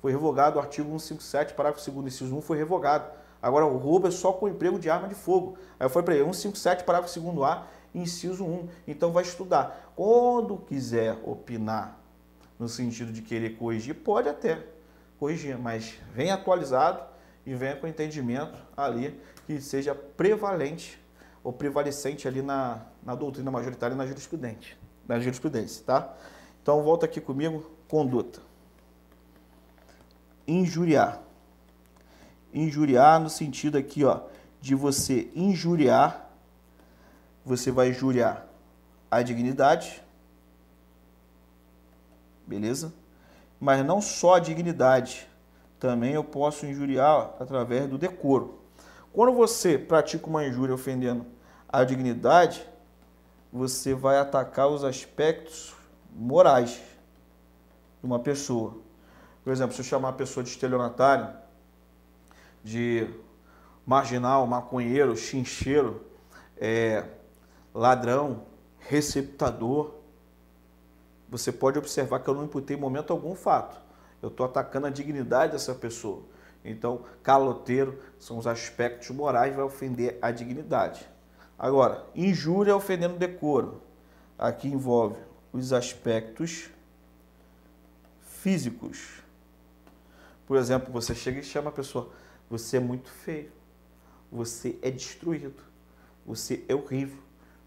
Foi 0.00 0.10
revogado 0.10 0.58
o 0.58 0.60
artigo 0.60 0.88
157, 0.88 1.54
parágrafo 1.54 1.90
2 1.90 2.06
inciso 2.06 2.36
1 2.36 2.40
foi 2.42 2.56
revogado. 2.56 3.08
Agora 3.40 3.66
o 3.66 3.76
roubo 3.76 4.08
é 4.08 4.10
só 4.10 4.32
com 4.32 4.48
emprego 4.48 4.78
de 4.78 4.88
arma 4.90 5.08
de 5.08 5.14
fogo. 5.14 5.56
Aí 5.78 5.88
foi 5.88 6.02
para 6.02 6.14
ele, 6.14 6.24
157, 6.24 6.84
parágrafo 6.84 7.20
2 7.20 7.38
A, 7.42 7.66
inciso 7.94 8.44
1. 8.44 8.68
Então 8.86 9.12
vai 9.12 9.22
estudar. 9.22 9.92
Quando 9.94 10.56
quiser 10.58 11.18
opinar 11.24 11.98
no 12.58 12.68
sentido 12.68 13.12
de 13.12 13.22
querer 13.22 13.56
corrigir, 13.56 13.94
pode 13.94 14.28
até 14.28 14.64
corrigir, 15.18 15.58
mas 15.58 15.94
vem 16.12 16.30
atualizado 16.30 17.02
e 17.44 17.54
venha 17.54 17.76
com 17.76 17.86
entendimento 17.86 18.58
ali 18.76 19.20
que 19.46 19.60
seja 19.60 19.94
prevalente 19.94 21.00
ou 21.42 21.52
prevalecente 21.52 22.28
ali 22.28 22.42
na, 22.42 22.82
na 23.02 23.14
doutrina 23.14 23.50
majoritária 23.50 23.94
e 23.94 23.96
na 23.96 24.06
jurisprudência, 24.06 24.76
na 25.06 25.18
jurisprudência, 25.18 25.84
tá? 25.84 26.14
Então 26.62 26.82
volta 26.82 27.06
aqui 27.06 27.20
comigo, 27.20 27.70
conduta. 27.88 28.40
Injuriar. 30.46 31.20
Injuriar 32.52 33.20
no 33.20 33.28
sentido 33.28 33.76
aqui, 33.76 34.04
ó, 34.04 34.20
de 34.60 34.74
você 34.74 35.30
injuriar, 35.34 36.30
você 37.44 37.70
vai 37.70 37.88
injuriar 37.88 38.46
a 39.10 39.22
dignidade, 39.22 40.02
beleza? 42.46 42.92
Mas 43.58 43.84
não 43.84 44.00
só 44.00 44.34
a 44.34 44.40
dignidade, 44.40 45.28
também 45.78 46.12
eu 46.12 46.22
posso 46.22 46.64
injuriar 46.66 47.34
através 47.40 47.88
do 47.88 47.98
decoro. 47.98 48.61
Quando 49.12 49.32
você 49.32 49.76
pratica 49.76 50.26
uma 50.26 50.46
injúria 50.46 50.74
ofendendo 50.74 51.26
a 51.68 51.84
dignidade, 51.84 52.66
você 53.52 53.94
vai 53.94 54.18
atacar 54.18 54.68
os 54.68 54.84
aspectos 54.84 55.74
morais 56.14 56.80
de 58.00 58.06
uma 58.06 58.18
pessoa. 58.18 58.78
Por 59.44 59.52
exemplo, 59.52 59.74
se 59.74 59.80
eu 59.80 59.84
chamar 59.84 60.10
a 60.10 60.12
pessoa 60.14 60.42
de 60.42 60.48
estelionatário, 60.48 61.28
de 62.64 63.06
marginal, 63.84 64.46
maconheiro, 64.46 65.14
chincheiro, 65.14 66.06
é, 66.56 67.04
ladrão, 67.74 68.44
receptador, 68.78 69.92
você 71.28 71.52
pode 71.52 71.78
observar 71.78 72.20
que 72.20 72.28
eu 72.28 72.34
não 72.34 72.44
imputei 72.44 72.76
em 72.76 72.80
momento 72.80 73.12
algum 73.12 73.34
fato. 73.34 73.78
Eu 74.22 74.28
estou 74.28 74.46
atacando 74.46 74.86
a 74.86 74.90
dignidade 74.90 75.52
dessa 75.52 75.74
pessoa. 75.74 76.22
Então, 76.64 77.04
caloteiro 77.22 77.98
são 78.18 78.38
os 78.38 78.46
aspectos 78.46 79.10
morais, 79.10 79.54
vai 79.54 79.64
ofender 79.64 80.18
a 80.22 80.30
dignidade. 80.30 81.08
Agora, 81.58 82.06
injúria 82.14 82.74
ofendendo 82.74 83.16
decoro. 83.16 83.82
Aqui 84.38 84.68
envolve 84.68 85.18
os 85.52 85.72
aspectos 85.72 86.70
físicos. 88.20 89.22
Por 90.46 90.56
exemplo, 90.56 90.92
você 90.92 91.14
chega 91.14 91.40
e 91.40 91.44
chama 91.44 91.70
a 91.70 91.72
pessoa, 91.72 92.10
você 92.50 92.76
é 92.76 92.80
muito 92.80 93.08
feio, 93.08 93.52
você 94.30 94.78
é 94.82 94.90
destruído, 94.90 95.62
você 96.26 96.64
é 96.68 96.74
horrível, 96.74 97.18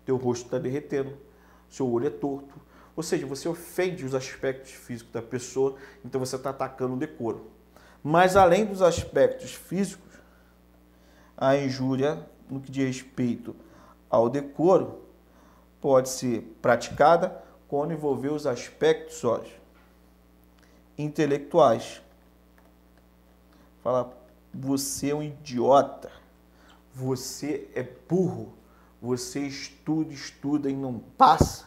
teu 0.05 0.17
rosto 0.17 0.45
está 0.45 0.59
derretendo, 0.59 1.17
seu 1.69 1.89
olho 1.89 2.07
é 2.07 2.09
torto. 2.09 2.59
Ou 2.95 3.03
seja, 3.03 3.25
você 3.25 3.47
ofende 3.47 4.05
os 4.05 4.13
aspectos 4.13 4.71
físicos 4.71 5.11
da 5.11 5.21
pessoa, 5.21 5.77
então 6.03 6.19
você 6.19 6.35
está 6.35 6.49
atacando 6.49 6.93
o 6.93 6.97
decoro. 6.97 7.54
Mas 8.07 8.35
além 8.35 8.67
dos 8.67 8.83
aspectos 8.83 9.55
físicos, 9.55 10.13
a 11.35 11.57
injúria 11.57 12.23
no 12.47 12.61
que 12.61 12.71
diz 12.71 12.85
respeito 12.85 13.55
ao 14.07 14.29
decoro 14.29 15.01
pode 15.81 16.09
ser 16.09 16.55
praticada 16.61 17.43
quando 17.67 17.93
envolver 17.93 18.29
os 18.29 18.45
aspectos 18.45 19.23
intelectuais. 20.95 21.99
Fala, 23.81 24.15
você 24.53 25.09
é 25.09 25.15
um 25.15 25.23
idiota, 25.23 26.11
você 26.93 27.67
é 27.73 27.81
burro, 27.81 28.53
você 29.01 29.39
estuda, 29.47 30.13
estuda 30.13 30.69
e 30.69 30.75
não 30.75 30.99
passa. 30.99 31.65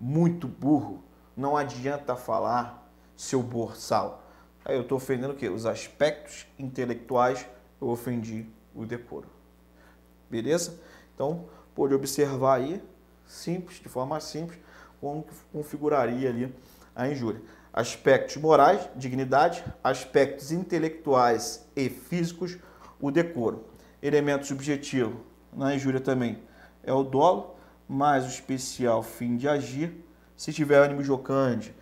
Muito 0.00 0.48
burro, 0.48 1.04
não 1.36 1.54
adianta 1.54 2.16
falar 2.16 2.90
seu 3.14 3.42
borsal. 3.42 4.20
Aí 4.64 4.76
eu 4.76 4.82
estou 4.82 4.96
ofendendo 4.96 5.32
o 5.32 5.36
quê? 5.36 5.48
Os 5.48 5.66
aspectos 5.66 6.46
intelectuais, 6.58 7.46
eu 7.80 7.88
ofendi 7.88 8.46
o 8.74 8.84
decoro. 8.84 9.26
Beleza? 10.28 10.78
Então, 11.14 11.46
pode 11.74 11.94
observar 11.94 12.58
aí, 12.58 12.82
simples, 13.26 13.78
de 13.78 13.88
forma 13.88 14.20
simples, 14.20 14.58
como 15.00 15.24
configuraria 15.52 16.28
ali 16.28 16.54
a 16.94 17.08
injúria. 17.08 17.40
Aspectos 17.72 18.36
morais, 18.36 18.88
dignidade, 18.96 19.64
aspectos 19.82 20.52
intelectuais 20.52 21.66
e 21.74 21.88
físicos, 21.88 22.58
o 23.00 23.10
decoro. 23.10 23.64
Elemento 24.02 24.46
subjetivo 24.46 25.20
na 25.52 25.74
injúria 25.74 26.00
também 26.00 26.38
é 26.82 26.92
o 26.92 27.02
dolo, 27.02 27.56
mais 27.88 28.24
o 28.24 28.28
especial 28.28 29.02
fim 29.02 29.36
de 29.36 29.48
agir. 29.48 30.04
Se 30.36 30.52
tiver 30.52 30.78
ânimo 30.78 31.02
jocante, 31.02 31.74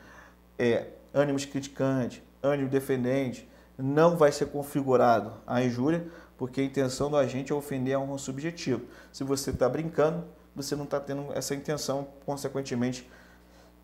é 0.58 0.88
ânimo 1.12 1.38
criticante, 1.38 2.22
ânimo 2.42 2.68
defendente, 2.68 3.48
não 3.76 4.16
vai 4.16 4.32
ser 4.32 4.46
configurado 4.46 5.32
a 5.46 5.62
injúria, 5.62 6.06
porque 6.36 6.60
a 6.60 6.64
intenção 6.64 7.10
do 7.10 7.16
agente 7.16 7.52
é 7.52 7.54
ofender 7.54 7.94
a 7.94 8.00
honra 8.00 8.18
subjetiva. 8.18 8.82
Se 9.12 9.24
você 9.24 9.50
está 9.50 9.68
brincando, 9.68 10.24
você 10.54 10.74
não 10.74 10.84
está 10.84 10.98
tendo 10.98 11.32
essa 11.32 11.54
intenção, 11.54 12.08
consequentemente, 12.24 13.08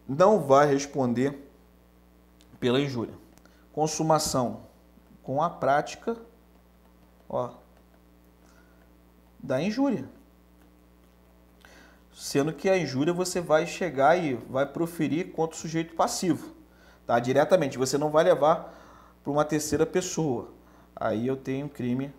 não 0.09 0.40
vai 0.40 0.66
responder 0.66 1.50
pela 2.61 2.80
injúria. 2.80 3.14
Consumação 3.72 4.62
com 5.22 5.42
a 5.42 5.50
prática 5.50 6.16
ó, 7.28 7.50
da 9.42 9.61
injúria. 9.61 10.09
Sendo 12.12 12.52
que 12.52 12.68
a 12.68 12.78
injúria 12.78 13.12
você 13.12 13.40
vai 13.40 13.66
chegar 13.66 14.16
e 14.16 14.34
vai 14.34 14.66
proferir 14.66 15.32
contra 15.32 15.57
o 15.57 15.61
sujeito 15.61 15.94
passivo, 15.94 16.53
tá? 17.07 17.18
Diretamente, 17.18 17.78
você 17.78 17.98
não 17.98 18.11
vai 18.11 18.24
levar 18.24 18.72
para 19.22 19.32
uma 19.32 19.44
terceira 19.44 19.86
pessoa. 19.86 20.48
Aí 20.94 21.26
eu 21.26 21.36
tenho 21.36 21.68
crime 21.68 22.14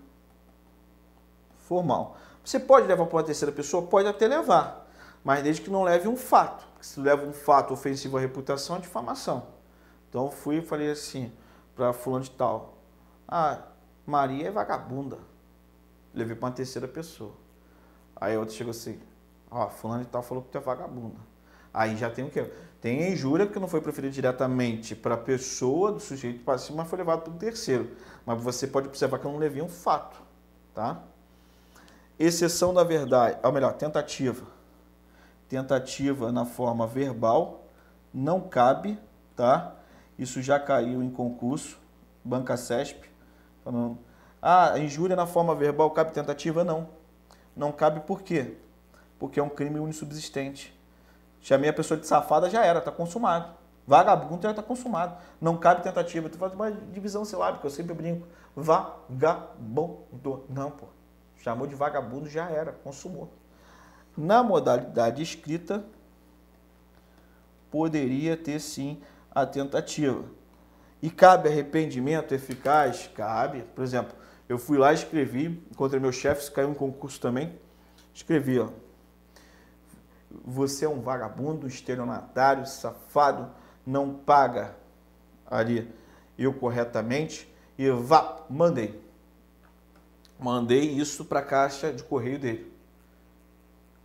formal. 1.58 2.18
Você 2.44 2.60
pode 2.60 2.88
levar 2.88 3.06
para 3.06 3.18
uma 3.18 3.24
terceira 3.24 3.52
pessoa? 3.52 3.88
Pode 3.88 4.08
até 4.08 4.28
levar, 4.28 4.88
mas 5.24 5.44
desde 5.44 5.62
que 5.62 5.70
não 5.70 5.84
leve 5.84 6.08
um 6.08 6.16
fato. 6.16 6.66
Se 6.80 7.00
leva 7.00 7.26
um 7.26 7.34
fato 7.34 7.74
ofensivo 7.74 8.18
à 8.18 8.20
reputação, 8.20 8.76
é 8.76 8.80
difamação. 8.80 9.48
Então 10.10 10.30
fui 10.30 10.58
e 10.58 10.62
falei 10.62 10.92
assim 10.92 11.32
para 11.76 11.92
fulano 11.92 12.24
de 12.24 12.32
tal: 12.32 12.78
"Ah, 13.28 13.60
Maria 14.06 14.48
é 14.48 14.52
vagabunda". 14.52 15.18
Levei 16.14 16.36
para 16.36 16.48
uma 16.48 16.54
terceira 16.54 16.88
pessoa. 16.88 17.34
Aí 18.16 18.38
outro 18.38 18.54
chegou 18.54 18.72
assim: 18.72 19.00
"Ó, 19.50 19.68
fulano 19.70 20.04
de 20.04 20.10
tal 20.10 20.22
falou 20.22 20.44
que 20.44 20.50
tu 20.50 20.58
é 20.58 20.62
vagabunda". 20.62 21.20
Aí 21.74 21.98
já 21.98 22.10
tem 22.10 22.26
o 22.26 22.30
quê? 22.30 22.50
Tem 22.86 23.04
a 23.04 23.10
injúria 23.10 23.48
que 23.48 23.58
não 23.58 23.68
foi 23.68 23.82
proferido 23.82 24.14
diretamente 24.14 24.96
para 24.96 25.16
a 25.16 25.18
pessoa 25.18 25.92
do 25.92 26.00
sujeito 26.00 26.44
passivo, 26.44 26.78
mas 26.78 26.88
foi 26.88 27.00
levado 27.00 27.24
para 27.24 27.34
o 27.34 27.36
terceiro. 27.36 27.90
Mas 28.24 28.40
você 28.40 28.68
pode 28.68 28.88
observar 28.88 29.18
que 29.18 29.26
eu 29.26 29.32
não 29.32 29.40
levei 29.40 29.60
um 29.60 29.68
fato, 29.68 30.22
tá? 30.72 31.02
Exceção 32.20 32.76
da 32.76 32.84
verdade, 32.84 33.40
ou 33.42 33.52
melhor, 33.52 33.74
tentativa. 33.74 34.46
Tentativa 35.50 36.32
na 36.32 36.46
forma 36.46 36.86
verbal 36.86 37.64
não 38.14 38.40
cabe, 38.40 39.00
tá? 39.36 39.74
Isso 40.16 40.40
já 40.44 40.60
caiu 40.60 41.02
em 41.02 41.10
concurso, 41.10 41.80
Banca 42.24 42.56
CESP, 42.56 43.10
falando, 43.64 43.98
ah, 44.40 44.78
injúria 44.78 45.16
na 45.16 45.26
forma 45.26 45.56
verbal 45.56 45.90
cabe 45.90 46.12
tentativa? 46.12 46.64
Não. 46.64 46.88
Não 47.56 47.72
cabe 47.72 48.02
por 48.02 48.22
quê? 48.22 48.58
Porque 49.18 49.40
é 49.40 49.44
um 49.44 49.50
crime 49.50 49.80
unissubsistente. 49.80 50.75
Chamei 51.46 51.70
a 51.70 51.74
pessoa 51.74 52.00
de 52.00 52.08
safada, 52.08 52.50
já 52.50 52.66
era, 52.66 52.80
está 52.80 52.92
consumado. 52.92 53.54
Vagabundo 53.86 54.42
já 54.42 54.50
está 54.50 54.64
consumado. 54.64 55.16
Não 55.40 55.56
cabe 55.56 55.84
tentativa. 55.84 56.28
Tu 56.28 56.40
faz 56.40 56.52
uma 56.56 56.72
divisão 56.72 57.24
silábica, 57.24 57.68
eu 57.68 57.70
sempre 57.70 57.94
brinco. 57.94 58.28
Vagabundo. 58.56 60.44
Não, 60.50 60.72
pô. 60.72 60.88
Chamou 61.38 61.68
de 61.68 61.76
vagabundo, 61.76 62.28
já 62.28 62.50
era, 62.50 62.72
consumou. 62.72 63.32
Na 64.18 64.42
modalidade 64.42 65.22
escrita, 65.22 65.86
poderia 67.70 68.36
ter 68.36 68.60
sim 68.60 69.00
a 69.30 69.46
tentativa. 69.46 70.24
E 71.00 71.12
cabe 71.12 71.48
arrependimento 71.48 72.34
eficaz? 72.34 73.08
Cabe. 73.14 73.62
Por 73.76 73.84
exemplo, 73.84 74.16
eu 74.50 74.58
fui 74.58 74.80
lá 74.80 74.94
e 74.94 74.96
escrevi, 74.96 75.64
encontrei 75.72 76.00
meu 76.00 76.12
chefe, 76.12 76.50
caiu 76.50 76.70
um 76.70 76.74
concurso 76.74 77.22
também. 77.22 77.54
Escrevi, 78.16 78.60
ó. 78.60 78.70
Você 80.44 80.86
é 80.86 80.90
um 80.90 81.02
vagabundo, 81.02 81.68
estelionatário, 81.68 82.66
safado, 82.66 83.50
não 83.86 84.14
paga 84.14 84.76
ali 85.46 85.94
eu 86.38 86.54
corretamente 86.54 87.52
e 87.78 87.90
vá, 87.90 88.46
mandei. 88.50 89.02
Mandei 90.40 90.92
isso 90.92 91.26
para 91.26 91.40
a 91.40 91.44
caixa 91.44 91.94
de 91.94 92.04
correio 92.04 92.38
dele. 92.38 92.74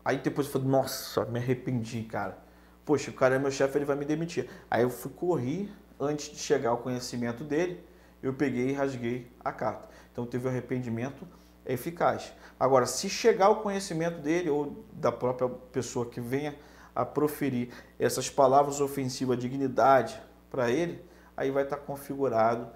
Aí 0.04 0.18
depois 0.18 0.46
eu 0.46 0.52
falei, 0.52 0.68
nossa, 0.68 1.24
me 1.24 1.38
arrependi, 1.38 2.02
cara. 2.04 2.38
Poxa, 2.84 3.10
o 3.10 3.14
cara 3.14 3.36
é 3.36 3.38
meu 3.38 3.50
chefe, 3.50 3.78
ele 3.78 3.84
vai 3.84 3.96
me 3.96 4.04
demitir. 4.04 4.48
Aí 4.70 4.82
eu 4.82 4.90
fui 4.90 5.10
correr, 5.10 5.70
antes 5.98 6.30
de 6.30 6.38
chegar 6.38 6.70
ao 6.70 6.78
conhecimento 6.78 7.44
dele, 7.44 7.84
eu 8.22 8.32
peguei 8.32 8.70
e 8.70 8.72
rasguei 8.72 9.30
a 9.44 9.52
carta. 9.52 9.88
Então 10.12 10.24
teve 10.24 10.48
arrependimento 10.48 11.26
eficaz. 11.66 12.32
Agora, 12.58 12.86
se 12.86 13.08
chegar 13.08 13.46
ao 13.46 13.62
conhecimento 13.62 14.20
dele 14.20 14.50
ou 14.50 14.84
da 14.92 15.10
própria 15.10 15.48
pessoa 15.48 16.06
que 16.06 16.20
venha 16.20 16.54
a 16.94 17.04
proferir 17.04 17.70
essas 17.98 18.28
palavras 18.28 18.80
ofensivas 18.80 19.38
dignidade 19.38 20.20
para 20.50 20.70
ele, 20.70 21.02
aí 21.36 21.50
vai 21.50 21.62
estar 21.62 21.76
configurado, 21.76 22.68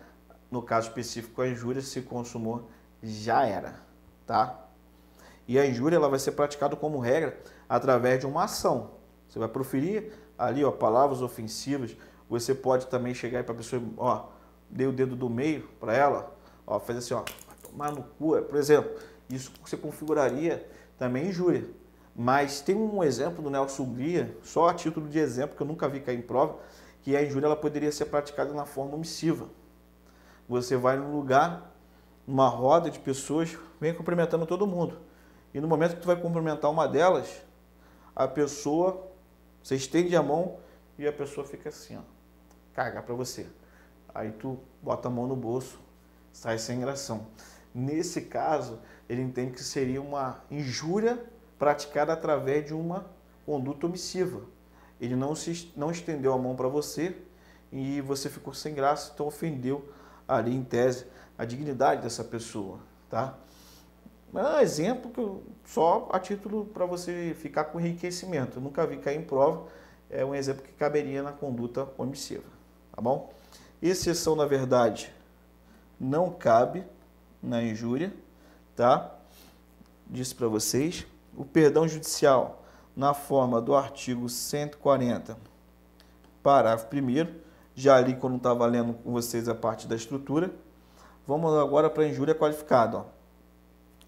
no 0.51 0.63
caso 0.63 0.89
específico, 0.89 1.43
a 1.43 1.49
injúria 1.49 1.83
se 1.83 2.01
consumou, 2.03 2.71
já 3.03 3.45
era, 3.45 3.75
tá? 4.27 4.65
E 5.47 5.59
a 5.59 5.67
injúria 5.67 5.97
ela 5.97 6.09
vai 6.09 6.19
ser 6.19 6.33
praticada 6.33 6.75
como 6.77 6.99
regra 6.99 7.39
através 7.69 8.21
de 8.21 8.27
uma 8.27 8.45
ação. 8.45 8.93
Você 9.29 9.39
vai 9.39 9.49
proferir 9.49 10.13
ali, 10.39 10.65
ó, 10.65 10.71
palavras 10.71 11.21
ofensivas. 11.21 11.97
Você 12.29 12.55
pode 12.55 12.87
também 12.87 13.13
chegar 13.13 13.45
para 13.45 13.53
a 13.53 13.57
pessoa, 13.57 13.83
ó, 13.97 14.29
dê 14.71 14.87
o 14.87 14.93
dedo 14.93 15.15
do 15.15 15.29
meio 15.29 15.69
para 15.79 15.95
ela, 15.95 16.35
ó, 16.67 16.79
faz 16.79 16.99
assim, 16.99 17.15
ó, 17.15 17.23
tomar 17.75 17.91
no 17.91 18.03
cu, 18.03 18.41
por 18.43 18.57
exemplo. 18.57 18.97
Isso 19.29 19.53
você 19.65 19.77
configuraria 19.77 20.67
também 20.97 21.29
injúria. 21.29 21.69
Mas 22.15 22.61
tem 22.61 22.77
um 22.77 23.03
exemplo 23.03 23.43
do 23.43 23.51
Nelson 23.51 23.83
Hungria, 23.83 24.37
só 24.43 24.69
a 24.69 24.75
título 24.75 25.09
de 25.09 25.19
exemplo, 25.19 25.57
que 25.57 25.63
eu 25.63 25.67
nunca 25.67 25.89
vi 25.89 25.99
cair 25.99 26.19
em 26.19 26.23
prova, 26.23 26.59
que 27.03 27.17
a 27.17 27.23
injúria 27.23 27.47
ela 27.47 27.57
poderia 27.57 27.91
ser 27.91 28.05
praticada 28.07 28.55
na 28.55 28.65
forma 28.65 28.95
omissiva. 28.95 29.49
Você 30.49 30.77
vai 30.77 30.97
num 30.97 31.13
lugar, 31.13 31.75
numa 32.27 32.49
roda 32.49 32.89
de 32.89 33.01
pessoas, 33.01 33.59
vem 33.81 33.93
cumprimentando 33.93 34.47
todo 34.47 34.67
mundo. 34.67 34.99
E 35.53 35.61
no 35.61 35.67
momento 35.67 35.97
que 35.97 36.03
tu 36.03 36.07
vai 36.07 36.17
cumprimentar 36.17 36.71
uma 36.71 36.87
delas, 36.87 37.43
a 38.15 38.29
pessoa, 38.29 39.09
você 39.63 39.75
estende 39.75 40.15
a 40.15 40.23
mão 40.23 40.59
e 40.97 41.07
a 41.07 41.13
pessoa 41.13 41.45
fica 41.45 41.69
assim, 41.69 41.97
ó, 41.97 42.03
caga 42.73 43.03
para 43.03 43.15
você. 43.15 43.47
Aí 44.15 44.31
tu 44.31 44.59
bota 44.81 45.09
a 45.09 45.11
mão 45.11 45.27
no 45.27 45.35
bolso, 45.35 45.81
sai 46.33 46.59
sem 46.59 46.81
gração. 46.81 47.27
Nesse 47.75 48.23
caso, 48.23 48.79
ele 49.09 49.21
entende 49.21 49.53
que 49.53 49.63
seria 49.63 50.01
uma 50.01 50.45
injúria 50.49 51.23
praticada 51.59 52.13
através 52.13 52.65
de 52.65 52.73
uma 52.73 53.07
conduta 53.45 53.87
omissiva. 53.87 54.43
Ele 55.01 55.17
não, 55.17 55.35
se, 55.35 55.73
não 55.77 55.91
estendeu 55.91 56.33
a 56.33 56.39
mão 56.39 56.55
para 56.55 56.69
você 56.69 57.17
e 57.73 58.01
você 58.01 58.31
ficou 58.31 58.55
sem 58.55 58.75
graça, 58.75 59.11
então 59.13 59.27
ofendeu 59.27 59.89
ali 60.27 60.55
em 60.55 60.63
tese 60.63 61.07
a 61.37 61.45
dignidade 61.45 62.03
dessa 62.03 62.23
pessoa, 62.23 62.79
tá? 63.11 63.37
É 64.33 64.39
um 64.39 64.61
exemplo 64.61 65.11
que 65.11 65.21
eu, 65.21 65.43
só 65.65 66.09
a 66.13 66.19
título 66.19 66.67
para 66.67 66.87
você 66.87 67.37
ficar 67.39 67.65
com 67.65 67.81
enriquecimento. 67.81 68.59
Eu 68.59 68.63
nunca 68.63 68.87
vi 68.87 68.97
cair 68.99 69.19
em 69.19 69.25
prova, 69.25 69.67
é 70.11 70.25
um 70.25 70.35
exemplo 70.35 70.63
que 70.63 70.73
caberia 70.73 71.23
na 71.23 71.33
conduta 71.33 71.89
omissiva, 71.99 72.45
tá 72.95 73.03
bom? 73.03 73.33
Exceção, 73.83 74.35
na 74.35 74.47
verdade, 74.47 75.13
não 76.01 76.31
cabe 76.31 76.85
na 77.45 77.63
injúria, 77.63 78.13
tá? 78.75 79.15
Disse 80.07 80.35
para 80.35 80.49
vocês. 80.49 81.07
O 81.37 81.45
perdão 81.45 81.87
judicial 81.87 82.65
na 82.97 83.13
forma 83.13 83.61
do 83.61 83.75
artigo 83.75 84.29
140, 84.29 85.37
parágrafo 86.43 86.87
1 86.95 87.45
já 87.75 88.01
li 88.01 88.15
quando 88.15 88.37
estava 88.37 88.65
lendo 88.67 88.95
com 88.95 89.13
vocês 89.13 89.49
a 89.49 89.55
parte 89.55 89.89
da 89.89 89.97
estrutura. 89.97 90.51
Vamos 91.27 91.53
agora 91.55 91.91
para 91.91 92.05
a 92.05 92.09
injúria 92.09 92.35
qualificada. 92.35 92.99
Ó. 92.99 93.05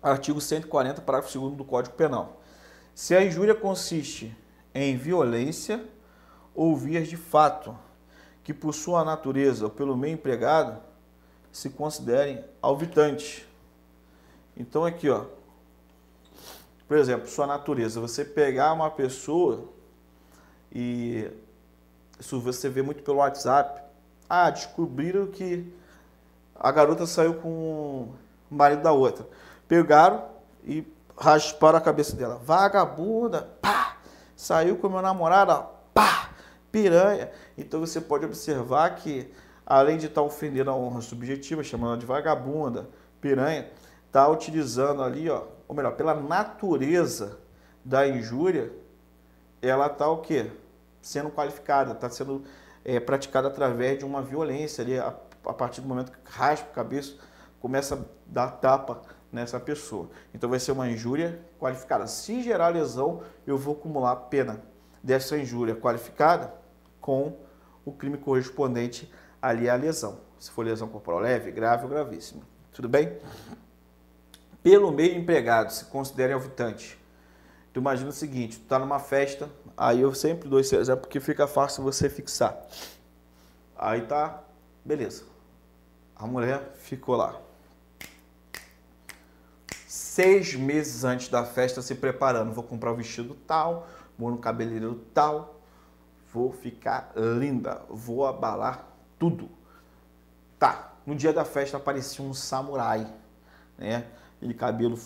Artigo 0.01 0.41
140, 0.41 1.03
parágrafo 1.03 1.37
2 1.37 1.57
do 1.57 1.64
Código 1.64 1.97
Penal. 1.97 2.41
Se 2.95 3.14
a 3.14 3.24
injúria 3.24 3.55
consiste 3.55 4.37
em 4.72 4.97
violência 4.97 5.84
ou 6.55 6.76
vias 6.76 7.09
de 7.09 7.16
fato 7.16 7.76
que 8.45 8.55
por 8.55 8.72
sua 8.72 9.05
natureza 9.05 9.64
ou 9.64 9.70
pelo 9.70 9.97
meio 9.97 10.14
empregado 10.14 10.80
se 11.57 11.70
considerem 11.70 12.44
alvitantes. 12.61 13.42
Então 14.54 14.84
aqui, 14.84 15.09
ó, 15.09 15.24
por 16.86 16.98
exemplo, 16.98 17.26
sua 17.28 17.46
natureza, 17.46 17.98
você 17.98 18.26
pegar 18.26 18.74
uma 18.74 18.90
pessoa 18.90 19.66
e 20.70 21.30
isso 22.20 22.38
você 22.42 22.68
vê 22.68 22.82
muito 22.82 23.02
pelo 23.02 23.18
WhatsApp, 23.18 23.82
Ah, 24.28 24.50
descobriram 24.50 25.28
que 25.28 25.72
a 26.54 26.70
garota 26.70 27.07
saiu 27.07 27.34
com 27.36 27.48
o 27.48 28.14
marido 28.50 28.82
da 28.82 28.92
outra. 28.92 29.26
Pegaram 29.66 30.26
e 30.62 30.84
rasparam 31.16 31.78
a 31.78 31.80
cabeça 31.80 32.14
dela. 32.14 32.36
Vagabunda, 32.44 33.48
pá! 33.62 33.96
Saiu 34.36 34.76
com 34.76 34.90
meu 34.90 35.00
namorado, 35.00 35.66
pá! 35.94 36.30
Piranha. 36.70 37.30
Então 37.57 37.80
você 37.80 37.98
pode 37.98 38.26
observar 38.26 38.96
que, 38.96 39.32
além 39.66 39.98
de 39.98 40.06
estar 40.06 40.20
tá 40.20 40.26
ofendendo 40.26 40.70
a 40.70 40.76
honra 40.76 41.00
subjetiva, 41.00 41.64
chamando 41.64 42.00
de 42.00 42.06
vagabunda, 42.06 42.88
piranha, 43.20 43.68
está 44.06 44.28
utilizando 44.28 45.02
ali, 45.02 45.28
ó, 45.28 45.42
ou 45.66 45.74
melhor, 45.74 45.96
pela 45.96 46.14
natureza 46.14 47.38
da 47.84 48.06
injúria, 48.06 48.72
ela 49.60 49.88
está 49.88 50.08
o 50.08 50.18
quê? 50.18 50.50
Sendo 51.02 51.30
qualificada, 51.30 51.92
está 51.92 52.08
sendo 52.08 52.44
é, 52.84 53.00
praticada 53.00 53.48
através 53.48 53.98
de 53.98 54.04
uma 54.04 54.22
violência 54.22 54.82
ali, 54.82 54.98
a, 54.98 55.12
a 55.44 55.52
partir 55.52 55.80
do 55.80 55.88
momento 55.88 56.12
que 56.12 56.18
raspa 56.24 56.68
a 56.70 56.74
cabeça, 56.74 57.16
começa 57.60 57.96
a 57.96 57.98
dar 58.26 58.50
tapa 58.52 59.02
nessa 59.32 59.58
pessoa. 59.58 60.08
Então 60.32 60.48
vai 60.48 60.60
ser 60.60 60.72
uma 60.72 60.88
injúria 60.88 61.40
qualificada. 61.58 62.06
Se 62.06 62.42
gerar 62.42 62.68
lesão, 62.68 63.22
eu 63.46 63.58
vou 63.58 63.74
acumular 63.74 64.12
a 64.12 64.16
pena 64.16 64.62
dessa 65.02 65.36
injúria 65.36 65.74
qualificada 65.74 66.54
com 67.00 67.36
o 67.84 67.92
crime 67.92 68.18
correspondente 68.18 69.12
ali 69.49 69.68
à 69.68 69.74
lesão. 69.74 70.20
Se 70.38 70.51
for 70.51 70.64
lesão 70.64 70.88
corporal 70.88 71.20
leve, 71.20 71.51
grave 71.51 71.84
ou 71.84 71.88
gravíssima. 71.88 72.42
Tudo 72.72 72.88
bem? 72.88 73.18
Pelo 74.62 74.92
meio 74.92 75.16
empregado, 75.16 75.70
se 75.70 75.84
considere 75.86 76.32
alvitante. 76.32 76.99
Tu 77.72 77.80
imagina 77.80 78.11
o 78.11 78.12
seguinte, 78.12 78.59
tu 78.59 78.64
tá 78.66 78.78
numa 78.78 78.99
festa, 78.99 79.51
aí 79.76 80.01
eu 80.01 80.14
sempre 80.14 80.49
dou 80.49 80.59
esse 80.59 80.74
exemplo 80.74 81.03
porque 81.03 81.20
fica 81.20 81.47
fácil 81.47 81.82
você 81.82 82.09
fixar. 82.09 82.59
Aí 83.76 84.03
tá, 84.03 84.42
beleza. 84.84 85.24
A 86.14 86.26
mulher 86.26 86.72
ficou 86.76 87.16
lá. 87.16 87.40
Seis 89.86 90.55
meses 90.55 91.05
antes 91.05 91.28
da 91.28 91.44
festa 91.44 91.82
se 91.82 91.94
preparando. 91.94 92.53
Vou 92.53 92.64
comprar 92.64 92.90
o 92.92 92.97
vestido 92.97 93.34
tal, 93.47 93.86
vou 94.18 94.30
no 94.30 94.38
cabeleireiro 94.38 94.94
tal, 95.12 95.61
vou 96.32 96.51
ficar 96.53 97.12
linda, 97.14 97.82
vou 97.88 98.26
abalar 98.26 98.95
tudo. 99.18 99.48
Tá, 100.58 100.92
no 101.06 101.14
dia 101.14 101.32
da 101.32 101.44
festa 101.44 101.76
aparecia 101.76 102.24
um 102.24 102.34
samurai, 102.34 103.06
né? 103.78 104.06
Ele 104.40 104.54
cabelo 104.54 104.98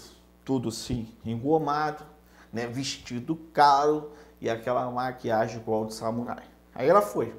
tudo 0.44 0.68
assim, 0.68 1.08
engomado, 1.24 2.04
né? 2.52 2.66
Vestido 2.66 3.36
caro 3.52 4.12
e 4.40 4.48
aquela 4.48 4.90
maquiagem 4.90 5.60
igual 5.60 5.86
de 5.86 5.94
samurai. 5.94 6.44
Aí 6.74 6.88
ela 6.88 7.02
foi. 7.02 7.34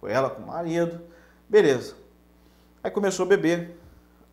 Foi 0.00 0.12
ela 0.12 0.30
com 0.30 0.42
o 0.42 0.46
marido. 0.46 1.00
Beleza. 1.48 1.96
Aí 2.82 2.90
começou 2.90 3.26
a 3.26 3.28
beber. 3.28 3.78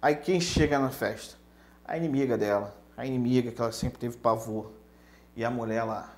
Aí 0.01 0.15
quem 0.15 0.39
chega 0.39 0.77
na 0.77 0.89
festa? 0.89 1.35
A 1.83 1.97
inimiga 1.97 2.37
dela. 2.37 2.75
A 2.95 3.05
inimiga 3.05 3.51
que 3.51 3.59
ela 3.59 3.71
sempre 3.71 3.99
teve 3.99 4.17
pavor. 4.17 4.71
E 5.35 5.43
a 5.43 5.49
mulher 5.49 5.83
lá, 5.83 6.13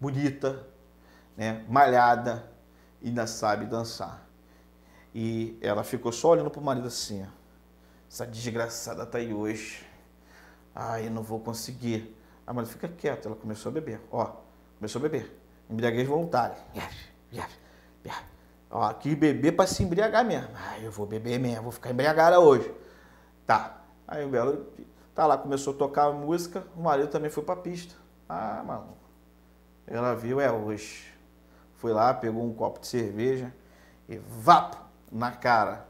bonita, 0.00 0.66
né? 1.36 1.64
malhada, 1.68 2.50
ainda 3.04 3.26
sabe 3.26 3.66
dançar. 3.66 4.25
E 5.18 5.56
ela 5.62 5.82
ficou 5.82 6.12
só 6.12 6.32
olhando 6.32 6.50
pro 6.50 6.60
marido 6.60 6.88
assim, 6.88 7.22
ó. 7.22 7.28
Essa 8.06 8.26
desgraçada 8.26 9.06
tá 9.06 9.16
aí 9.16 9.32
hoje. 9.32 9.82
Ai, 10.74 11.06
eu 11.06 11.10
não 11.10 11.22
vou 11.22 11.40
conseguir. 11.40 12.14
A 12.46 12.52
mulher 12.52 12.66
fica 12.66 12.86
quieta, 12.86 13.26
ela 13.26 13.34
começou 13.34 13.70
a 13.70 13.72
beber. 13.72 13.98
Ó, 14.12 14.30
começou 14.78 14.98
a 14.98 15.02
beber. 15.04 15.34
Embriaguez 15.70 16.06
voluntária. 16.06 16.58
Ó, 18.70 18.92
quis 18.92 19.14
beber 19.14 19.52
para 19.52 19.66
se 19.66 19.82
embriagar 19.82 20.22
mesmo. 20.22 20.50
Ai, 20.54 20.84
eu 20.84 20.92
vou 20.92 21.06
beber 21.06 21.38
mesmo, 21.38 21.62
vou 21.62 21.72
ficar 21.72 21.92
embriagada 21.92 22.38
hoje. 22.38 22.70
Tá. 23.46 23.84
Aí 24.06 24.22
o 24.22 24.28
Belo 24.28 24.66
tá 25.14 25.26
lá, 25.26 25.38
começou 25.38 25.72
a 25.72 25.76
tocar 25.78 26.08
a 26.08 26.12
música, 26.12 26.66
o 26.76 26.82
marido 26.82 27.08
também 27.08 27.30
foi 27.30 27.42
pra 27.42 27.56
pista. 27.56 27.94
Ah, 28.28 28.62
maluco. 28.62 28.98
Ela 29.86 30.14
viu, 30.14 30.38
é 30.42 30.52
hoje. 30.52 31.10
Foi 31.76 31.94
lá, 31.94 32.12
pegou 32.12 32.44
um 32.44 32.52
copo 32.52 32.80
de 32.80 32.86
cerveja 32.86 33.50
e 34.06 34.18
vapo 34.18 34.85
na 35.16 35.32
cara 35.32 35.86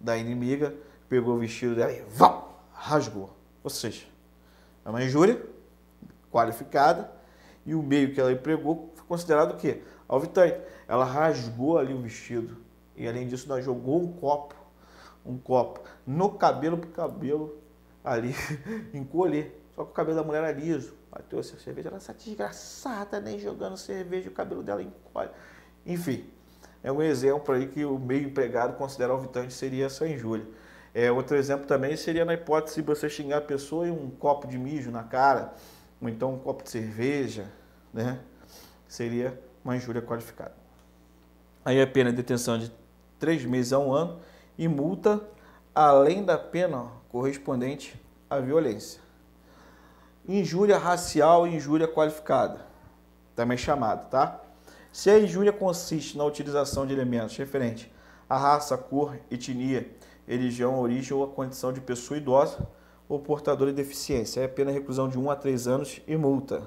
da 0.00 0.16
inimiga, 0.16 0.74
pegou 1.08 1.34
o 1.34 1.38
vestido 1.38 1.74
dela 1.74 1.92
e 1.92 2.02
vapo, 2.02 2.54
rasgou. 2.72 3.36
Ou 3.62 3.70
seja, 3.70 4.06
é 4.84 4.88
uma 4.88 5.02
injúria 5.02 5.44
qualificada 6.30 7.10
e 7.66 7.74
o 7.74 7.82
meio 7.82 8.14
que 8.14 8.20
ela 8.20 8.32
empregou 8.32 8.92
foi 8.94 9.04
considerado 9.06 9.52
o 9.52 9.56
quê? 9.56 9.82
Alvitante. 10.08 10.58
Ela 10.86 11.04
rasgou 11.04 11.78
ali 11.78 11.92
o 11.92 12.00
vestido 12.00 12.56
e 12.96 13.06
além 13.06 13.26
disso 13.26 13.48
nós 13.48 13.64
jogou 13.64 14.02
um 14.02 14.12
copo, 14.12 14.54
um 15.24 15.36
copo 15.36 15.80
no 16.06 16.30
cabelo 16.30 16.78
para 16.78 16.88
o 16.88 16.92
cabelo 16.92 17.58
ali 18.02 18.34
encolher. 18.94 19.60
Só 19.74 19.84
que 19.84 19.90
o 19.90 19.94
cabelo 19.94 20.16
da 20.16 20.24
mulher 20.24 20.42
era 20.42 20.52
liso. 20.52 20.94
Bateu 21.10 21.38
essa 21.38 21.58
cerveja, 21.58 21.88
ela 21.88 21.98
essa 21.98 22.12
desgraçada, 22.12 23.20
nem 23.20 23.38
jogando 23.38 23.76
cerveja, 23.76 24.28
o 24.28 24.32
cabelo 24.32 24.62
dela 24.62 24.82
encolhe. 24.82 25.30
Enfim, 25.86 26.28
é 26.82 26.92
um 26.92 27.02
exemplo 27.02 27.54
aí 27.54 27.66
que 27.66 27.84
o 27.84 27.98
meio 27.98 28.28
empregado 28.28 28.76
considera 28.76 29.12
alvitante 29.12 29.52
seria 29.52 29.86
essa 29.86 30.06
injúria. 30.06 30.46
É, 30.94 31.10
outro 31.10 31.36
exemplo 31.36 31.66
também 31.66 31.96
seria 31.96 32.24
na 32.24 32.34
hipótese 32.34 32.76
de 32.76 32.86
você 32.86 33.08
xingar 33.08 33.38
a 33.38 33.42
pessoa 33.42 33.86
e 33.86 33.90
um 33.90 34.10
copo 34.10 34.46
de 34.46 34.58
mijo 34.58 34.90
na 34.90 35.02
cara, 35.02 35.52
ou 36.00 36.08
então 36.08 36.34
um 36.34 36.38
copo 36.38 36.62
de 36.62 36.70
cerveja, 36.70 37.46
né? 37.92 38.18
Seria 38.86 39.38
uma 39.64 39.76
injúria 39.76 40.00
qualificada. 40.00 40.54
Aí 41.64 41.80
a 41.80 41.86
pena 41.86 42.10
de 42.10 42.16
detenção 42.16 42.58
de 42.58 42.72
três 43.18 43.44
meses 43.44 43.72
a 43.72 43.78
um 43.78 43.92
ano 43.92 44.18
e 44.56 44.66
multa 44.66 45.20
além 45.74 46.24
da 46.24 46.38
pena 46.38 46.86
correspondente 47.10 48.00
à 48.30 48.38
violência. 48.38 49.00
Injúria 50.26 50.78
racial 50.78 51.46
e 51.46 51.54
injúria 51.54 51.86
qualificada, 51.86 52.66
também 53.34 53.56
chamada, 53.56 54.02
tá? 54.04 54.40
Se 54.92 55.10
a 55.10 55.18
injúria 55.18 55.52
consiste 55.52 56.16
na 56.16 56.24
utilização 56.24 56.86
de 56.86 56.92
elementos 56.92 57.36
referentes 57.36 57.88
à 58.28 58.36
raça, 58.36 58.76
cor, 58.76 59.18
etnia, 59.30 59.90
religião, 60.26 60.78
origem 60.78 61.16
ou 61.16 61.24
a 61.24 61.28
condição 61.28 61.72
de 61.72 61.80
pessoa 61.80 62.18
idosa 62.18 62.68
ou 63.08 63.18
portadora 63.18 63.70
de 63.70 63.76
deficiência. 63.76 64.42
É 64.42 64.44
a 64.44 64.48
pena 64.48 64.70
de 64.70 64.78
reclusão 64.78 65.08
de 65.08 65.18
1 65.18 65.30
a 65.30 65.36
3 65.36 65.66
anos 65.66 66.00
e 66.06 66.16
multa. 66.16 66.62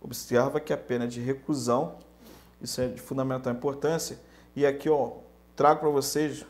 Observa 0.00 0.58
que 0.58 0.72
a 0.72 0.76
pena 0.78 1.06
de 1.06 1.20
reclusão, 1.20 1.96
isso 2.60 2.80
é 2.80 2.88
de 2.88 3.00
fundamental 3.00 3.52
importância, 3.52 4.18
e 4.56 4.64
aqui 4.64 4.88
ó, 4.88 5.12
trago 5.54 5.80
para 5.80 5.90
vocês 5.90 6.46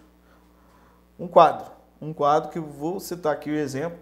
um 1.19 1.27
quadro, 1.27 1.71
um 2.01 2.13
quadro 2.13 2.51
que 2.51 2.61
vou 2.61 3.01
citar 3.01 3.33
aqui 3.33 3.51
o 3.51 3.55
exemplo, 3.55 3.99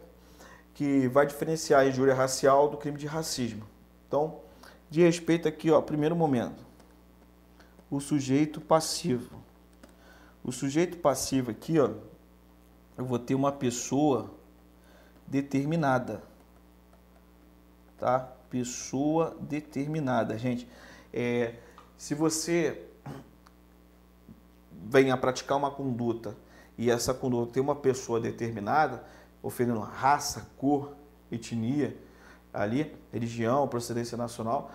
que 0.75 1.09
vai 1.09 1.27
diferenciar 1.27 1.81
a 1.81 1.87
injúria 1.87 2.15
racial 2.15 2.69
do 2.69 2.77
crime 2.77 2.99
de 2.99 3.07
racismo. 3.07 3.65
Então, 4.07 4.41
de 4.91 5.03
respeito 5.03 5.49
aqui, 5.49 5.71
ó, 5.71 5.81
primeiro 5.81 6.15
momento, 6.15 6.68
o 7.91 8.01
sujeito 8.01 8.61
passivo. 8.61 9.43
O 10.45 10.53
sujeito 10.53 10.99
passivo 10.99 11.51
aqui, 11.51 11.79
ó, 11.79 11.91
eu 12.97 13.05
vou 13.05 13.19
ter 13.19 13.35
uma 13.35 13.53
pessoa 13.53 14.31
determinada. 15.27 16.23
Tá? 17.99 18.21
Pessoa 18.51 19.37
determinada, 19.41 20.37
gente. 20.39 20.69
É, 21.13 21.55
se 21.97 22.15
você 22.15 22.87
vem 24.73 25.11
a 25.11 25.17
praticar 25.17 25.59
uma 25.59 25.71
conduta 25.71 26.37
e 26.77 26.91
essa 26.91 27.13
conduta 27.13 27.53
tem 27.53 27.63
uma 27.63 27.75
pessoa 27.75 28.21
determinada, 28.21 29.05
ofendendo 29.43 29.81
raça, 29.81 30.49
cor, 30.57 30.95
etnia, 31.31 31.97
ali, 32.53 32.95
religião, 33.13 33.69
procedência 33.69 34.17
nacional, 34.17 34.71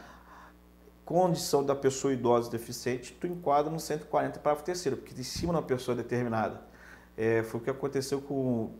condição 1.05 1.63
da 1.63 1.75
pessoa 1.75 2.13
idosa 2.13 2.49
deficiente, 2.49 3.15
tu 3.19 3.27
enquadra 3.27 3.71
no 3.71 3.79
140 3.79 4.39
parágrafo 4.39 4.65
terceiro, 4.65 4.97
porque 4.97 5.13
de 5.13 5.23
cima 5.23 5.53
uma 5.53 5.61
pessoa 5.61 5.95
determinada. 5.95 6.61
É, 7.17 7.43
foi 7.43 7.59
o 7.59 7.63
que 7.63 7.69
aconteceu 7.69 8.21
com 8.21 8.71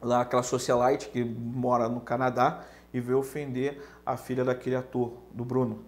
lá 0.00 0.20
aquela 0.20 0.42
socialite 0.42 1.08
que 1.08 1.24
mora 1.24 1.88
no 1.88 2.00
Canadá 2.00 2.64
e 2.92 3.00
veio 3.00 3.18
ofender 3.18 3.80
a 4.04 4.16
filha 4.16 4.44
daquele 4.44 4.76
ator, 4.76 5.12
do 5.32 5.44
Bruno, 5.44 5.84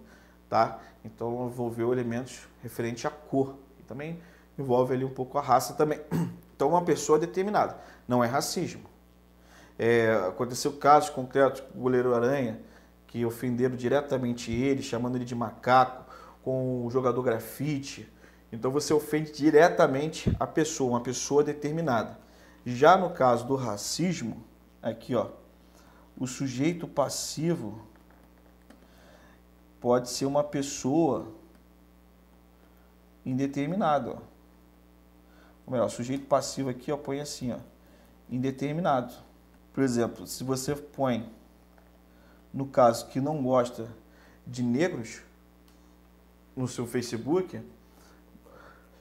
tá? 0.49 0.79
Então 1.03 1.47
envolveu 1.47 1.91
elementos 1.93 2.47
referentes 2.63 3.05
à 3.05 3.09
cor 3.09 3.55
e 3.79 3.83
também 3.83 4.19
envolve 4.57 4.93
ali 4.93 5.05
um 5.05 5.09
pouco 5.09 5.37
a 5.37 5.41
raça 5.41 5.73
também. 5.73 5.99
Então 6.55 6.69
uma 6.69 6.85
pessoa 6.85 7.19
determinada, 7.19 7.75
não 8.07 8.23
é 8.23 8.27
racismo. 8.27 8.85
É, 9.77 10.15
aconteceu 10.25 10.71
casos 10.71 11.09
concretos 11.09 11.61
o 11.75 11.79
goleiro 11.79 12.15
Aranha, 12.15 12.61
que 13.15 13.25
ofenderam 13.25 13.77
diretamente 13.77 14.51
ele, 14.51 14.81
chamando 14.81 15.15
ele 15.15 15.23
de 15.23 15.33
macaco, 15.33 16.03
com 16.43 16.85
o 16.85 16.91
jogador 16.91 17.23
grafite, 17.23 18.11
então 18.51 18.69
você 18.69 18.93
ofende 18.93 19.31
diretamente 19.31 20.35
a 20.37 20.45
pessoa, 20.45 20.89
uma 20.89 20.99
pessoa 20.99 21.41
determinada. 21.41 22.19
Já 22.65 22.97
no 22.97 23.11
caso 23.11 23.47
do 23.47 23.55
racismo, 23.55 24.43
aqui 24.81 25.15
ó, 25.15 25.29
o 26.17 26.27
sujeito 26.27 26.89
passivo 26.89 27.79
pode 29.79 30.09
ser 30.09 30.25
uma 30.25 30.43
pessoa 30.43 31.31
indeterminada. 33.25 34.09
Ó. 34.09 34.17
ou 35.65 35.71
melhor, 35.71 35.89
sujeito 35.89 36.25
passivo 36.25 36.69
aqui, 36.69 36.91
ó, 36.91 36.97
põe 36.97 37.21
assim, 37.21 37.53
ó, 37.53 37.59
indeterminado. 38.29 39.13
Por 39.71 39.85
exemplo, 39.85 40.27
se 40.27 40.43
você 40.43 40.75
põe, 40.75 41.31
no 42.55 42.65
caso 42.65 43.07
que 43.07 43.19
não 43.19 43.43
gosta 43.43 43.93
de 44.47 44.63
negros 44.63 45.21
no 46.55 46.69
seu 46.69 46.87
Facebook, 46.87 47.61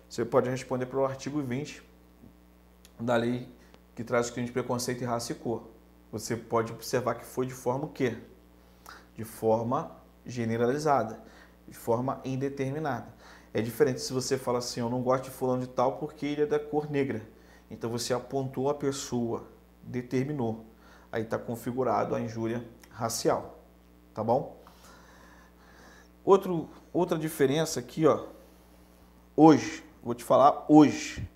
você 0.08 0.24
pode 0.24 0.50
responder 0.50 0.86
pelo 0.86 1.04
artigo 1.04 1.40
20 1.40 1.80
da 2.98 3.14
lei 3.14 3.48
que 3.94 4.02
traz 4.02 4.28
o 4.28 4.32
crime 4.32 4.48
de 4.48 4.52
preconceito 4.52 5.02
e 5.02 5.04
raça 5.04 5.30
e 5.30 5.36
cor. 5.36 5.62
Você 6.10 6.36
pode 6.36 6.72
observar 6.72 7.14
que 7.14 7.24
foi 7.24 7.46
de 7.46 7.54
forma 7.54 7.84
o 7.84 7.90
quê? 7.90 8.18
De 9.14 9.22
forma 9.22 9.92
generalizada, 10.26 11.22
de 11.68 11.76
forma 11.76 12.20
indeterminada. 12.24 13.14
É 13.52 13.62
diferente 13.62 14.00
se 14.00 14.12
você 14.12 14.36
fala 14.36 14.58
assim, 14.58 14.80
eu 14.80 14.90
não 14.90 15.00
gosto 15.00 15.24
de 15.24 15.30
fulano 15.30 15.62
de 15.62 15.68
tal 15.68 15.98
porque 15.98 16.26
ele 16.26 16.42
é 16.42 16.46
da 16.46 16.58
cor 16.58 16.90
negra. 16.90 17.24
Então 17.70 17.88
você 17.88 18.12
apontou 18.12 18.68
a 18.68 18.74
pessoa, 18.74 19.46
determinou. 19.80 20.64
Aí 21.12 21.22
está 21.22 21.38
configurado 21.38 22.16
a 22.16 22.20
injúria 22.20 22.64
racial, 22.94 23.58
tá 24.14 24.22
bom? 24.22 24.56
Outro, 26.24 26.70
outra 26.92 27.18
diferença 27.18 27.80
aqui, 27.80 28.06
ó, 28.06 28.24
hoje, 29.36 29.84
vou 30.02 30.14
te 30.14 30.24
falar 30.24 30.64
hoje, 30.68 31.28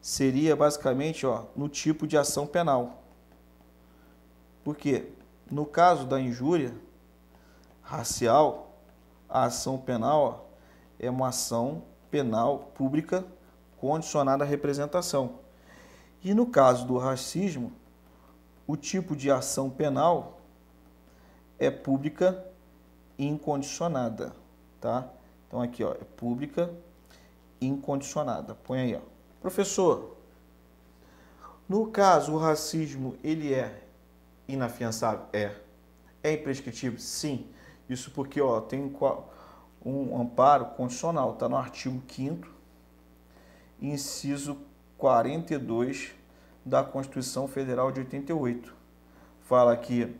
seria 0.00 0.56
basicamente 0.56 1.26
ó, 1.26 1.44
no 1.54 1.68
tipo 1.68 2.06
de 2.06 2.16
ação 2.16 2.46
penal. 2.46 3.02
Porque 4.64 5.12
no 5.50 5.66
caso 5.66 6.06
da 6.06 6.20
injúria 6.20 6.74
racial, 7.82 8.78
a 9.28 9.44
ação 9.44 9.78
penal 9.78 10.22
ó, 10.22 10.50
é 10.98 11.10
uma 11.10 11.28
ação 11.28 11.82
penal 12.10 12.70
pública 12.74 13.24
condicionada 13.76 14.44
à 14.44 14.46
representação. 14.46 15.40
E 16.22 16.34
no 16.34 16.46
caso 16.46 16.86
do 16.86 16.98
racismo, 16.98 17.72
o 18.66 18.76
tipo 18.76 19.16
de 19.16 19.30
ação 19.30 19.68
penal 19.70 20.39
é 21.60 21.70
pública 21.70 22.44
incondicionada, 23.18 24.32
tá? 24.80 25.08
Então 25.46 25.60
aqui, 25.60 25.84
ó, 25.84 25.92
é 25.92 26.04
pública 26.16 26.70
incondicionada. 27.60 28.54
Põe 28.54 28.80
aí, 28.80 28.94
ó. 28.96 29.00
Professor, 29.40 30.16
no 31.68 31.86
caso 31.86 32.32
o 32.32 32.38
racismo 32.38 33.16
ele 33.22 33.54
é 33.54 33.82
inafiançável? 34.48 35.26
É. 35.32 35.54
É 36.22 36.32
imprescritível? 36.32 36.98
Sim. 36.98 37.46
Isso 37.88 38.10
porque, 38.10 38.40
ó, 38.40 38.60
tem 38.60 38.92
um 39.84 40.20
amparo 40.20 40.66
condicional, 40.76 41.34
está 41.34 41.48
no 41.48 41.56
artigo 41.56 42.02
5 42.08 42.60
inciso 43.80 44.58
42 44.98 46.12
da 46.64 46.84
Constituição 46.84 47.48
Federal 47.48 47.90
de 47.90 48.00
88. 48.00 48.74
Fala 49.40 49.76
que, 49.76 50.14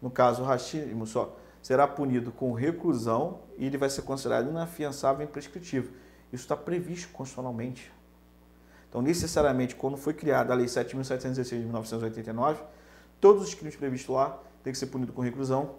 no 0.00 0.10
caso, 0.10 0.42
o 0.42 0.44
racismo 0.44 1.06
só 1.06 1.36
será 1.62 1.86
punido 1.86 2.32
com 2.32 2.52
reclusão 2.52 3.40
e 3.58 3.66
ele 3.66 3.76
vai 3.76 3.90
ser 3.90 4.02
considerado 4.02 4.48
inafiançável 4.48 5.22
e 5.22 5.28
imprescritível. 5.28 5.92
Isso 6.32 6.44
está 6.44 6.56
previsto 6.56 7.12
constitucionalmente. 7.12 7.92
Então, 8.88 9.02
necessariamente, 9.02 9.76
quando 9.76 9.96
foi 9.96 10.14
criada 10.14 10.52
a 10.52 10.56
Lei 10.56 10.66
7.716 10.66 11.48
de 11.50 11.64
1989, 11.64 12.62
todos 13.20 13.42
os 13.42 13.54
crimes 13.54 13.76
previstos 13.76 14.14
lá 14.14 14.38
têm 14.64 14.72
que 14.72 14.78
ser 14.78 14.86
punidos 14.86 15.14
com 15.14 15.22
reclusão, 15.22 15.76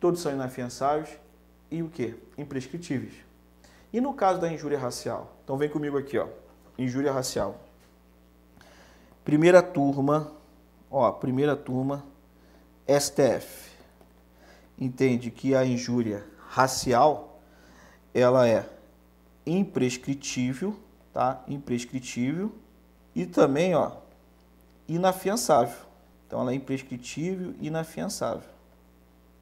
todos 0.00 0.20
são 0.20 0.32
inafiançáveis 0.32 1.18
e 1.70 1.82
o 1.82 1.88
que? 1.88 2.14
Imprescritíveis. 2.38 3.14
E 3.92 4.00
no 4.00 4.14
caso 4.14 4.40
da 4.40 4.50
injúria 4.50 4.78
racial? 4.78 5.36
Então 5.44 5.56
vem 5.56 5.68
comigo 5.68 5.98
aqui, 5.98 6.18
ó. 6.18 6.28
Injúria 6.78 7.12
racial. 7.12 7.60
Primeira 9.24 9.62
turma, 9.62 10.32
ó, 10.90 11.10
primeira 11.12 11.56
turma, 11.56 12.04
STF. 12.88 13.70
Entende 14.78 15.30
que 15.30 15.54
a 15.54 15.64
injúria 15.64 16.24
racial 16.48 17.40
ela 18.14 18.48
é 18.48 18.68
imprescritível, 19.46 20.76
tá? 21.12 21.42
Imprescritível 21.48 22.52
e 23.14 23.26
também, 23.26 23.74
ó, 23.74 23.92
inafiançável. 24.88 25.86
Então 26.26 26.40
ela 26.40 26.52
é 26.52 26.54
imprescritível 26.54 27.54
e 27.60 27.68
inafiançável. 27.68 28.48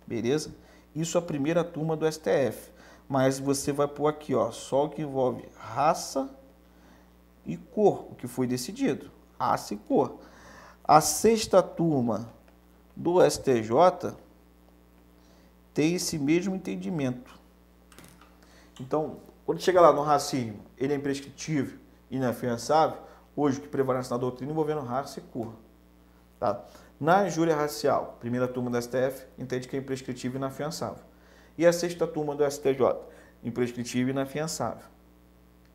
Beleza? 0.06 0.54
Isso 0.94 1.16
é 1.16 1.20
a 1.20 1.24
primeira 1.24 1.64
turma 1.64 1.96
do 1.96 2.10
STF. 2.10 2.72
Mas 3.08 3.38
você 3.38 3.72
vai 3.72 3.86
pôr 3.86 4.06
aqui, 4.08 4.34
ó, 4.34 4.50
só 4.50 4.86
o 4.86 4.90
que 4.90 5.02
envolve 5.02 5.44
raça 5.56 6.30
e 7.44 7.56
cor, 7.56 8.06
o 8.10 8.14
que 8.14 8.26
foi 8.26 8.46
decidido. 8.46 9.10
Raça 9.38 9.74
e 9.74 9.76
cor. 9.76 10.18
A 10.82 11.00
sexta 11.00 11.62
turma 11.62 12.32
do 12.96 13.18
STJ 13.28 14.14
tem 15.72 15.94
esse 15.94 16.18
mesmo 16.18 16.54
entendimento. 16.54 17.38
Então, 18.80 19.18
quando 19.44 19.60
chega 19.60 19.80
lá 19.80 19.92
no 19.92 20.02
racismo, 20.02 20.60
ele 20.78 20.92
é 20.92 20.96
imprescritível, 20.96 21.78
inafiançável, 22.10 22.98
hoje 23.36 23.58
o 23.58 23.62
que 23.62 23.68
prevalece 23.68 24.10
na 24.10 24.16
doutrina 24.16 24.52
envolvendo 24.52 24.80
raça 24.80 25.18
e 25.18 25.22
cor. 25.22 25.52
Tá? 26.38 26.64
Na 26.98 27.26
injúria 27.26 27.56
racial, 27.56 28.16
primeira 28.20 28.46
turma 28.46 28.70
do 28.70 28.80
STF 28.80 29.26
entende 29.38 29.68
que 29.68 29.76
é 29.76 29.78
imprescritível 29.80 30.36
e 30.36 30.38
inafiançável. 30.38 31.02
E 31.58 31.66
a 31.66 31.72
sexta 31.72 32.06
turma 32.06 32.34
do 32.34 32.48
STJ, 32.48 32.96
imprescritível 33.42 34.08
e 34.08 34.10
inafiançável. 34.10 34.84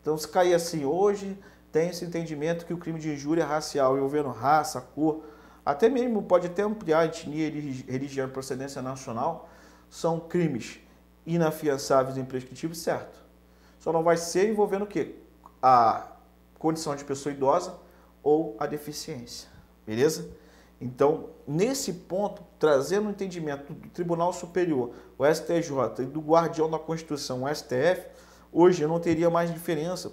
Então, 0.01 0.17
se 0.17 0.28
cair 0.28 0.53
assim, 0.53 0.86
hoje 0.86 1.38
tem 1.72 1.89
esse 1.89 2.05
entendimento 2.05 2.65
que 2.65 2.74
o 2.74 2.78
crime 2.78 2.99
de 2.99 3.11
injúria 3.11 3.45
racial 3.45 3.97
envolvendo 3.97 4.30
raça, 4.30 4.82
cor, 4.82 5.24
até 5.66 5.89
mesmo 5.89 6.24
pode 6.24 6.47
até 6.47 6.64
ampliar 6.64 6.99
a 6.99 7.05
etnia, 7.05 7.49
religião 7.88 8.28
e 8.28 8.32
procedência 8.32 8.82
nacional, 8.82 9.49
são 9.89 10.20
crimes 10.20 10.80
inafiançáveis 11.26 12.18
e 12.18 12.20
imprescritíveis, 12.20 12.80
certo? 12.80 13.20
Só 13.80 13.93
não 13.93 14.03
vai 14.03 14.18
ser 14.18 14.49
envolvendo 14.49 14.84
o 14.84 14.88
quê? 14.88 15.16
A 15.62 16.07
condição 16.57 16.95
de 16.95 17.03
pessoa 17.03 17.34
idosa 17.34 17.76
ou 18.22 18.55
a 18.60 18.66
deficiência, 18.66 19.49
beleza? 19.86 20.30
Então, 20.82 21.30
nesse 21.45 21.91
ponto, 21.91 22.41
trazendo 22.57 23.07
o 23.07 23.12
entendimento 23.12 23.74
do 23.74 23.89
Tribunal 23.89 24.32
Superior, 24.32 24.91
o 25.18 25.26
STJ, 25.26 26.03
e 26.03 26.05
do 26.05 26.22
guardião 26.22 26.70
da 26.70 26.80
Constituição, 26.80 27.43
o 27.43 27.53
STF, 27.53 28.07
hoje 28.51 28.82
eu 28.82 28.88
não 28.88 28.99
teria 28.99 29.30
mais 29.30 29.53
diferença 29.53 30.12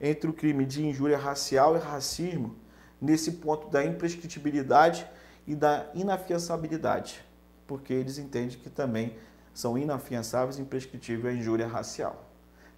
entre 0.00 0.28
o 0.28 0.32
crime 0.32 0.64
de 0.64 0.86
injúria 0.86 1.18
racial 1.18 1.76
e 1.76 1.78
racismo 1.78 2.56
nesse 3.00 3.32
ponto 3.32 3.68
da 3.68 3.84
imprescritibilidade 3.84 5.06
e 5.46 5.54
da 5.54 5.86
inafiançabilidade, 5.94 7.22
porque 7.66 7.92
eles 7.92 8.18
entendem 8.18 8.58
que 8.58 8.70
também 8.70 9.16
são 9.54 9.78
inafiançáveis 9.78 10.58
e 10.58 10.62
imprescritível 10.62 11.30
a 11.30 11.32
injúria 11.32 11.66
racial. 11.66 12.24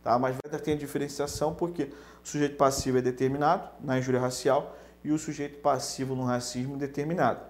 Tá? 0.02 0.18
Mas 0.18 0.36
vai 0.44 0.60
ter 0.60 0.76
diferenciação 0.76 1.54
porque 1.54 1.84
o 2.24 2.26
sujeito 2.28 2.56
passivo 2.56 2.98
é 2.98 3.02
determinado 3.02 3.68
na 3.80 3.98
injúria 3.98 4.20
racial 4.20 4.76
e 5.02 5.10
o 5.10 5.18
sujeito 5.18 5.60
passivo 5.60 6.14
no 6.14 6.24
racismo 6.24 6.76
determinado. 6.76 7.40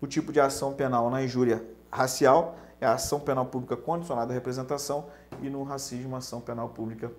O 0.00 0.06
tipo 0.06 0.32
de 0.32 0.40
ação 0.40 0.72
penal 0.72 1.10
na 1.10 1.22
injúria 1.22 1.64
racial 1.90 2.56
é 2.80 2.86
a 2.86 2.94
ação 2.94 3.20
penal 3.20 3.46
pública 3.46 3.76
condicionada 3.76 4.32
à 4.32 4.34
representação 4.34 5.06
e 5.42 5.50
no 5.50 5.62
racismo, 5.62 6.16
ação 6.16 6.40
penal 6.40 6.70
pública 6.70 7.12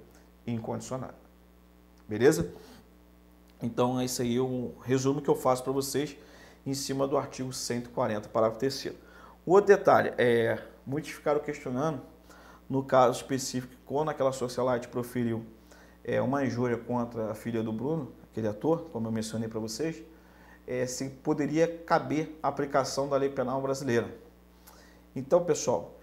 incondicionada. 0.48 1.16
Beleza? 2.08 2.52
Então, 3.62 4.02
isso 4.02 4.22
aí 4.22 4.38
é 4.38 4.42
um 4.42 4.74
resumo 4.82 5.22
que 5.22 5.30
eu 5.30 5.36
faço 5.36 5.64
para 5.64 5.72
vocês 5.72 6.18
em 6.66 6.74
cima 6.74 7.08
do 7.08 7.18
artigo 7.18 7.54
140, 7.54 8.30
parágrafo 8.30 8.60
3 8.60 8.88
O 9.46 9.52
outro 9.52 9.68
detalhe 9.68 10.14
é, 10.18 10.60
muitos 10.86 11.12
ficaram 11.12 11.40
questionando, 11.40 12.02
no 12.70 12.84
caso 12.84 13.20
específico, 13.20 13.74
quando 13.86 14.10
aquela 14.10 14.32
socialite 14.32 14.88
proferiu 14.88 15.46
é, 16.04 16.22
uma 16.22 16.44
injúria 16.44 16.78
contra 16.78 17.32
a 17.32 17.36
filha 17.36 17.62
do 17.62 17.72
Bruno, 17.72 18.12
aquele 18.32 18.48
ator, 18.48 18.90
como 18.92 19.08
eu 19.08 19.12
mencionei 19.12 19.48
para 19.48 19.60
vocês, 19.60 20.02
é, 20.66 20.86
se 20.86 21.10
poderia 21.10 21.68
caber 21.68 22.40
a 22.42 22.48
aplicação 22.48 23.10
da 23.10 23.18
lei 23.18 23.30
penal 23.30 23.62
brasileira. 23.62 24.10
Então, 25.16 25.44
pessoal, 25.44 25.96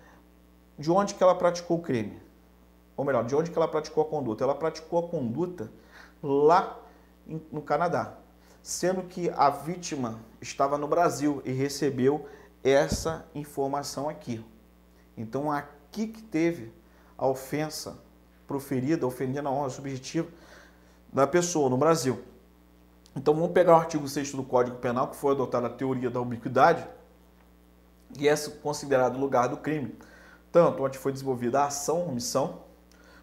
de 0.78 0.90
onde 0.90 1.14
que 1.14 1.22
ela 1.22 1.34
praticou 1.34 1.78
o 1.78 1.82
crime? 1.82 2.20
Ou 2.96 3.04
melhor, 3.04 3.24
de 3.24 3.34
onde 3.34 3.50
que 3.50 3.56
ela 3.56 3.68
praticou 3.68 4.04
a 4.04 4.06
conduta? 4.06 4.44
Ela 4.44 4.54
praticou 4.54 4.98
a 4.98 5.08
conduta 5.08 5.70
lá 6.22 6.78
no 7.52 7.62
Canadá, 7.62 8.14
sendo 8.62 9.02
que 9.02 9.30
a 9.30 9.50
vítima 9.50 10.18
estava 10.40 10.78
no 10.78 10.88
Brasil 10.88 11.42
e 11.44 11.52
recebeu 11.52 12.26
essa 12.64 13.26
informação 13.34 14.08
aqui. 14.08 14.44
Então, 15.16 15.50
aqui 15.52 16.06
que 16.06 16.22
teve 16.22 16.72
a 17.16 17.26
ofensa 17.26 17.98
proferida, 18.46 19.06
ofendendo 19.06 19.48
a 19.48 19.52
honra 19.52 19.68
subjetiva 19.68 20.28
da 21.12 21.26
pessoa 21.26 21.68
no 21.68 21.76
Brasil. 21.76 22.22
Então 23.14 23.34
vamos 23.34 23.50
pegar 23.50 23.72
o 23.72 23.76
artigo 23.80 24.06
6 24.08 24.32
do 24.32 24.44
Código 24.44 24.76
Penal, 24.76 25.08
que 25.08 25.16
foi 25.16 25.32
adotada 25.32 25.66
a 25.66 25.70
teoria 25.70 26.08
da 26.08 26.20
ubiquidade, 26.20 26.86
e 28.16 28.28
é 28.28 28.36
considerado 28.62 29.18
lugar 29.18 29.48
do 29.48 29.56
crime, 29.56 29.98
tanto 30.52 30.82
onde 30.82 30.96
foi 30.96 31.12
desenvolvida 31.12 31.60
a 31.60 31.66
ação 31.66 32.08
omissão, 32.08 32.62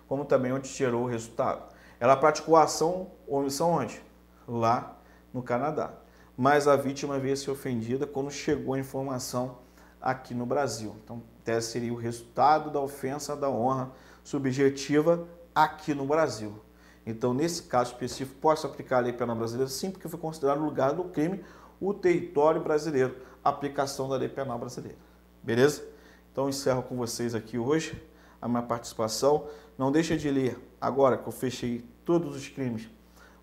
como 0.08 0.26
também 0.26 0.52
onde 0.52 0.68
gerou 0.68 1.04
o 1.04 1.08
resultado. 1.08 1.74
Ela 2.00 2.16
praticou 2.16 2.56
a 2.56 2.64
ação 2.64 3.12
omissão 3.28 3.72
onde? 3.72 4.06
lá 4.48 4.98
no 5.34 5.42
Canadá. 5.42 5.92
Mas 6.38 6.68
a 6.68 6.76
vítima 6.76 7.18
veio 7.18 7.36
ser 7.38 7.52
ofendida 7.52 8.06
quando 8.06 8.30
chegou 8.30 8.74
a 8.74 8.80
informação 8.80 9.60
aqui 10.02 10.34
no 10.34 10.46
Brasil. 10.46 10.96
Então, 11.04 11.24
esse 11.46 11.72
seria 11.72 11.94
o 11.94 11.98
resultado 11.98 12.70
da 12.70 12.80
ofensa 12.80 13.36
da 13.36 13.50
honra 13.50 13.92
subjetiva 14.24 15.28
aqui 15.54 15.94
no 15.94 16.06
Brasil. 16.06 16.60
Então, 17.06 17.34
nesse 17.34 17.64
caso 17.64 17.92
específico, 17.92 18.40
posso 18.40 18.66
aplicar 18.66 18.98
a 18.98 19.02
lei 19.02 19.14
penal 19.14 19.36
brasileira 19.36 19.70
sim, 19.70 19.92
porque 19.92 20.10
foi 20.10 20.20
considerado 20.20 20.60
o 20.60 20.66
lugar 20.66 20.94
do 20.94 21.06
crime 21.06 21.44
o 21.80 21.94
território 21.94 22.62
brasileiro, 22.62 23.16
aplicação 23.44 24.10
da 24.10 24.16
lei 24.16 24.30
penal 24.30 24.58
brasileira. 24.58 24.98
Beleza? 25.44 25.84
Então, 26.32 26.50
encerro 26.50 26.84
com 26.84 26.96
vocês 26.96 27.36
aqui 27.36 27.58
hoje 27.58 28.02
a 28.42 28.48
minha 28.48 28.62
participação. 28.62 29.48
Não 29.78 29.92
deixa 29.92 30.16
de 30.16 30.32
ler, 30.32 30.58
agora 30.80 31.18
que 31.18 31.28
eu 31.28 31.34
fechei 31.34 31.84
todos 32.06 32.36
os 32.36 32.48
crimes, 32.48 32.90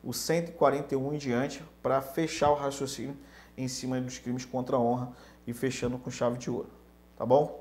o 0.03 0.15
141 0.15 1.13
em 1.13 1.19
diante, 1.19 1.63
para 1.83 2.01
fechar 2.01 2.51
o 2.51 2.55
raciocínio 2.55 3.17
em 3.57 3.69
cima 3.69 4.01
dos 4.01 4.19
crimes 4.19 4.45
contra 4.45 4.77
a 4.77 4.81
honra 4.81 5.13
e 5.47 5.53
fechando 5.53 5.99
com 5.99 6.11
chave 6.11 6.39
de 6.39 6.51
ouro. 6.51 6.71
Tá 7.17 7.27
bom? 7.27 7.61